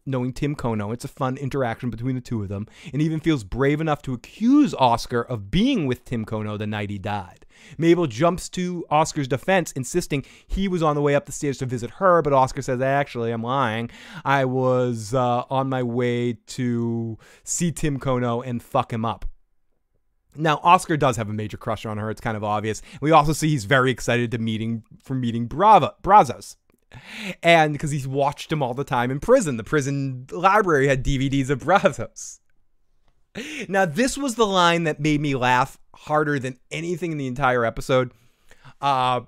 [0.09, 0.93] knowing Tim Kono.
[0.93, 4.15] It's a fun interaction between the two of them, and even feels brave enough to
[4.15, 7.47] accuse Oscar of being with Tim Kono the night he died.
[7.77, 11.67] Mabel jumps to Oscar's defense, insisting he was on the way up the stairs to
[11.67, 13.91] visit her, but Oscar says, Actually, I'm lying.
[14.25, 19.27] I was uh, on my way to see Tim Kono and fuck him up.
[20.37, 22.11] Now, Oscar does have a major crush on her.
[22.11, 22.81] It's kind of obvious.
[23.01, 26.57] We also see he's very excited to meeting for meeting Bravo, Brazos.
[27.43, 29.57] And because he's watched him all the time in prison.
[29.57, 32.41] The prison library had DVDs of Brazos.
[33.69, 37.65] Now, this was the line that made me laugh harder than anything in the entire
[37.65, 38.13] episode.
[38.81, 39.21] Uh,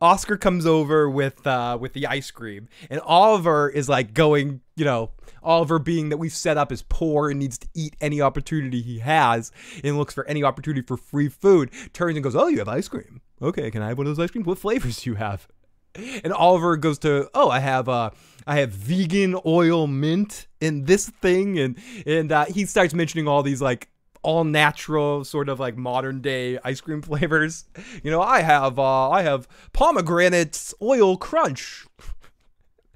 [0.00, 4.84] Oscar comes over with uh, with the ice cream, and Oliver is like going, you
[4.84, 5.10] know,
[5.42, 9.00] Oliver being that we've set up as poor and needs to eat any opportunity he
[9.00, 9.50] has,
[9.82, 11.70] and looks for any opportunity for free food.
[11.92, 13.20] Turns and goes, "Oh, you have ice cream?
[13.42, 14.46] Okay, can I have one of those ice creams?
[14.46, 15.48] What flavors do you have?"
[15.94, 18.10] And Oliver goes to, "Oh, I have uh,
[18.46, 23.42] I have vegan oil mint in this thing," and and uh, he starts mentioning all
[23.42, 23.88] these like
[24.22, 27.64] all natural sort of like modern day ice cream flavors.
[28.02, 31.86] You know, I have uh I have pomegranate oil crunch.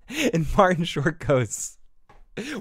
[0.32, 1.78] and Martin Short goes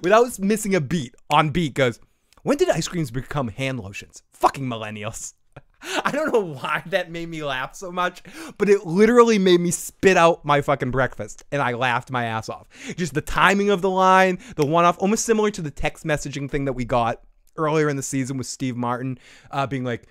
[0.02, 2.00] without missing a beat on beat goes,
[2.44, 4.24] "When did ice creams become hand lotions?
[4.34, 5.34] Fucking millennials."
[6.04, 8.22] I don't know why that made me laugh so much,
[8.58, 12.50] but it literally made me spit out my fucking breakfast and I laughed my ass
[12.50, 12.68] off.
[12.96, 16.50] Just the timing of the line, the one off, almost similar to the text messaging
[16.50, 17.22] thing that we got
[17.58, 19.18] earlier in the season with Steve Martin
[19.52, 20.08] uh, being like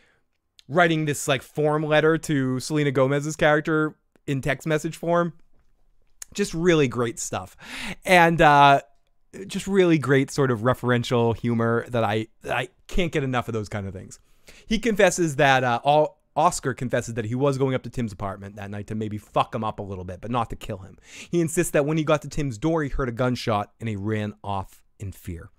[0.68, 5.32] writing this like form letter to Selena Gomez's character in text message form.
[6.34, 7.56] Just really great stuff.
[8.05, 8.82] And uh,
[9.47, 13.68] just really great sort of referential humor that I I can't get enough of those
[13.68, 14.18] kind of things.
[14.70, 18.55] He confesses that uh, all Oscar confesses that he was going up to Tim's apartment
[18.55, 20.97] that night to maybe fuck him up a little bit, but not to kill him.
[21.28, 23.97] He insists that when he got to Tim's door, he heard a gunshot and he
[23.97, 25.51] ran off in fear.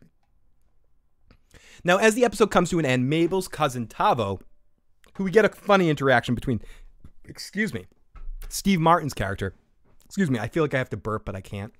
[1.83, 4.39] Now, as the episode comes to an end, Mabel's cousin Tavo,
[5.15, 6.61] who we get a funny interaction between,
[7.25, 7.87] excuse me,
[8.47, 9.55] Steve Martin's character.
[10.05, 11.73] Excuse me, I feel like I have to burp, but I can't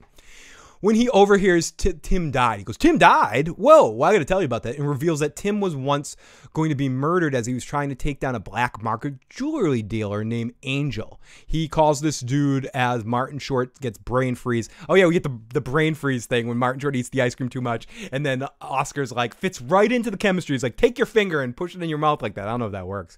[0.82, 3.48] when he overhears T- Tim died, he goes, Tim died?
[3.50, 4.78] Whoa, well, I got to tell you about that.
[4.78, 6.18] And reveals that Tim was once
[6.54, 9.82] going to be murdered as he was trying to take down a black market jewelry
[9.82, 11.22] dealer named Angel.
[11.48, 14.70] He calls this dude as Martin Short gets brain freeze.
[14.90, 17.36] Oh, yeah, we get the, the brain freeze thing when Martin Short eats the ice
[17.36, 17.88] cream too much.
[18.12, 20.56] And then Oscar's like, fits right into the chemistry.
[20.56, 22.48] He's like, take your finger and push it in your mouth like that.
[22.48, 23.18] I don't know if that works.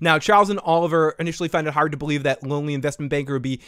[0.00, 3.42] Now, Charles and Oliver initially find it hard to believe that lonely investment banker would
[3.42, 3.60] be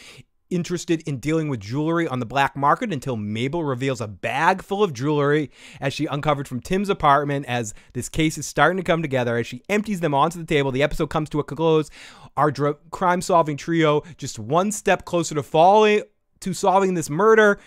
[0.49, 4.83] interested in dealing with jewelry on the black market until Mabel reveals a bag full
[4.83, 9.01] of jewelry as she uncovered from Tim's apartment as this case is starting to come
[9.01, 10.71] together as she empties them onto the table.
[10.71, 11.89] The episode comes to a close.
[12.37, 12.51] Our
[12.91, 16.03] crime solving trio just one step closer to falling
[16.41, 17.59] to solving this murder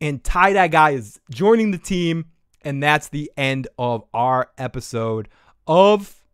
[0.00, 2.26] and tie dye guy is joining the team
[2.62, 5.28] and that's the end of our episode
[5.66, 6.24] of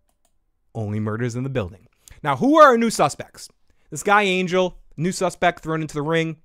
[0.75, 1.89] only murders in the building.
[2.23, 3.49] Now who are our new suspects?
[3.91, 6.37] This guy angel new suspect thrown into the ring.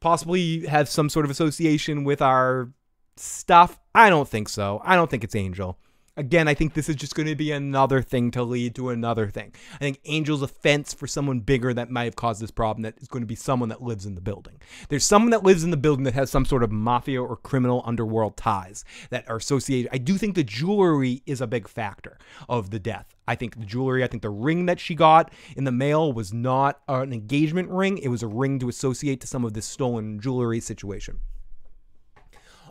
[0.00, 2.70] Possibly have some sort of association with our
[3.16, 3.78] stuff.
[3.94, 4.80] I don't think so.
[4.84, 5.78] I don't think it's Angel.
[6.18, 9.28] Again, I think this is just going to be another thing to lead to another
[9.28, 9.52] thing.
[9.74, 13.08] I think Angel's offense for someone bigger that might have caused this problem that is
[13.08, 14.54] going to be someone that lives in the building.
[14.88, 17.82] There's someone that lives in the building that has some sort of mafia or criminal
[17.84, 19.90] underworld ties that are associated.
[19.92, 22.16] I do think the jewelry is a big factor
[22.48, 23.14] of the death.
[23.28, 26.32] I think the jewelry, I think the ring that she got in the mail was
[26.32, 27.98] not an engagement ring.
[27.98, 31.20] It was a ring to associate to some of this stolen jewelry situation.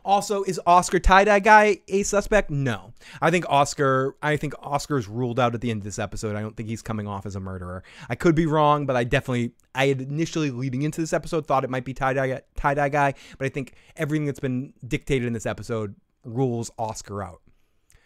[0.05, 2.51] Also, is Oscar tie dye guy a suspect?
[2.51, 2.93] No.
[3.23, 4.15] I think Oscar.
[4.21, 6.35] I think Oscar's ruled out at the end of this episode.
[6.35, 7.83] I don't think he's coming off as a murderer.
[8.07, 9.53] I could be wrong, but I definitely.
[9.73, 12.89] I had initially leading into this episode thought it might be tie dye tie dye
[12.89, 17.41] guy, but I think everything that's been dictated in this episode rules Oscar out.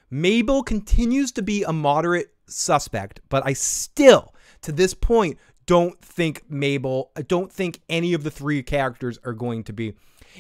[0.09, 6.49] Mabel continues to be a moderate suspect, but I still, to this point, don't think
[6.49, 7.11] Mabel.
[7.15, 9.93] I don't think any of the three characters are going to be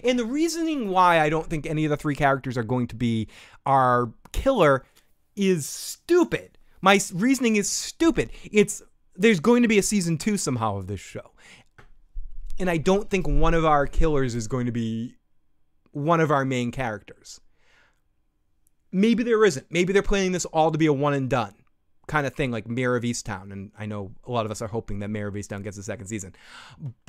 [0.03, 2.95] and the reasoning why I don't think any of the three characters are going to
[2.95, 3.27] be
[3.65, 4.85] our killer
[5.35, 6.57] is stupid.
[6.81, 8.31] My reasoning is stupid.
[8.51, 8.81] It's
[9.15, 11.31] there's going to be a season 2 somehow of this show.
[12.57, 15.15] And I don't think one of our killers is going to be
[15.91, 17.39] one of our main characters.
[18.91, 19.67] Maybe there isn't.
[19.69, 21.53] Maybe they're planning this all to be a one and done
[22.07, 23.51] kind of thing, like Mare of Easttown.
[23.53, 25.83] And I know a lot of us are hoping that Mare of Easttown gets a
[25.83, 26.35] second season.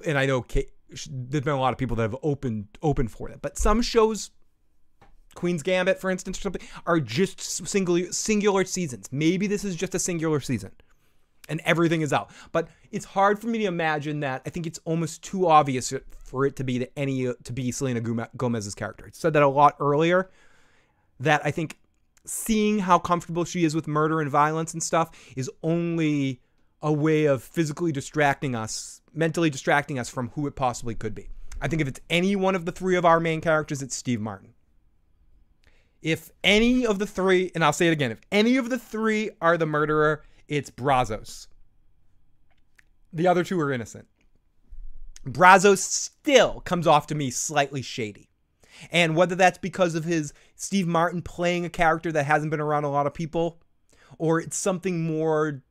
[0.06, 0.70] And I know Kate,
[1.10, 3.40] there's been a lot of people that have opened open for it.
[3.42, 4.30] But some shows,
[5.34, 9.08] Queen's Gambit, for instance, or something, are just singular singular seasons.
[9.12, 10.72] Maybe this is just a singular season
[11.50, 12.30] and everything is out.
[12.52, 14.42] But it's hard for me to imagine that.
[14.46, 15.92] I think it's almost too obvious
[16.24, 18.00] for it to be that any to be Selena
[18.36, 19.04] Gomez's character.
[19.06, 20.30] I said that a lot earlier.
[21.18, 21.78] That I think
[22.24, 26.40] seeing how comfortable she is with murder and violence and stuff is only
[26.82, 31.28] a way of physically distracting us, mentally distracting us from who it possibly could be.
[31.60, 34.20] I think if it's any one of the three of our main characters, it's Steve
[34.20, 34.54] Martin.
[36.00, 39.30] If any of the three, and I'll say it again, if any of the three
[39.42, 41.48] are the murderer, it's Brazos.
[43.12, 44.08] The other two are innocent.
[45.26, 48.30] Brazos still comes off to me slightly shady.
[48.90, 52.84] And whether that's because of his Steve Martin playing a character that hasn't been around
[52.84, 53.60] a lot of people,
[54.16, 55.62] or it's something more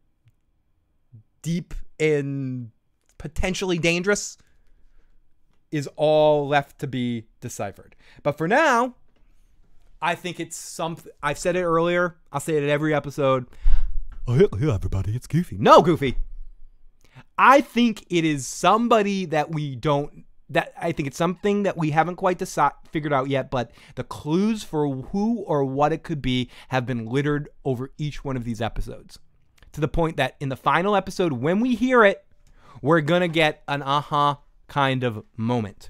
[1.41, 2.71] deep and
[3.17, 4.37] potentially dangerous,
[5.71, 7.95] is all left to be deciphered.
[8.23, 8.95] But for now,
[10.01, 11.11] I think it's something.
[11.21, 12.15] I've said it earlier.
[12.31, 13.45] I'll say it at every episode.
[14.27, 15.15] Oh, hello, everybody.
[15.15, 15.57] It's Goofy.
[15.59, 16.17] No, Goofy.
[17.37, 20.25] I think it is somebody that we don't.
[20.51, 24.03] That I think it's something that we haven't quite decided, figured out yet, but the
[24.03, 28.45] clues for who or what it could be have been littered over each one of
[28.45, 29.19] these episodes.
[29.73, 32.25] To the point that in the final episode, when we hear it,
[32.81, 35.89] we're going to get an aha kind of moment.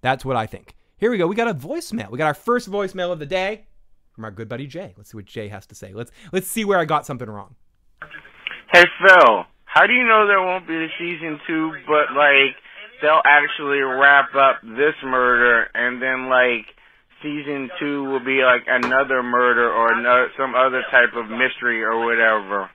[0.00, 0.76] That's what I think.
[0.96, 1.26] Here we go.
[1.26, 2.10] We got a voicemail.
[2.10, 3.66] We got our first voicemail of the day
[4.12, 4.94] from our good buddy Jay.
[4.96, 5.92] Let's see what Jay has to say.
[5.92, 7.54] Let's let's see where I got something wrong.
[8.72, 12.56] Hey Phil, how do you know there won't be a season two, but like
[13.00, 16.66] they'll actually wrap up this murder and then like
[17.22, 22.04] season two will be like another murder or another, some other type of mystery or
[22.04, 22.70] whatever.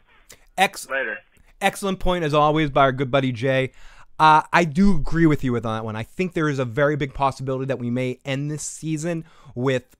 [0.57, 1.17] Ex- Later.
[1.61, 3.71] Excellent point as always by our good buddy Jay.
[4.17, 5.95] Uh, I do agree with you with that one.
[5.95, 9.95] I think there is a very big possibility that we may end this season with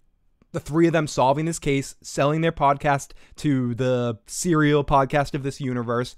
[0.53, 5.43] the three of them solving this case, selling their podcast to the serial podcast of
[5.43, 6.15] this universe,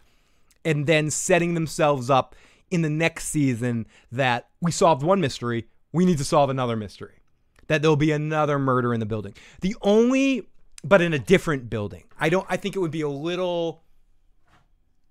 [0.63, 2.35] and then setting themselves up
[2.69, 7.16] in the next season that we solved one mystery, we need to solve another mystery.
[7.67, 9.33] That there'll be another murder in the building.
[9.61, 10.47] The only
[10.83, 12.05] but in a different building.
[12.19, 13.83] I don't I think it would be a little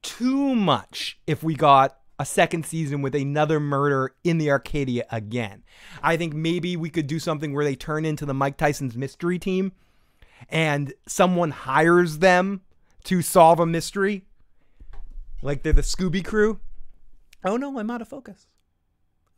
[0.03, 5.63] too much if we got a second season with another murder in the Arconia again.
[6.03, 9.39] I think maybe we could do something where they turn into the Mike Tyson's mystery
[9.39, 9.73] team
[10.49, 12.63] and someone hires them
[13.05, 14.25] to solve a mystery.
[15.43, 16.61] Like they're the Scooby crew.
[17.45, 18.47] Oh no, I'm out of focus.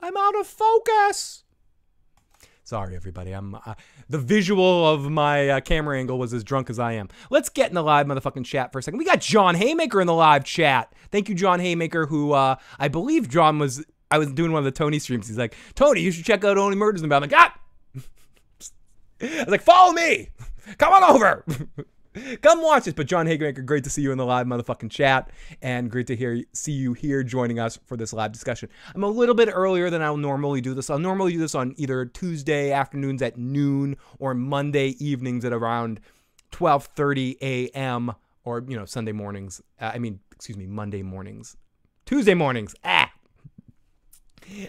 [0.01, 1.45] I'm out of focus.
[2.69, 3.33] Sorry, everybody.
[3.33, 3.73] I'm uh,
[4.11, 7.09] the visual of my uh, camera angle was as drunk as I am.
[7.31, 8.99] Let's get in the live motherfucking chat for a second.
[8.99, 10.93] We got John Haymaker in the live chat.
[11.11, 13.87] Thank you, John Haymaker, who uh, I believe John was.
[14.11, 15.29] I was doing one of the Tony streams.
[15.29, 17.59] He's like, Tony, you should check out Only Murders in the I'm like, ah.
[19.23, 20.29] I was like, follow me.
[20.77, 21.47] Come on over.
[22.43, 22.95] Come watch this.
[22.95, 25.31] But John Haymaker, great to see you in the live motherfucking chat,
[25.63, 28.69] and great to hear see you here joining us for this live discussion.
[28.95, 30.91] I'm a little bit earlier than I'll normally do this.
[30.91, 36.01] I'll normally do this on either Tuesday afternoons at noon or Monday evenings at around
[36.53, 38.15] 12:30 a.m.
[38.45, 39.61] or you know Sunday mornings.
[39.81, 41.57] Uh, I mean, excuse me, Monday mornings,
[42.07, 42.75] Tuesday mornings.
[42.85, 43.13] Ah,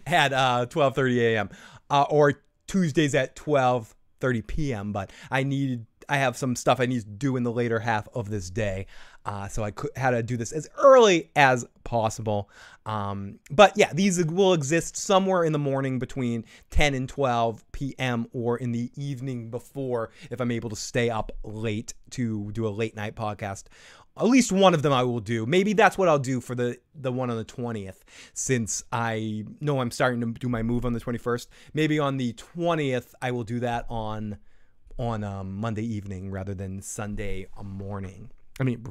[0.06, 1.50] at uh, 12:30 a.m.
[1.90, 4.92] Uh, or Tuesdays at 12:30 p.m.
[4.92, 8.08] But I need I have some stuff I need to do in the later half
[8.14, 8.88] of this day.
[9.26, 12.50] Uh, so I could, had to do this as early as possible.
[12.86, 18.28] Um, but yeah, these will exist somewhere in the morning between 10 and 12 p.m.
[18.34, 22.70] or in the evening before if I'm able to stay up late to do a
[22.70, 23.66] late night podcast.
[24.18, 25.46] At least one of them I will do.
[25.46, 28.00] Maybe that's what I'll do for the the one on the 20th
[28.34, 31.48] since I know I'm starting to do my move on the 21st.
[31.74, 34.40] Maybe on the 20th I will do that on
[35.00, 38.30] on um, Monday evening rather than Sunday morning.
[38.60, 38.86] I mean,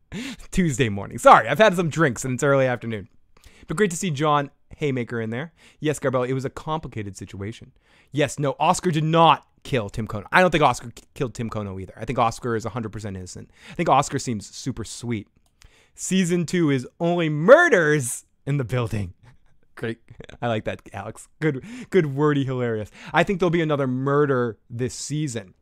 [0.50, 1.18] Tuesday morning.
[1.18, 3.08] Sorry, I've had some drinks and it's early afternoon.
[3.68, 5.52] But great to see John Haymaker in there.
[5.78, 7.72] Yes, Garbella, it was a complicated situation.
[8.10, 10.24] Yes, no, Oscar did not kill Tim Kono.
[10.32, 11.94] I don't think Oscar killed Tim Kono either.
[11.96, 13.50] I think Oscar is 100% innocent.
[13.70, 15.28] I think Oscar seems super sweet.
[15.94, 19.12] Season two is only murders in the building.
[19.82, 19.98] Great.
[20.40, 21.28] I like that, Alex.
[21.40, 22.88] Good, good, wordy, hilarious.
[23.12, 25.54] I think there'll be another murder this season.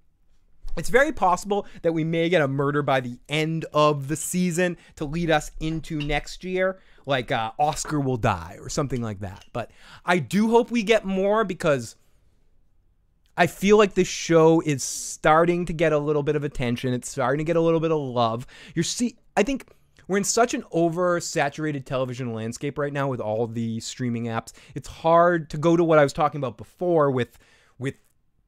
[0.76, 4.76] It's very possible that we may get a murder by the end of the season
[4.96, 9.46] to lead us into next year, like uh, Oscar will die or something like that.
[9.54, 9.70] But
[10.04, 11.96] I do hope we get more because
[13.38, 16.92] I feel like this show is starting to get a little bit of attention.
[16.92, 18.46] It's starting to get a little bit of love.
[18.74, 19.66] You're see I think
[20.10, 24.50] we're in such an oversaturated television landscape right now with all the streaming apps.
[24.74, 27.38] It's hard to go to what I was talking about before with
[27.78, 27.94] with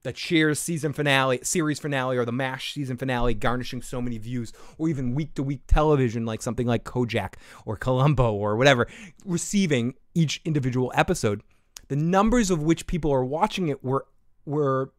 [0.02, 4.52] the Cheers season finale, series finale, or the MASH season finale garnishing so many views,
[4.76, 7.34] or even week to week television like something like Kojak
[7.64, 8.88] or Columbo or whatever,
[9.24, 11.42] receiving each individual episode.
[11.86, 14.06] The numbers of which people are watching it were
[14.44, 14.90] were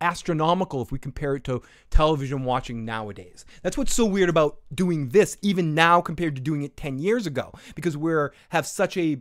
[0.00, 3.44] astronomical if we compare it to television watching nowadays.
[3.62, 7.26] That's what's so weird about doing this even now compared to doing it 10 years
[7.26, 9.20] ago because we're have such a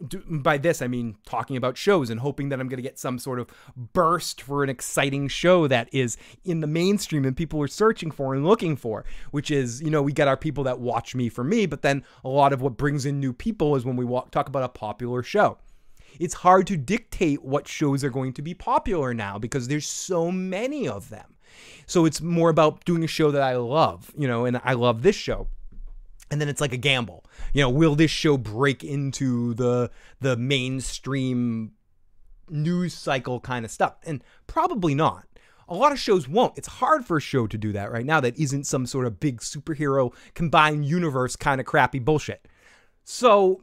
[0.00, 3.18] by this I mean talking about shows and hoping that I'm going to get some
[3.18, 3.48] sort of
[3.92, 8.34] burst for an exciting show that is in the mainstream and people are searching for
[8.34, 11.42] and looking for, which is, you know, we get our people that watch me for
[11.42, 14.30] me, but then a lot of what brings in new people is when we walk,
[14.30, 15.58] talk about a popular show
[16.18, 20.30] it's hard to dictate what shows are going to be popular now because there's so
[20.30, 21.34] many of them.
[21.86, 25.02] So it's more about doing a show that I love, you know, and I love
[25.02, 25.48] this show.
[26.30, 27.24] And then it's like a gamble.
[27.54, 29.90] You know, will this show break into the
[30.20, 31.72] the mainstream
[32.50, 33.94] news cycle kind of stuff?
[34.04, 35.24] And probably not.
[35.70, 36.56] A lot of shows won't.
[36.56, 39.20] It's hard for a show to do that right now that isn't some sort of
[39.20, 42.46] big superhero combined universe kind of crappy bullshit.
[43.04, 43.62] So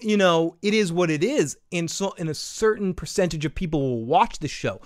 [0.00, 1.56] you know, it is what it is.
[1.72, 4.80] And so, and a certain percentage of people will watch the show.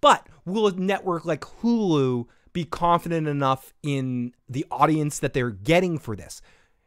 [0.00, 5.98] But will a network like Hulu be confident enough in the audience that they're getting
[5.98, 6.40] for this?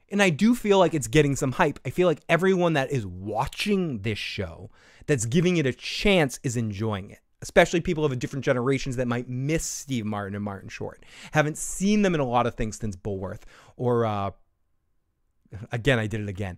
[0.09, 1.79] And I do feel like it's getting some hype.
[1.85, 4.69] I feel like everyone that is watching this show,
[5.07, 7.19] that's giving it a chance, is enjoying it.
[7.41, 12.01] Especially people of different generations that might miss Steve Martin and Martin Short, haven't seen
[12.01, 13.41] them in a lot of things since Bulworth,
[13.75, 14.31] or uh,
[15.71, 16.57] again, I did it again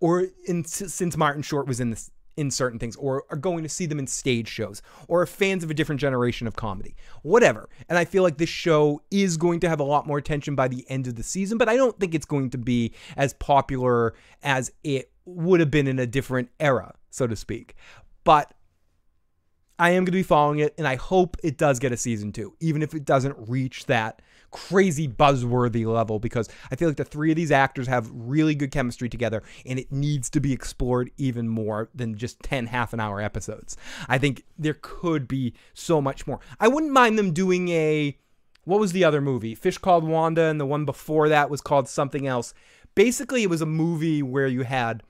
[0.00, 3.68] or in, since Martin Short was in this in certain things or are going to
[3.68, 7.66] see them in stage shows or are fans of a different generation of comedy whatever.
[7.88, 10.68] And i feel like this show is going to have a lot more attention by
[10.68, 14.12] the end of the season but i don't think it's going to be as popular
[14.42, 17.74] as it would have been in a different era so to speak.
[18.24, 18.52] But
[19.78, 22.32] I am going to be following it, and I hope it does get a season
[22.32, 24.22] two, even if it doesn't reach that
[24.56, 28.70] crazy buzzworthy level, because I feel like the three of these actors have really good
[28.70, 33.00] chemistry together, and it needs to be explored even more than just 10 half an
[33.00, 33.76] hour episodes.
[34.08, 36.40] I think there could be so much more.
[36.58, 38.16] I wouldn't mind them doing a.
[38.64, 39.54] What was the other movie?
[39.54, 42.54] Fish Called Wanda, and the one before that was called something else.
[42.94, 45.02] Basically, it was a movie where you had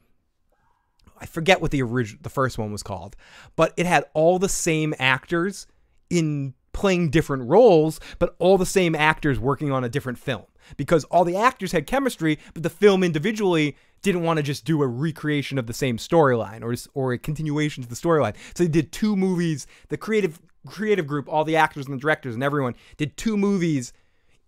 [1.18, 3.16] I forget what the original the first one was called,
[3.55, 5.66] but it had all the same actors
[6.10, 10.44] in playing different roles, but all the same actors working on a different film
[10.76, 14.82] because all the actors had chemistry, but the film individually didn't want to just do
[14.82, 18.34] a recreation of the same storyline or or a continuation to the storyline.
[18.54, 19.66] So they did two movies.
[19.88, 23.94] The creative creative group, all the actors and the directors and everyone did two movies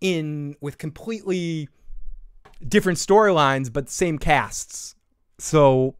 [0.02, 1.68] in with completely
[2.68, 4.94] different storylines but same casts.
[5.38, 5.96] So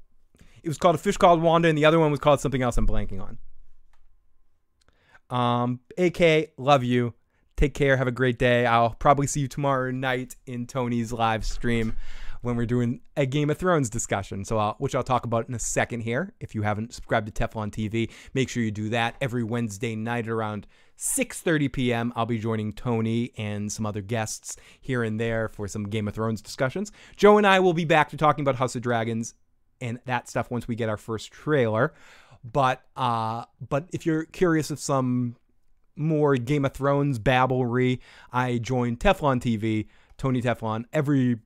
[0.62, 2.76] it was called A Fish Called Wanda, and the other one was called something else
[2.76, 3.38] I'm blanking on.
[5.30, 7.14] Um, AK, love you.
[7.56, 7.96] Take care.
[7.96, 8.66] Have a great day.
[8.66, 11.94] I'll probably see you tomorrow night in Tony's live stream
[12.40, 14.44] when we're doing a Game of Thrones discussion.
[14.44, 16.34] So, I'll, which I'll talk about in a second here.
[16.38, 20.28] If you haven't subscribed to Teflon TV, make sure you do that every Wednesday night
[20.28, 22.12] around 6:30 p.m.
[22.14, 26.14] I'll be joining Tony and some other guests here and there for some Game of
[26.14, 26.92] Thrones discussions.
[27.16, 29.34] Joe and I will be back to talking about House of Dragons
[29.80, 31.94] and that stuff once we get our first trailer.
[32.44, 35.36] But uh, but if you're curious of some
[35.96, 37.98] more Game of Thrones babblery,
[38.32, 39.86] I join Teflon TV,
[40.16, 41.38] Tony Teflon, every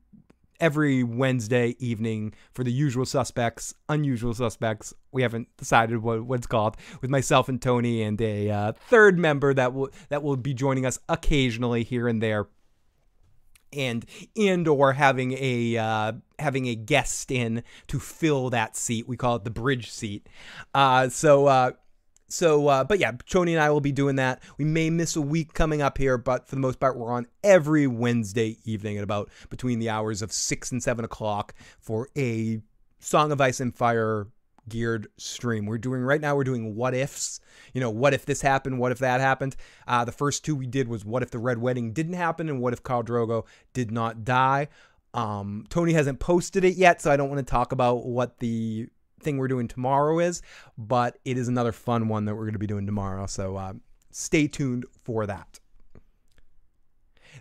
[0.60, 4.94] every Wednesday evening for the usual suspects, unusual suspects.
[5.10, 9.18] We haven't decided what, what it's called with myself and Tony and a uh, third
[9.18, 12.46] member that will that will be joining us occasionally here and there
[13.72, 14.04] and
[14.36, 19.08] and or having a uh, having a guest in to fill that seat.
[19.08, 20.28] We call it the bridge seat.
[20.74, 21.72] Uh, so uh,
[22.28, 24.42] so uh, but yeah, Tony and I will be doing that.
[24.58, 27.26] We may miss a week coming up here, but for the most part, we're on
[27.44, 32.60] every Wednesday evening at about between the hours of six and seven o'clock for a
[33.00, 34.28] Song of Ice and Fire
[34.68, 35.66] geared stream.
[35.66, 37.40] We're doing right now, we're doing what ifs.
[37.72, 38.78] You know, what if this happened?
[38.78, 39.56] What if that happened?
[39.86, 42.60] Uh, the first two we did was what if the Red Wedding didn't happen and
[42.60, 44.68] what if Khal Drogo did not die.
[45.14, 48.88] Um, Tony hasn't posted it yet, so I don't want to talk about what the
[49.20, 50.42] thing we're doing tomorrow is,
[50.78, 53.26] but it is another fun one that we're going to be doing tomorrow.
[53.26, 53.74] So uh,
[54.10, 55.60] stay tuned for that.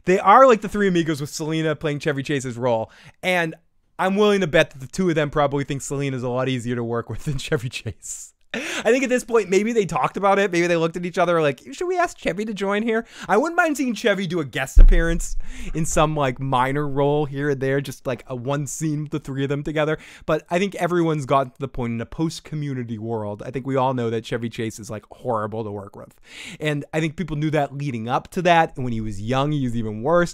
[0.06, 2.92] They are like the three amigos with Selena playing Chevy Chase's role.
[3.22, 3.56] And
[4.02, 6.76] I'm willing to bet that the two of them probably think Selena's a lot easier
[6.76, 8.34] to work with than Chevy Chase.
[8.52, 10.52] I think at this point, maybe they talked about it.
[10.52, 13.06] Maybe they looked at each other like, should we ask Chevy to join here?
[13.30, 15.38] I wouldn't mind seeing Chevy do a guest appearance
[15.76, 19.20] in some like minor role here and there, just like a one scene with the
[19.20, 20.00] three of them together.
[20.26, 23.44] But I think everyone's got to the point in a post community world.
[23.46, 26.20] I think we all know that Chevy Chase is like horrible to work with.
[26.60, 28.76] And I think people knew that leading up to that.
[28.76, 30.34] And when he was young, he was even worse.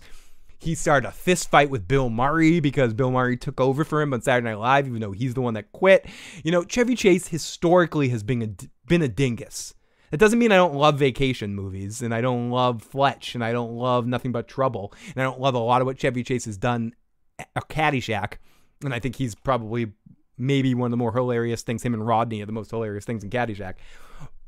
[0.59, 4.13] He started a fist fight with Bill Murray because Bill Murray took over for him
[4.13, 6.07] on Saturday Night Live, even though he's the one that quit.
[6.43, 8.49] You know, Chevy Chase historically has been a,
[8.88, 9.75] been a dingus.
[10.11, 13.51] That doesn't mean I don't love vacation movies and I don't love Fletch and I
[13.51, 16.45] don't love Nothing But Trouble and I don't love a lot of what Chevy Chase
[16.45, 16.93] has done
[17.39, 18.38] at Caddyshack.
[18.84, 19.91] And I think he's probably
[20.38, 21.84] maybe one of the more hilarious things.
[21.84, 23.75] Him and Rodney are the most hilarious things in Caddyshack.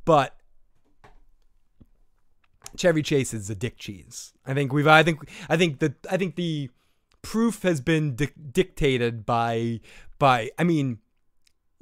[0.05, 0.38] But
[2.77, 4.33] Chevy Chase is a dick cheese.
[4.45, 4.87] I think we've.
[4.87, 5.29] I think.
[5.49, 5.93] I think that.
[6.09, 6.69] I think the
[7.21, 9.81] proof has been di- dictated by.
[10.17, 10.51] By.
[10.57, 10.99] I mean,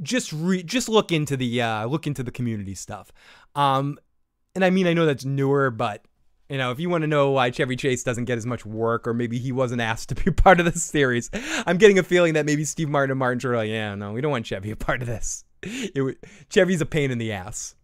[0.01, 0.64] just re.
[0.64, 1.61] Just look into the.
[1.61, 3.11] Uh, look into the community stuff.
[3.55, 3.97] Um,
[4.55, 6.05] and I mean, I know that's newer, but
[6.49, 9.07] you know, if you want to know why Chevy Chase doesn't get as much work,
[9.07, 11.30] or maybe he wasn't asked to be part of this series,
[11.65, 14.22] I'm getting a feeling that maybe Steve Martin and Martin are like, yeah, no, we
[14.22, 15.43] don't want Chevy a part of this.
[15.64, 16.18] It,
[16.49, 17.76] Chevy's a pain in the ass.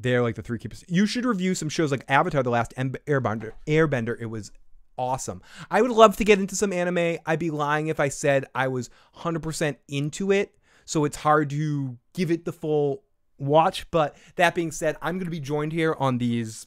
[0.00, 0.82] They're like the three keepers.
[0.88, 3.52] You should review some shows like Avatar: The Last Airbender.
[3.66, 4.16] Airbender.
[4.18, 4.50] It was
[4.96, 5.42] awesome.
[5.70, 7.18] I would love to get into some anime.
[7.26, 10.56] I'd be lying if I said I was 100% into it.
[10.84, 13.02] So it's hard to give it the full
[13.38, 13.90] watch.
[13.90, 16.66] But that being said, I'm going to be joined here on these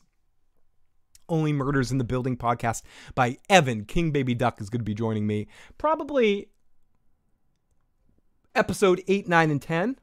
[1.30, 2.82] Only Murders in the Building podcast
[3.14, 3.86] by Evan.
[3.86, 5.48] King Baby Duck is going to be joining me
[5.78, 6.50] probably
[8.56, 9.98] episode 8, 9, and 10.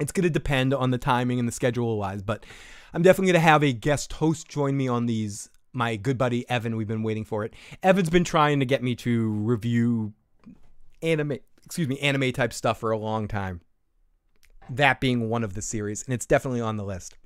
[0.00, 2.44] It's going to depend on the timing and the schedule wise, but
[2.92, 5.50] I'm definitely going to have a guest host join me on these.
[5.72, 7.54] My good buddy Evan, we've been waiting for it.
[7.82, 10.14] Evan's been trying to get me to review
[11.02, 13.60] anime, excuse me, anime type stuff for a long time.
[14.68, 17.16] That being one of the series, and it's definitely on the list.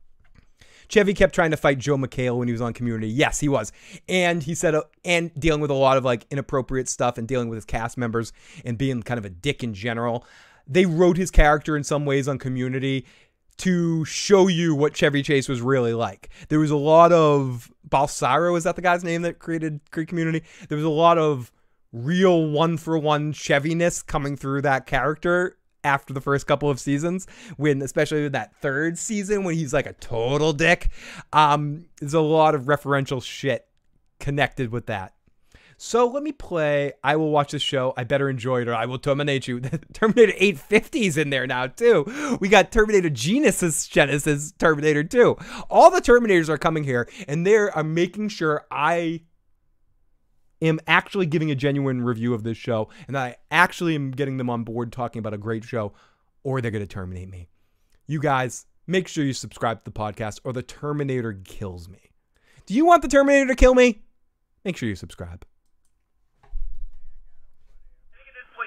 [0.88, 3.08] Chevy kept trying to fight Joel McHale when he was on Community.
[3.08, 3.72] Yes, he was,
[4.08, 7.48] and he said, uh, and dealing with a lot of like inappropriate stuff and dealing
[7.48, 8.32] with his cast members
[8.64, 10.26] and being kind of a dick in general
[10.66, 13.06] they wrote his character in some ways on Community
[13.58, 16.28] to show you what Chevy Chase was really like.
[16.48, 20.42] There was a lot of Balsaro, is that the guy's name that created Creed Community?
[20.68, 21.52] There was a lot of
[21.92, 27.26] real one for one Chevyness coming through that character after the first couple of seasons
[27.56, 30.88] when especially that third season when he's like a total dick
[31.34, 33.66] um there's a lot of referential shit
[34.18, 35.12] connected with that
[35.76, 36.92] so let me play.
[37.02, 37.92] I will watch the show.
[37.96, 39.60] I better enjoy it or I will terminate you.
[39.92, 42.38] Terminator 850 is in there now, too.
[42.40, 45.36] We got Terminator Genisys, Genisys, Terminator 2.
[45.70, 49.22] All the Terminators are coming here, and they are making sure I
[50.62, 54.48] am actually giving a genuine review of this show and I actually am getting them
[54.48, 55.92] on board talking about a great show,
[56.42, 57.48] or they're going to terminate me.
[58.06, 62.10] You guys, make sure you subscribe to the podcast, or the Terminator kills me.
[62.66, 64.02] Do you want the Terminator to kill me?
[64.64, 65.44] Make sure you subscribe.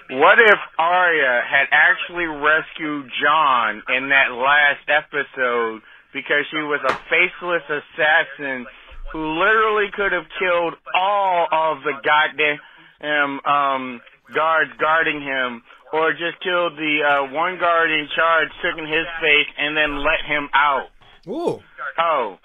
[0.09, 5.81] What if Arya had actually rescued John in that last episode
[6.13, 8.65] because she was a faceless assassin
[9.11, 14.01] who literally could have killed all of the goddamn um,
[14.34, 19.07] guards guarding him, or just killed the uh, one guard in charge, took in his
[19.19, 20.88] face, and then let him out?
[21.27, 21.59] Ooh.
[21.99, 22.38] Oh.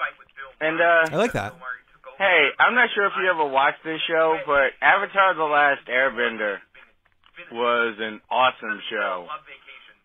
[0.61, 1.55] And uh, I like that.
[2.19, 6.59] Hey, I'm not sure if you ever watched this show, but Avatar: The Last Airbender
[7.53, 9.27] was an awesome show.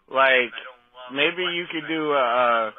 [0.09, 0.51] Like
[1.13, 2.71] maybe you could do a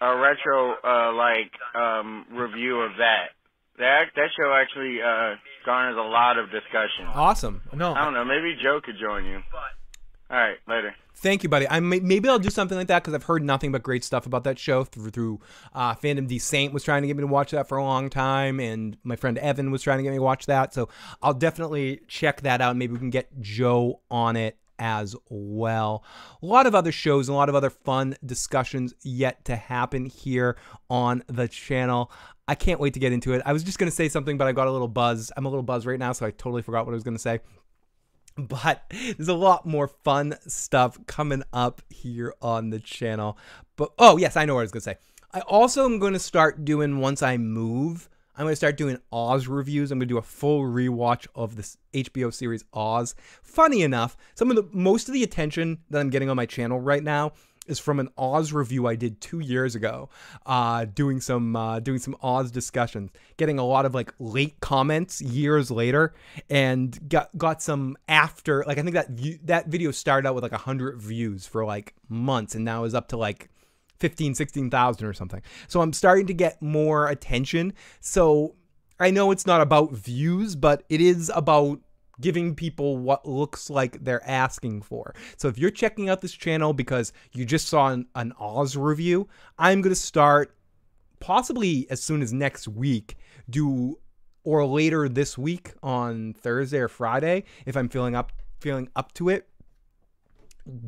[0.00, 3.30] a retro uh like um review of that.
[3.78, 7.06] That that show actually uh garners a lot of discussion.
[7.14, 7.62] Awesome.
[7.72, 7.94] No.
[7.94, 9.40] I don't know, maybe Joe could join you.
[10.32, 10.94] All right, later.
[11.16, 11.68] Thank you, buddy.
[11.68, 14.24] I may, maybe I'll do something like that because I've heard nothing but great stuff
[14.24, 15.40] about that show through through
[15.74, 16.26] uh, fandom.
[16.26, 18.96] D Saint was trying to get me to watch that for a long time, and
[19.04, 20.72] my friend Evan was trying to get me to watch that.
[20.72, 20.88] So
[21.20, 22.76] I'll definitely check that out.
[22.76, 26.02] Maybe we can get Joe on it as well.
[26.42, 30.56] A lot of other shows, a lot of other fun discussions yet to happen here
[30.88, 32.10] on the channel.
[32.48, 33.42] I can't wait to get into it.
[33.44, 35.30] I was just going to say something, but I got a little buzz.
[35.36, 37.22] I'm a little buzz right now, so I totally forgot what I was going to
[37.22, 37.40] say.
[38.36, 43.36] But there's a lot more fun stuff coming up here on the channel.
[43.76, 44.96] But oh, yes, I know what I was going to say.
[45.32, 48.08] I also am going to start doing once I move.
[48.36, 49.90] I'm going to start doing Oz reviews.
[49.90, 53.14] I'm going to do a full rewatch of this HBO series Oz.
[53.42, 56.80] Funny enough, some of the most of the attention that I'm getting on my channel
[56.80, 57.32] right now
[57.66, 60.08] is from an Oz review I did two years ago,
[60.46, 65.20] uh, doing some uh, doing some Oz discussions, getting a lot of like late comments
[65.20, 66.14] years later,
[66.50, 70.52] and got got some after like I think that that video started out with like
[70.52, 73.48] hundred views for like months, and now is up to like
[74.00, 75.40] 15, 16,000 or something.
[75.68, 77.72] So I'm starting to get more attention.
[78.00, 78.56] So
[78.98, 81.78] I know it's not about views, but it is about
[82.22, 85.14] giving people what looks like they're asking for.
[85.36, 89.28] So if you're checking out this channel because you just saw an, an Oz review,
[89.58, 90.56] I'm going to start
[91.20, 93.16] possibly as soon as next week
[93.50, 93.98] do
[94.44, 99.28] or later this week on Thursday or Friday if I'm feeling up feeling up to
[99.28, 99.48] it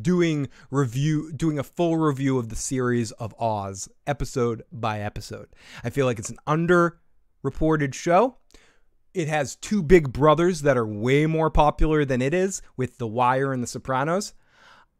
[0.00, 5.48] doing review doing a full review of the series of Oz episode by episode.
[5.82, 7.00] I feel like it's an under
[7.42, 8.38] reported show.
[9.14, 13.06] It has two big brothers that are way more popular than it is with The
[13.06, 14.34] Wire and The Sopranos.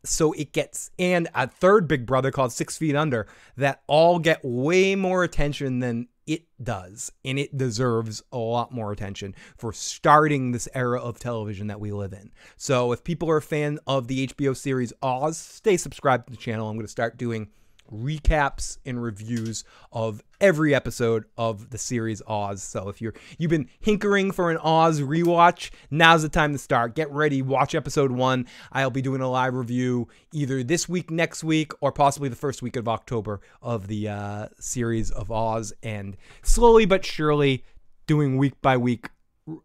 [0.04, 3.26] So it gets, and a third big brother called Six Feet Under
[3.56, 7.10] that all get way more attention than it does.
[7.24, 11.90] And it deserves a lot more attention for starting this era of television that we
[11.90, 12.30] live in.
[12.56, 16.36] So if people are a fan of the HBO series Oz, stay subscribed to the
[16.36, 16.68] channel.
[16.68, 17.48] I'm going to start doing
[17.92, 22.62] recaps and reviews of every episode of the series Oz.
[22.62, 26.94] So if you're you've been hinkering for an Oz rewatch, now's the time to start.
[26.94, 28.46] Get ready, watch episode 1.
[28.72, 32.62] I'll be doing a live review either this week, next week, or possibly the first
[32.62, 37.64] week of October of the uh, series of Oz and slowly but surely
[38.06, 39.08] doing week by week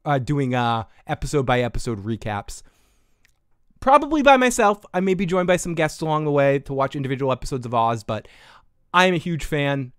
[0.05, 2.63] uh, doing uh, episode by episode recaps
[3.79, 4.85] probably by myself.
[4.93, 7.73] I may be joined by some guests along the way to watch individual episodes of
[7.73, 8.27] Oz, but
[8.93, 9.91] I am a huge fan.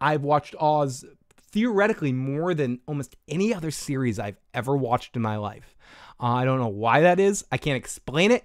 [0.00, 1.04] I've watched Oz
[1.52, 5.76] theoretically more than almost any other series I've ever watched in my life.
[6.20, 7.44] Uh, I don't know why that is.
[7.50, 8.44] I can't explain it,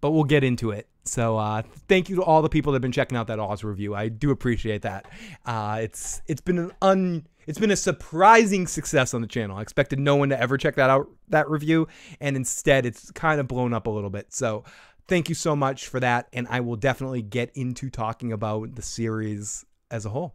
[0.00, 0.88] but we'll get into it.
[1.04, 3.64] So uh, thank you to all the people that have been checking out that Oz
[3.64, 3.94] review.
[3.94, 5.06] I do appreciate that.
[5.44, 9.56] Uh, it's it's been an un it's been a surprising success on the channel.
[9.56, 11.88] I expected no one to ever check that out that review,
[12.20, 14.32] and instead it's kind of blown up a little bit.
[14.32, 14.64] So
[15.08, 18.82] thank you so much for that, and I will definitely get into talking about the
[18.82, 20.34] series as a whole.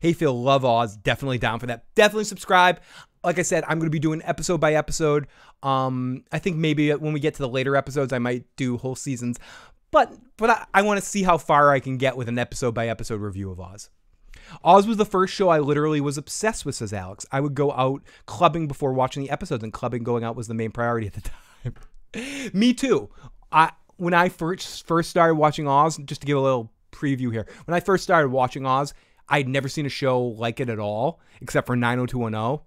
[0.00, 1.84] Hey Phil, love Oz, definitely down for that.
[1.94, 2.80] Definitely subscribe.
[3.24, 5.28] Like I said, I'm going to be doing episode by episode.
[5.62, 8.96] Um, I think maybe when we get to the later episodes, I might do whole
[8.96, 9.38] seasons.
[9.92, 12.74] But but I, I want to see how far I can get with an episode
[12.74, 13.90] by episode review of Oz.
[14.64, 17.26] Oz was the first show I literally was obsessed with, says Alex.
[17.32, 20.54] I would go out clubbing before watching the episodes, and clubbing going out was the
[20.54, 21.20] main priority at the
[21.64, 22.50] time.
[22.52, 23.08] Me too.
[23.50, 27.46] I when I first first started watching Oz, just to give a little preview here.
[27.64, 28.94] When I first started watching Oz,
[29.28, 32.64] I'd never seen a show like it at all, except for 90210.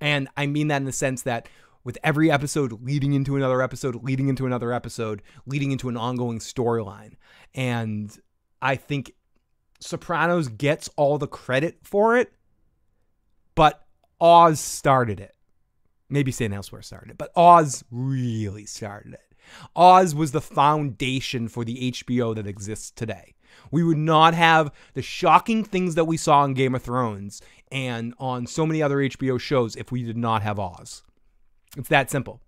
[0.00, 1.48] And I mean that in the sense that
[1.84, 6.38] with every episode leading into another episode, leading into another episode, leading into an ongoing
[6.38, 7.14] storyline.
[7.54, 8.16] And
[8.60, 9.12] I think
[9.80, 12.32] Sopranos gets all the credit for it,
[13.54, 13.86] but
[14.20, 15.34] Oz started it.
[16.08, 16.52] Maybe St.
[16.52, 19.34] Elsewhere started it, but Oz really started it.
[19.74, 23.34] Oz was the foundation for the HBO that exists today.
[23.70, 27.40] We would not have the shocking things that we saw in Game of Thrones
[27.72, 31.02] and on so many other HBO shows if we did not have Oz.
[31.76, 32.40] It's that simple.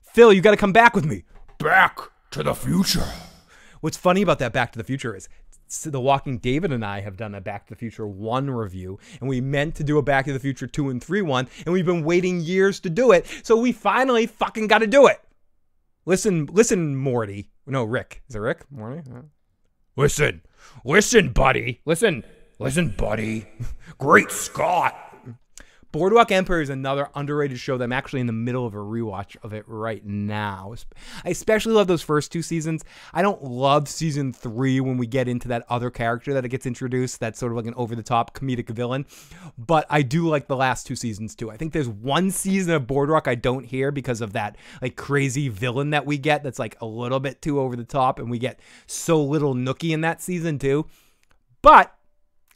[0.00, 1.24] Phil, you got to come back with me.
[1.58, 1.98] Back
[2.32, 3.06] to the future.
[3.80, 5.28] What's funny about that Back to the Future is
[5.84, 9.28] The Walking David and I have done a Back to the Future 1 review, and
[9.28, 11.86] we meant to do a Back to the Future 2 and 3 one, and we've
[11.86, 15.20] been waiting years to do it, so we finally fucking got to do it.
[16.06, 17.50] Listen, listen, Morty.
[17.66, 18.22] No, Rick.
[18.28, 18.64] Is it Rick?
[18.70, 19.02] Morty?
[19.96, 20.42] Listen,
[20.84, 21.80] listen, buddy.
[21.84, 22.24] Listen,
[22.58, 23.46] listen, buddy.
[23.98, 24.94] Great Scott.
[25.90, 29.36] Boardwalk Empire is another underrated show that I'm actually in the middle of a rewatch
[29.42, 30.74] of it right now.
[31.24, 32.84] I especially love those first two seasons.
[33.14, 36.66] I don't love season three when we get into that other character that it gets
[36.66, 39.06] introduced that's sort of like an over the top comedic villain.
[39.56, 41.50] But I do like the last two seasons too.
[41.50, 45.48] I think there's one season of Boardwalk I don't hear because of that like crazy
[45.48, 48.38] villain that we get that's like a little bit too over the top, and we
[48.38, 50.86] get so little Nucky in that season too.
[51.62, 51.97] But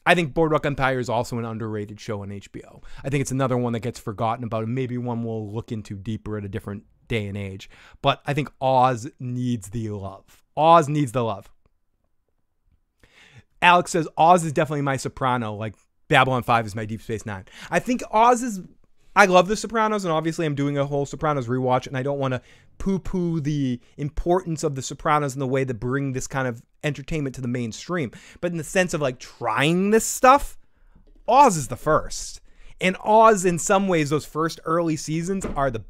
[0.05, 2.83] I think Boardwalk Empire is also an underrated show on HBO.
[3.05, 5.97] I think it's another one that gets forgotten about, and maybe one we'll look into
[5.97, 7.71] deeper at a different day and age.
[8.01, 10.43] But I think Oz needs the love.
[10.57, 11.51] Oz needs the love.
[13.61, 15.75] Alex says Oz is definitely my soprano, like
[16.09, 17.45] Babylon 5 is my Deep Space Nine.
[17.71, 18.61] I think Oz is
[19.15, 22.19] I love The Sopranos, and obviously I'm doing a whole Sopranos rewatch, and I don't
[22.19, 22.41] want to
[22.79, 27.35] poo-poo the importance of The Sopranos in the way that bring this kind of entertainment
[27.35, 28.11] to the mainstream.
[28.41, 30.57] But in the sense of like trying this stuff,
[31.29, 32.41] Oz is the first.
[32.81, 35.85] And Oz, in some ways, those first early seasons are the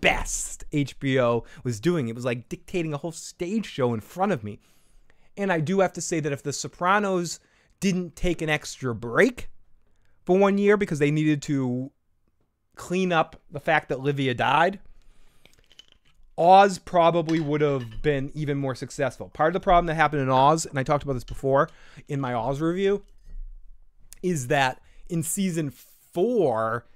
[0.00, 2.08] best HBO was doing.
[2.08, 4.60] It was like dictating a whole stage show in front of me.
[5.36, 7.40] And I do have to say that if The Sopranos
[7.80, 9.48] didn't take an extra break
[10.24, 11.90] for one year because they needed to
[12.76, 14.78] clean up the fact that Livia died,
[16.38, 19.30] Oz probably would have been even more successful.
[19.30, 21.68] Part of the problem that happened in Oz, and I talked about this before
[22.08, 23.02] in my Oz review,
[24.22, 26.86] is that in season four,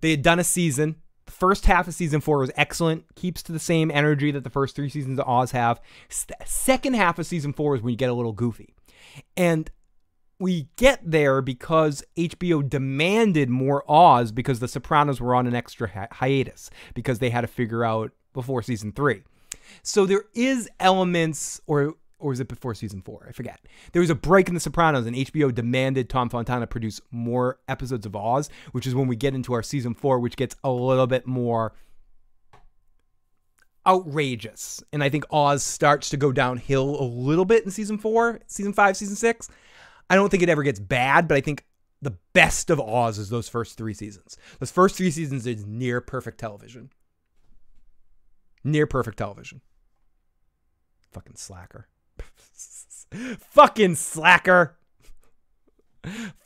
[0.00, 0.96] they had done a season.
[1.26, 4.50] The first half of season four was excellent, keeps to the same energy that the
[4.50, 5.80] first three seasons of Oz have.
[6.44, 8.74] second half of season four is when you get a little goofy.
[9.36, 9.70] And
[10.42, 15.88] we get there because HBO demanded more Oz because The Sopranos were on an extra
[15.88, 19.22] hi- hiatus because they had to figure out before season three.
[19.84, 23.24] So there is elements, or or was it before season four?
[23.28, 23.60] I forget.
[23.92, 28.04] There was a break in The Sopranos, and HBO demanded Tom Fontana produce more episodes
[28.04, 31.06] of Oz, which is when we get into our season four, which gets a little
[31.06, 31.72] bit more
[33.86, 34.82] outrageous.
[34.92, 38.72] And I think Oz starts to go downhill a little bit in season four, season
[38.72, 39.48] five, season six.
[40.10, 41.64] I don't think it ever gets bad, but I think
[42.00, 44.36] the best of Oz is those first three seasons.
[44.58, 46.90] Those first three seasons is near perfect television.
[48.64, 49.60] Near perfect television.
[51.12, 51.88] Fucking slacker.
[53.38, 54.76] Fucking slacker.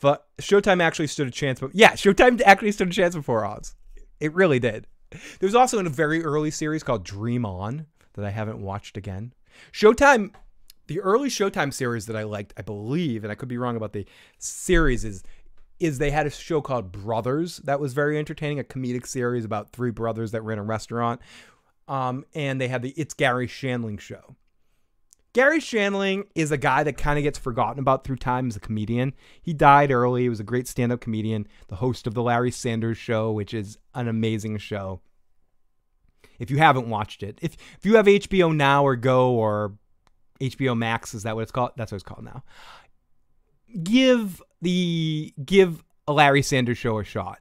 [0.01, 1.61] But Showtime actually stood a chance.
[1.61, 3.75] But yeah, Showtime actually stood a chance before Oz.
[4.21, 4.87] It really did.
[5.11, 8.97] There was also in a very early series called Dream On that I haven't watched
[8.97, 9.33] again.
[9.73, 10.33] Showtime,
[10.87, 13.93] the early Showtime series that I liked, I believe, and I could be wrong about
[13.93, 14.07] the
[14.39, 15.23] series, is
[15.79, 19.73] is they had a show called Brothers that was very entertaining, a comedic series about
[19.73, 21.21] three brothers that ran a restaurant
[21.89, 24.37] um, and they had the It's Garry Shandling show.
[25.33, 28.61] Garry Shandling is a guy that kind of gets forgotten about through time as a
[28.61, 29.13] comedian.
[29.41, 30.23] He died early.
[30.23, 33.53] He was a great stand up comedian, the host of The Larry Sanders Show, which
[33.53, 35.01] is an amazing show.
[36.39, 39.75] If you haven't watched it, if, if you have HBO Now or Go or
[40.41, 41.73] HBO Max, is that what it's called?
[41.77, 42.45] That's what it's called now.
[43.83, 47.41] Give the give a Larry Sanders Show a shot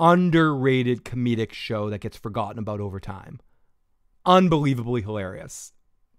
[0.00, 3.38] underrated comedic show that gets forgotten about over time.
[4.24, 5.72] Unbelievably hilarious.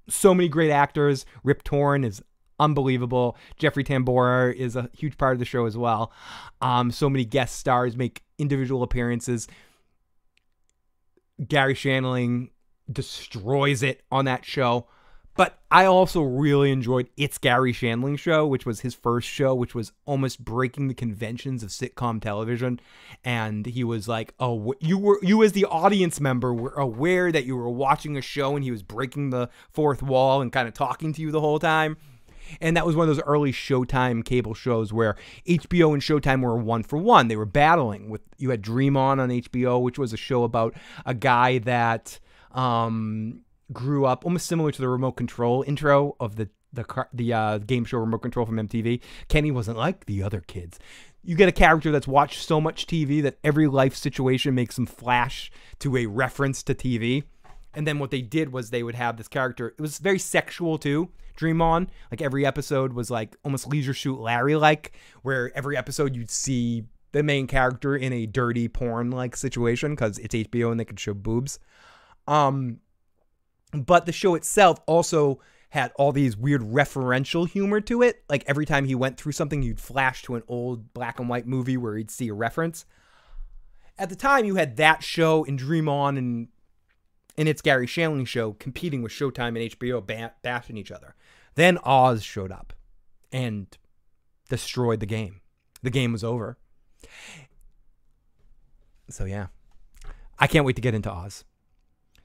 [0.08, 1.26] So many great actors.
[1.44, 2.22] Rip Torn is
[2.60, 3.36] unbelievable.
[3.58, 6.14] Jeffrey Tambor is a huge part of the show as well.
[6.62, 9.48] Um, so many guest stars make individual appearances.
[11.48, 12.50] Garry Shandling
[12.92, 14.88] destroys it on that show.
[15.42, 19.74] But I also really enjoyed It's Garry Shandling Show, which was his first show, which
[19.74, 22.80] was almost breaking the conventions of sitcom television.
[23.26, 27.46] And he was like, "Oh, you were you as the audience member were aware that
[27.46, 30.76] you were watching a show, and he was breaking the fourth wall and kind of
[30.76, 31.98] talking to you the whole time."
[32.60, 35.16] And that was one of those early Showtime cable shows where
[35.48, 37.30] HBO and Showtime were one for one.
[37.30, 40.76] They were battling with you had Dream On on HBO, which was a show about
[41.04, 42.20] a guy that
[42.52, 43.42] um
[43.72, 47.86] grew up almost similar to the remote control intro of the the the uh, game
[47.86, 49.02] show remote control from MTV.
[49.28, 50.80] Kenny wasn't like the other kids.
[51.24, 54.86] You get a character that's watched so much TV that every life situation makes them
[54.86, 57.24] flash to a reference to TV.
[57.74, 59.68] And then what they did was they would have this character.
[59.68, 61.10] It was very sexual too.
[61.36, 66.16] Dream on like every episode was like almost Leisure Suit Larry like, where every episode
[66.16, 70.80] you'd see the main character in a dirty porn like situation because it's HBO and
[70.80, 71.60] they could show boobs.
[72.28, 72.80] Um,
[73.72, 75.40] but the show itself also
[75.70, 78.24] had all these weird referential humor to it.
[78.30, 81.48] Like every time he went through something, you'd flash to an old black and white
[81.48, 82.86] movie where he'd see a reference.
[83.98, 86.50] At the time, you had that show and Dream On and
[87.38, 91.16] and its Garry Shandling show competing with Showtime and HBO ba- bashing each other.
[91.56, 92.74] Then Oz showed up
[93.32, 93.68] and
[94.50, 95.40] destroyed the game.
[95.82, 96.58] The game was over.
[99.10, 99.48] So yeah,
[100.38, 101.46] I can't wait to get into Oz.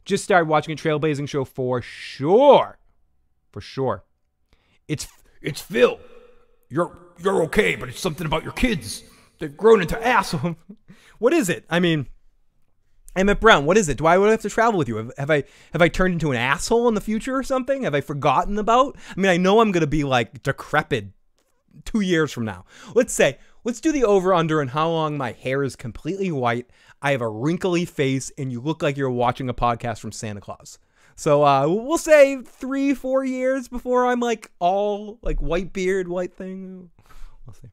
[0.06, 2.78] Just started watching a Trailblazing show for sure.
[3.52, 4.04] For sure.
[4.88, 5.08] It's
[5.42, 5.98] it's Phil.
[6.68, 9.02] You're you're okay, but it's something about your kids.
[9.38, 10.56] They've grown into assholes.
[11.18, 11.64] what is it?
[11.68, 12.06] I mean,
[13.16, 13.98] Emmett Brown, what is it?
[13.98, 14.96] Do I have to travel with you?
[14.96, 17.82] Have, have, I have I turned into an asshole in the future or something?
[17.82, 18.96] Have I forgotten about?
[19.10, 21.08] I mean, I know I'm gonna be like decrepit
[21.84, 22.64] two years from now.
[22.94, 26.70] Let's say, let's do the over under on how long my hair is completely white
[27.02, 30.40] I have a wrinkly face, and you look like you're watching a podcast from Santa
[30.40, 30.78] Claus.
[31.16, 36.34] So uh, we'll say three, four years before I'm like all like white beard, white
[36.34, 36.90] thing.
[37.46, 37.68] We'll see.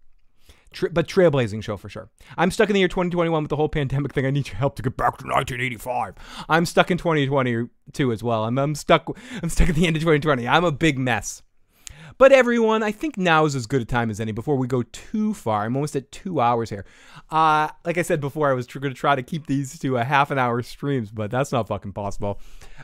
[0.71, 2.09] Tra- but trailblazing show for sure.
[2.37, 4.25] I'm stuck in the year 2021 with the whole pandemic thing.
[4.25, 6.15] I need your help to get back to 1985.
[6.49, 8.45] I'm stuck in 2022 as well.
[8.45, 9.07] I'm, I'm stuck.
[9.41, 10.47] I'm stuck at the end of 2020.
[10.47, 11.43] I'm a big mess.
[12.17, 14.83] But everyone, I think now is as good a time as any before we go
[14.83, 15.63] too far.
[15.63, 16.85] I'm almost at two hours here.
[17.31, 20.03] Uh, like I said before, I was going to try to keep these to a
[20.03, 22.39] half an hour streams, but that's not fucking possible.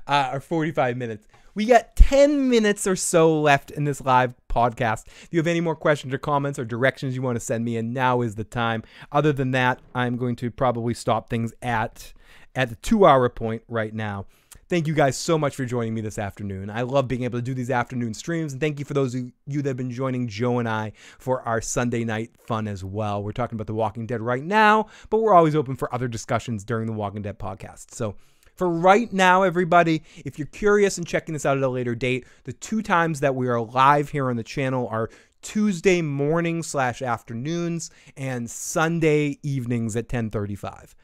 [0.07, 1.27] Uh, or 45 minutes.
[1.55, 5.07] We got 10 minutes or so left in this live podcast.
[5.07, 7.75] If you have any more questions or comments or directions you want to send me,
[7.77, 8.83] and now is the time.
[9.11, 12.13] Other than that, I'm going to probably stop things at
[12.55, 14.25] at the two hour point right now.
[14.69, 16.69] Thank you guys so much for joining me this afternoon.
[16.69, 19.23] I love being able to do these afternoon streams, and thank you for those of
[19.47, 23.23] you that have been joining Joe and I for our Sunday night fun as well.
[23.23, 26.63] We're talking about The Walking Dead right now, but we're always open for other discussions
[26.63, 27.95] during the Walking Dead podcast.
[27.95, 28.13] So,
[28.55, 32.27] for right now, everybody, if you're curious and checking this out at a later date,
[32.43, 35.09] the two times that we are live here on the channel are
[35.41, 40.95] Tuesday morning slash afternoons and Sunday evenings at 1035.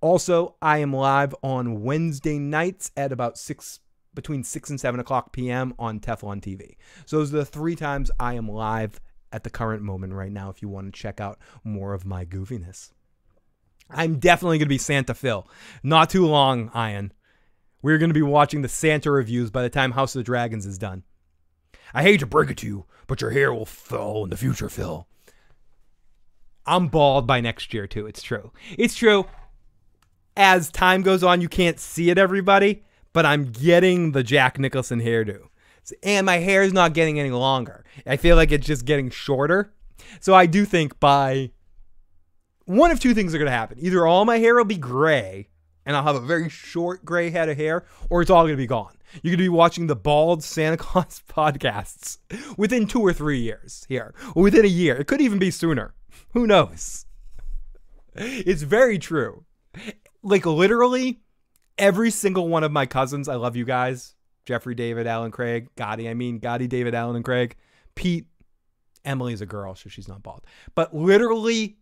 [0.00, 3.80] Also, I am live on Wednesday nights at about 6
[4.14, 5.74] between 6 and 7 o'clock p.m.
[5.78, 6.76] on Teflon TV.
[7.04, 9.00] So those are the three times I am live
[9.32, 12.24] at the current moment right now if you want to check out more of my
[12.24, 12.92] goofiness.
[13.90, 15.48] I'm definitely going to be Santa Phil.
[15.82, 17.12] Not too long, Ian.
[17.82, 20.66] We're going to be watching the Santa reviews by the time House of the Dragons
[20.66, 21.02] is done.
[21.94, 24.68] I hate to break it to you, but your hair will fall in the future,
[24.68, 25.06] Phil.
[26.66, 28.06] I'm bald by next year, too.
[28.06, 28.52] It's true.
[28.76, 29.26] It's true
[30.38, 35.00] as time goes on, you can't see it, everybody, but I'm getting the Jack Nicholson
[35.00, 35.48] hairdo.
[36.04, 37.84] And my hair is not getting any longer.
[38.06, 39.74] I feel like it's just getting shorter.
[40.20, 41.50] So I do think by
[42.66, 43.78] one of two things are going to happen.
[43.80, 45.48] Either all my hair will be gray
[45.84, 48.58] and I'll have a very short gray head of hair, or it's all going to
[48.58, 48.94] be gone.
[49.22, 52.18] You're going to be watching the bald Santa Claus podcasts
[52.58, 54.96] within two or three years here, or within a year.
[54.96, 55.94] It could even be sooner.
[56.34, 57.06] Who knows?
[58.14, 59.46] It's very true
[60.22, 61.20] like literally
[61.78, 63.28] every single one of my cousins.
[63.28, 64.14] I love you guys.
[64.44, 66.08] Jeffrey, David, Alan, Craig, Gotti.
[66.08, 67.54] I mean, Gotti, David, Alan, and Craig.
[67.94, 68.26] Pete,
[69.04, 70.46] Emily's a girl, so she's not bald.
[70.74, 71.78] But literally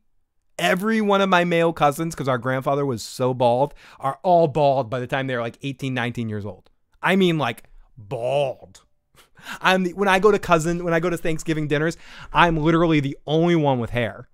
[0.59, 4.91] every one of my male cousins, because our grandfather was so bald, are all bald
[4.91, 6.71] by the time they're like 18, 19 years old.
[7.03, 7.65] I mean, like
[7.97, 8.83] bald.
[9.61, 11.97] I'm the, when I go to cousin, when I go to Thanksgiving dinners,
[12.33, 14.29] I'm literally the only one with hair.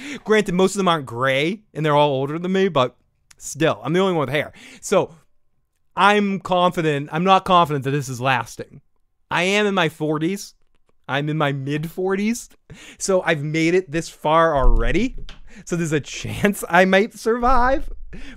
[0.24, 2.96] Granted, most of them aren't gray and they're all older than me, but
[3.38, 4.52] still, I'm the only one with hair.
[4.80, 5.14] So
[5.96, 7.10] I'm confident.
[7.12, 8.80] I'm not confident that this is lasting.
[9.30, 10.54] I am in my 40s.
[11.08, 12.48] I'm in my mid 40s.
[12.98, 15.16] So I've made it this far already.
[15.64, 17.90] So there's a chance I might survive.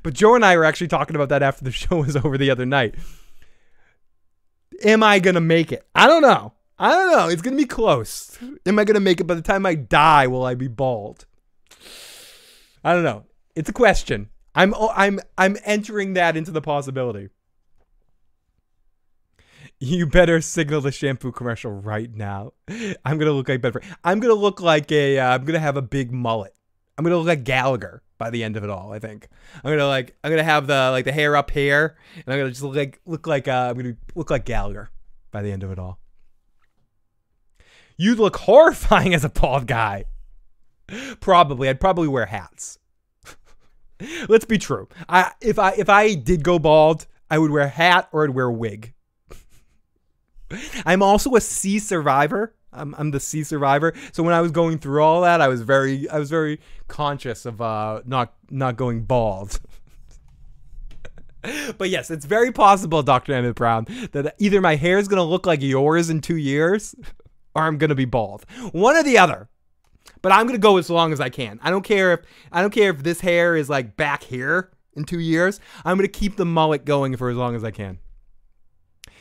[0.04, 2.50] But Joe and I were actually talking about that after the show was over the
[2.50, 2.96] other night.
[4.84, 5.86] Am I going to make it?
[5.96, 6.54] I don't know.
[6.78, 7.30] I don't know.
[7.30, 8.38] It's going to be close.
[8.66, 10.28] Am I going to make it by the time I die?
[10.28, 11.26] Will I be bald?
[12.86, 13.24] I don't know.
[13.56, 14.30] It's a question.
[14.54, 17.30] I'm I'm I'm entering that into the possibility.
[19.80, 22.54] You better signal the shampoo commercial right now.
[23.04, 23.82] I'm gonna look like better.
[24.04, 25.18] I'm gonna look like a.
[25.18, 26.54] am uh, gonna have a big mullet.
[26.96, 28.94] I'm gonna look like Gallagher by the end of it all.
[28.94, 29.30] I think
[29.64, 30.16] I'm gonna like.
[30.24, 33.02] I'm gonna have the like the hair up here, and I'm gonna just look like
[33.08, 33.48] look like.
[33.48, 34.92] Uh, I'm gonna look like Gallagher
[35.32, 36.00] by the end of it all.
[37.98, 40.06] You'd look horrifying as a bald guy.
[41.20, 41.70] Probably.
[41.70, 42.80] I'd probably wear hats.
[44.30, 44.88] Let's be true.
[45.10, 48.32] I if I if I did go bald, I would wear a hat or I'd
[48.32, 48.94] wear a wig.
[50.86, 52.56] I'm also a sea survivor.
[52.72, 53.94] I'm, I'm the sea survivor.
[54.12, 57.46] So when I was going through all that, I was very I was very conscious
[57.46, 59.60] of uh, not not going bald.
[61.78, 63.34] but yes, it's very possible, Dr.
[63.34, 66.96] Emmett Brown, that either my hair is going to look like yours in two years
[67.56, 68.46] or I'm going to be bald.
[68.72, 69.50] One or the other
[70.22, 71.60] but I'm gonna go as long as I can.
[71.62, 72.22] I don't care if
[72.52, 75.60] I don't care if this hair is like back here in two years.
[75.84, 78.00] I'm gonna keep the mullet going for as long as I can.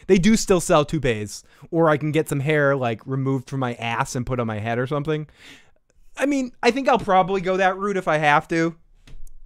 [0.07, 3.75] They do still sell toupees, or I can get some hair like removed from my
[3.75, 5.27] ass and put on my head or something.
[6.17, 8.77] I mean, I think I'll probably go that route if I have to.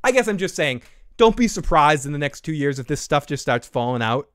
[0.05, 0.83] I guess I'm just saying,
[1.17, 4.29] don't be surprised in the next two years if this stuff just starts falling out.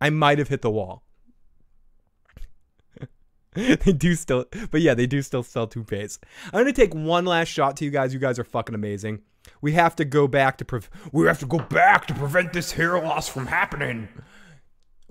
[0.00, 1.02] I might have hit the wall.
[3.84, 6.18] they do still, but yeah, they do still sell toupees.
[6.46, 8.14] I'm gonna take one last shot to you guys.
[8.14, 9.20] You guys are fucking amazing.
[9.60, 10.80] We have to go back to pre-
[11.12, 14.08] we have to go back to prevent this hair loss from happening.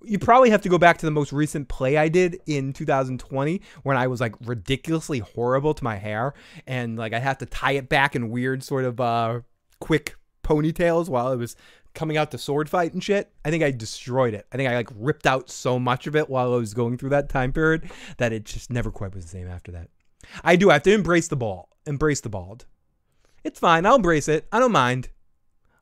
[0.03, 3.61] You probably have to go back to the most recent play I did in 2020
[3.83, 6.33] when I was like ridiculously horrible to my hair
[6.65, 9.41] and like I had to tie it back in weird sort of uh
[9.79, 11.57] quick ponytails while it was
[11.97, 14.45] coming out to sword fight and shit, I think I destroyed it.
[14.51, 17.09] I think I like ripped out so much of it while I was going through
[17.09, 19.89] that time period that it just never quite was the same after that.
[20.43, 22.65] I do have to embrace the ball, embrace the bald.
[23.43, 23.85] It's fine.
[23.85, 24.47] I'll embrace it.
[24.51, 25.09] I don't mind.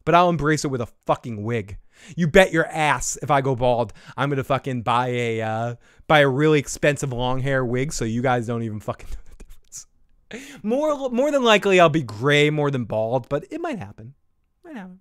[0.05, 1.79] But I'll embrace it with a fucking wig.
[2.15, 5.75] You bet your ass if I go bald, I'm gonna fucking buy a uh,
[6.07, 9.43] buy a really expensive long hair wig so you guys don't even fucking know the
[9.43, 10.63] difference.
[10.63, 14.13] More more than likely I'll be gray more than bald, but it might happen.
[14.63, 14.99] Might happen.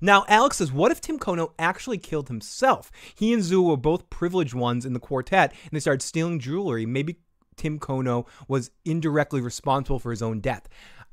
[0.00, 2.90] Now, Alex says, what if Tim Kono actually killed himself?
[3.14, 6.86] He and Zoe were both privileged ones in the quartet, and they started stealing jewelry.
[6.86, 7.18] Maybe
[7.56, 10.68] Tim Kono was indirectly responsible for his own death.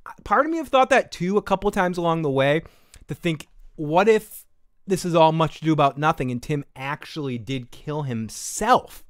[0.06, 2.62] Uh, part of me have thought that too a couple times along the way
[3.08, 4.46] to think, what if
[4.86, 9.04] this is all much to do about nothing and Tim actually did kill himself?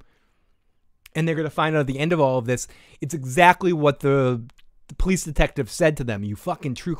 [1.14, 2.66] And they're going to find out at the end of all of this,
[3.00, 4.42] it's exactly what the,
[4.88, 6.24] the police detective said to them.
[6.24, 6.96] You fucking true,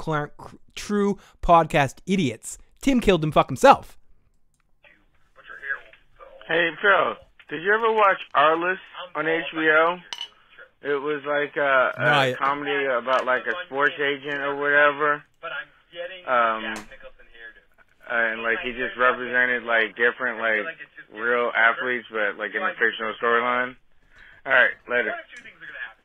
[0.77, 2.57] true podcast idiots.
[2.81, 3.97] Tim killed him fuck himself.
[6.49, 7.15] Hey Phil,
[7.51, 8.79] did you ever watch Arliss
[9.15, 10.01] on HBO?
[10.81, 15.23] It was like a, a No, I- comedy about like a sports agent or whatever.
[16.27, 16.75] Um,
[18.11, 20.65] and like he just represented like different like
[21.13, 23.77] real athletes, but like in a fictional storyline.
[24.47, 25.13] All right, later.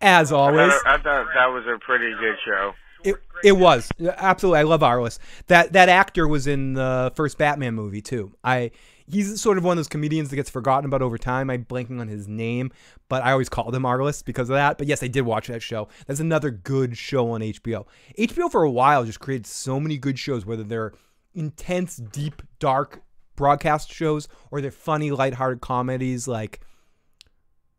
[0.01, 0.73] As I always.
[0.73, 2.73] thought, I thought that was a pretty good show.
[3.03, 4.59] It, it was absolutely.
[4.59, 5.19] I love Arliss.
[5.47, 8.33] That that actor was in the first Batman movie too.
[8.43, 8.71] I
[9.07, 11.49] he's sort of one of those comedians that gets forgotten about over time.
[11.49, 12.71] I'm blanking on his name,
[13.09, 14.77] but I always called him Arliss because of that.
[14.77, 15.87] But yes, I did watch that show.
[16.07, 17.85] That's another good show on HBO.
[18.17, 20.93] HBO for a while just created so many good shows, whether they're
[21.33, 23.03] intense, deep, dark
[23.35, 26.61] broadcast shows or they're funny, lighthearted comedies like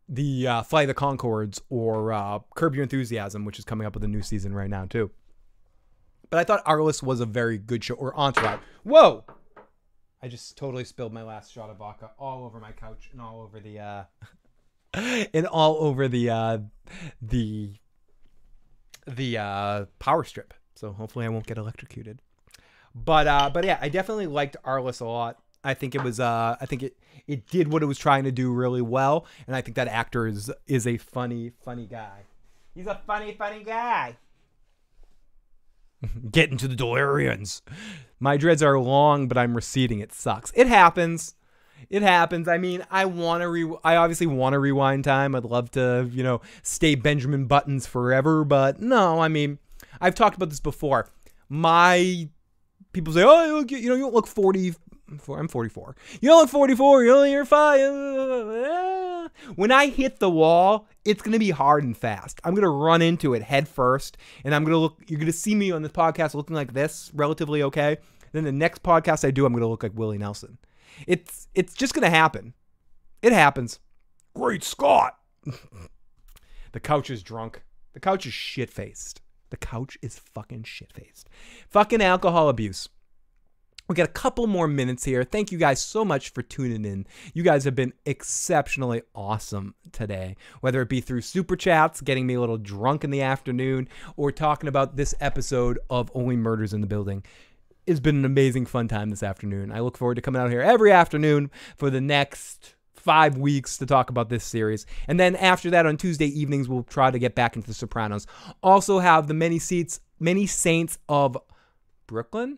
[0.07, 4.03] the uh, of the Conchords or uh, Curb Your Enthusiasm, which is coming up with
[4.03, 5.11] a new season right now too.
[6.29, 8.59] But I thought Arliss was a very good show, or Entourage.
[8.83, 9.23] Whoa!
[10.21, 13.41] I just totally spilled my last shot of vodka all over my couch and all
[13.41, 14.03] over the uh,
[15.33, 16.57] and all over the uh,
[17.21, 17.73] the
[19.07, 20.53] the uh, power strip.
[20.75, 22.21] So hopefully I won't get electrocuted.
[22.93, 25.39] But uh, but yeah, I definitely liked Arliss a lot.
[25.65, 26.97] I think it was uh, I think it
[27.27, 30.27] it did what it was trying to do really well, and I think that actor
[30.27, 32.21] is is a funny funny guy.
[32.73, 34.17] He's a funny funny guy.
[36.31, 37.61] Get into the Delirians.
[38.19, 39.99] My dreads are long, but I'm receding.
[39.99, 40.51] It sucks.
[40.55, 41.35] It happens.
[41.89, 42.47] It happens.
[42.47, 43.69] I mean, I want to re.
[43.83, 45.35] I obviously want to rewind time.
[45.35, 48.43] I'd love to, you know, stay Benjamin Buttons forever.
[48.43, 49.59] But no, I mean,
[49.99, 51.09] I've talked about this before.
[51.49, 52.29] My
[52.93, 54.75] people say, "Oh, you know, you don't look 40."
[55.07, 55.95] I'm 44.
[56.21, 57.03] You don't look 44.
[57.03, 57.79] You're only you're five.
[57.81, 59.29] Ah.
[59.55, 62.39] When I hit the wall, it's gonna be hard and fast.
[62.43, 64.97] I'm gonna run into it head first, and I'm gonna look.
[65.07, 67.97] You're gonna see me on this podcast looking like this, relatively okay.
[68.31, 70.57] Then the next podcast I do, I'm gonna look like Willie Nelson.
[71.07, 72.53] It's it's just gonna happen.
[73.21, 73.79] It happens.
[74.33, 75.17] Great Scott.
[76.71, 77.63] the couch is drunk.
[77.93, 79.21] The couch is shit faced.
[79.51, 81.29] The couch is fucking shit faced.
[81.69, 82.89] Fucking alcohol abuse.
[83.87, 85.23] We got a couple more minutes here.
[85.23, 87.05] Thank you guys so much for tuning in.
[87.35, 92.33] You guys have been exceptionally awesome today, whether it be through super chats, getting me
[92.33, 93.87] a little drunk in the afternoon,
[94.17, 97.23] or talking about this episode of Only Murders in the Building.
[97.85, 99.71] It's been an amazing fun time this afternoon.
[99.71, 103.85] I look forward to coming out here every afternoon for the next five weeks to
[103.85, 104.87] talk about this series.
[105.07, 108.25] And then after that, on Tuesday evenings, we'll try to get back into The Sopranos.
[108.63, 111.37] Also, have the many seats, many saints of
[112.07, 112.57] Brooklyn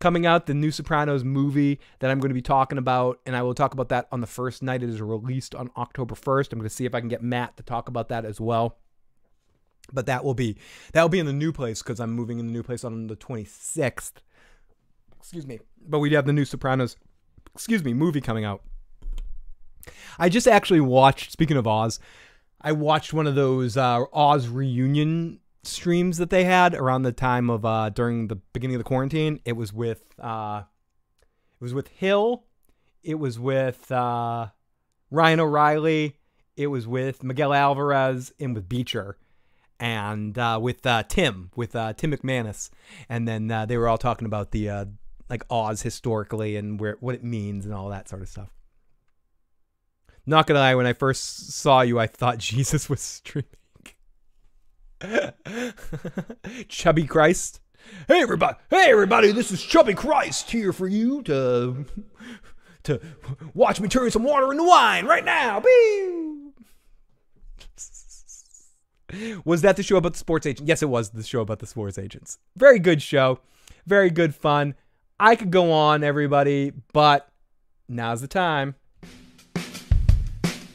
[0.00, 3.42] coming out, the new Sopranos movie that I'm going to be talking about, and I
[3.42, 6.52] will talk about that on the first night it is released on October 1st.
[6.52, 8.78] I'm going to see if I can get Matt to talk about that as well.
[9.92, 10.56] But that will be
[10.92, 13.08] that will be in the new place because I'm moving in the new place on
[13.08, 14.12] the 26th.
[15.18, 15.58] Excuse me.
[15.86, 16.96] But we have the new Sopranos,
[17.54, 18.62] excuse me, movie coming out.
[20.18, 21.32] I just actually watched.
[21.32, 21.98] Speaking of Oz,
[22.60, 27.50] I watched one of those uh, Oz reunion streams that they had around the time
[27.50, 29.40] of uh during the beginning of the quarantine.
[29.44, 30.62] It was with uh
[31.58, 32.44] it was with Hill,
[33.02, 34.48] it was with uh
[35.10, 36.16] Ryan O'Reilly,
[36.56, 39.16] it was with Miguel Alvarez and with Beecher
[39.78, 42.70] and uh with uh Tim with uh Tim McManus.
[43.08, 44.84] And then uh, they were all talking about the uh
[45.28, 48.50] like Oz historically and where what it means and all that sort of stuff.
[50.26, 53.48] Not gonna lie, when I first saw you, I thought Jesus was streaming.
[56.68, 57.60] Chubby Christ.
[58.06, 58.56] Hey everybody!
[58.68, 59.32] Hey everybody!
[59.32, 61.86] This is Chubby Christ here for you to
[62.84, 63.00] to
[63.54, 65.60] watch me turn some water into wine right now.
[65.60, 66.52] Boo!
[69.44, 70.68] Was that the show about the sports agents?
[70.68, 72.38] Yes, it was the show about the sports agents.
[72.56, 73.40] Very good show.
[73.86, 74.74] Very good fun.
[75.18, 77.28] I could go on, everybody, but
[77.88, 78.76] now's the time.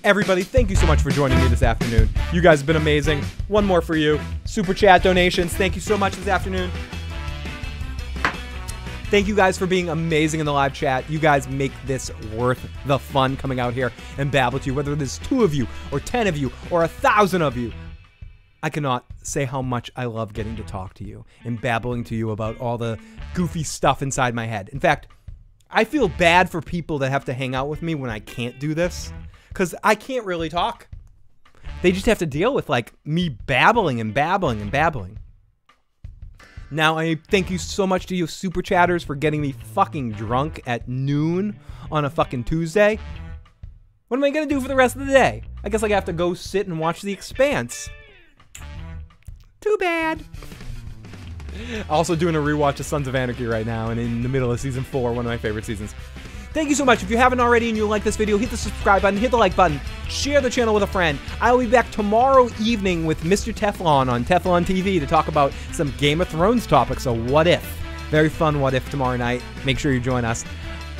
[0.06, 2.08] Everybody, thank you so much for joining me this afternoon.
[2.32, 3.24] You guys have been amazing.
[3.48, 4.20] One more for you.
[4.44, 5.52] Super chat donations.
[5.56, 6.70] Thank you so much this afternoon.
[9.10, 11.10] Thank you guys for being amazing in the live chat.
[11.10, 14.94] You guys make this worth the fun coming out here and babble to you, whether
[14.94, 17.74] there's two of you, or ten of you, or a thousand of you.
[18.62, 22.16] I cannot say how much I love getting to talk to you and babbling to
[22.16, 23.00] you about all the
[23.34, 24.70] goofy stuff inside my head.
[24.70, 25.08] In fact,
[25.72, 28.60] I feel bad for people that have to hang out with me when I can't
[28.60, 29.12] do this
[29.56, 30.90] because I can't really talk.
[31.82, 35.18] They just have to deal with like me babbling and babbling and babbling.
[36.70, 40.62] Now, I thank you so much to you super chatters for getting me fucking drunk
[40.66, 41.58] at noon
[41.90, 43.00] on a fucking Tuesday.
[44.10, 45.44] What am I gonna do for the rest of the day?
[45.64, 47.90] I guess I have to go sit and watch The Expanse.
[49.62, 50.26] Too bad.
[51.90, 54.60] Also doing a rewatch of Sons of Anarchy right now and in the middle of
[54.60, 55.96] season four, one of my favorite seasons.
[56.56, 57.04] Thank you so much.
[57.04, 59.36] If you haven't already and you like this video, hit the subscribe button, hit the
[59.36, 59.78] like button,
[60.08, 61.20] share the channel with a friend.
[61.42, 63.54] I will be back tomorrow evening with Mr.
[63.54, 67.04] Teflon on Teflon TV to talk about some Game of Thrones topics.
[67.04, 67.62] So what if?
[68.10, 69.44] Very fun what if tomorrow night.
[69.66, 70.46] Make sure you join us.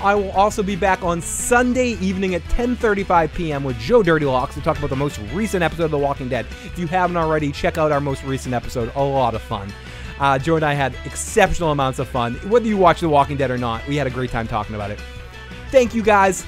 [0.02, 3.64] I will also be back on Sunday evening at 10:35 p.m.
[3.64, 6.46] with Joe Dirty Locks to talk about the most recent episode of The Walking Dead.
[6.66, 8.92] If you haven't already, check out our most recent episode.
[8.98, 9.72] A lot of fun.
[10.20, 12.36] Uh, Joe and I had exceptional amounts of fun.
[12.50, 14.92] Whether you watch The Walking Dead or not, we had a great time talking about
[14.92, 15.00] it.
[15.72, 16.46] Thank you guys.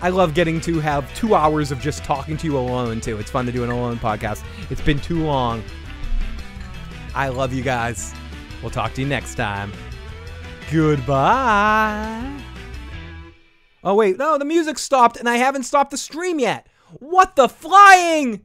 [0.00, 3.18] I love getting to have two hours of just talking to you alone, too.
[3.18, 4.44] It's fun to do an alone podcast.
[4.70, 5.62] It's been too long.
[7.14, 8.14] I love you guys.
[8.62, 9.72] We'll talk to you next time.
[10.70, 12.40] Goodbye.
[13.82, 14.18] Oh, wait.
[14.18, 16.66] No, the music stopped and I haven't stopped the stream yet.
[17.00, 18.44] What the flying?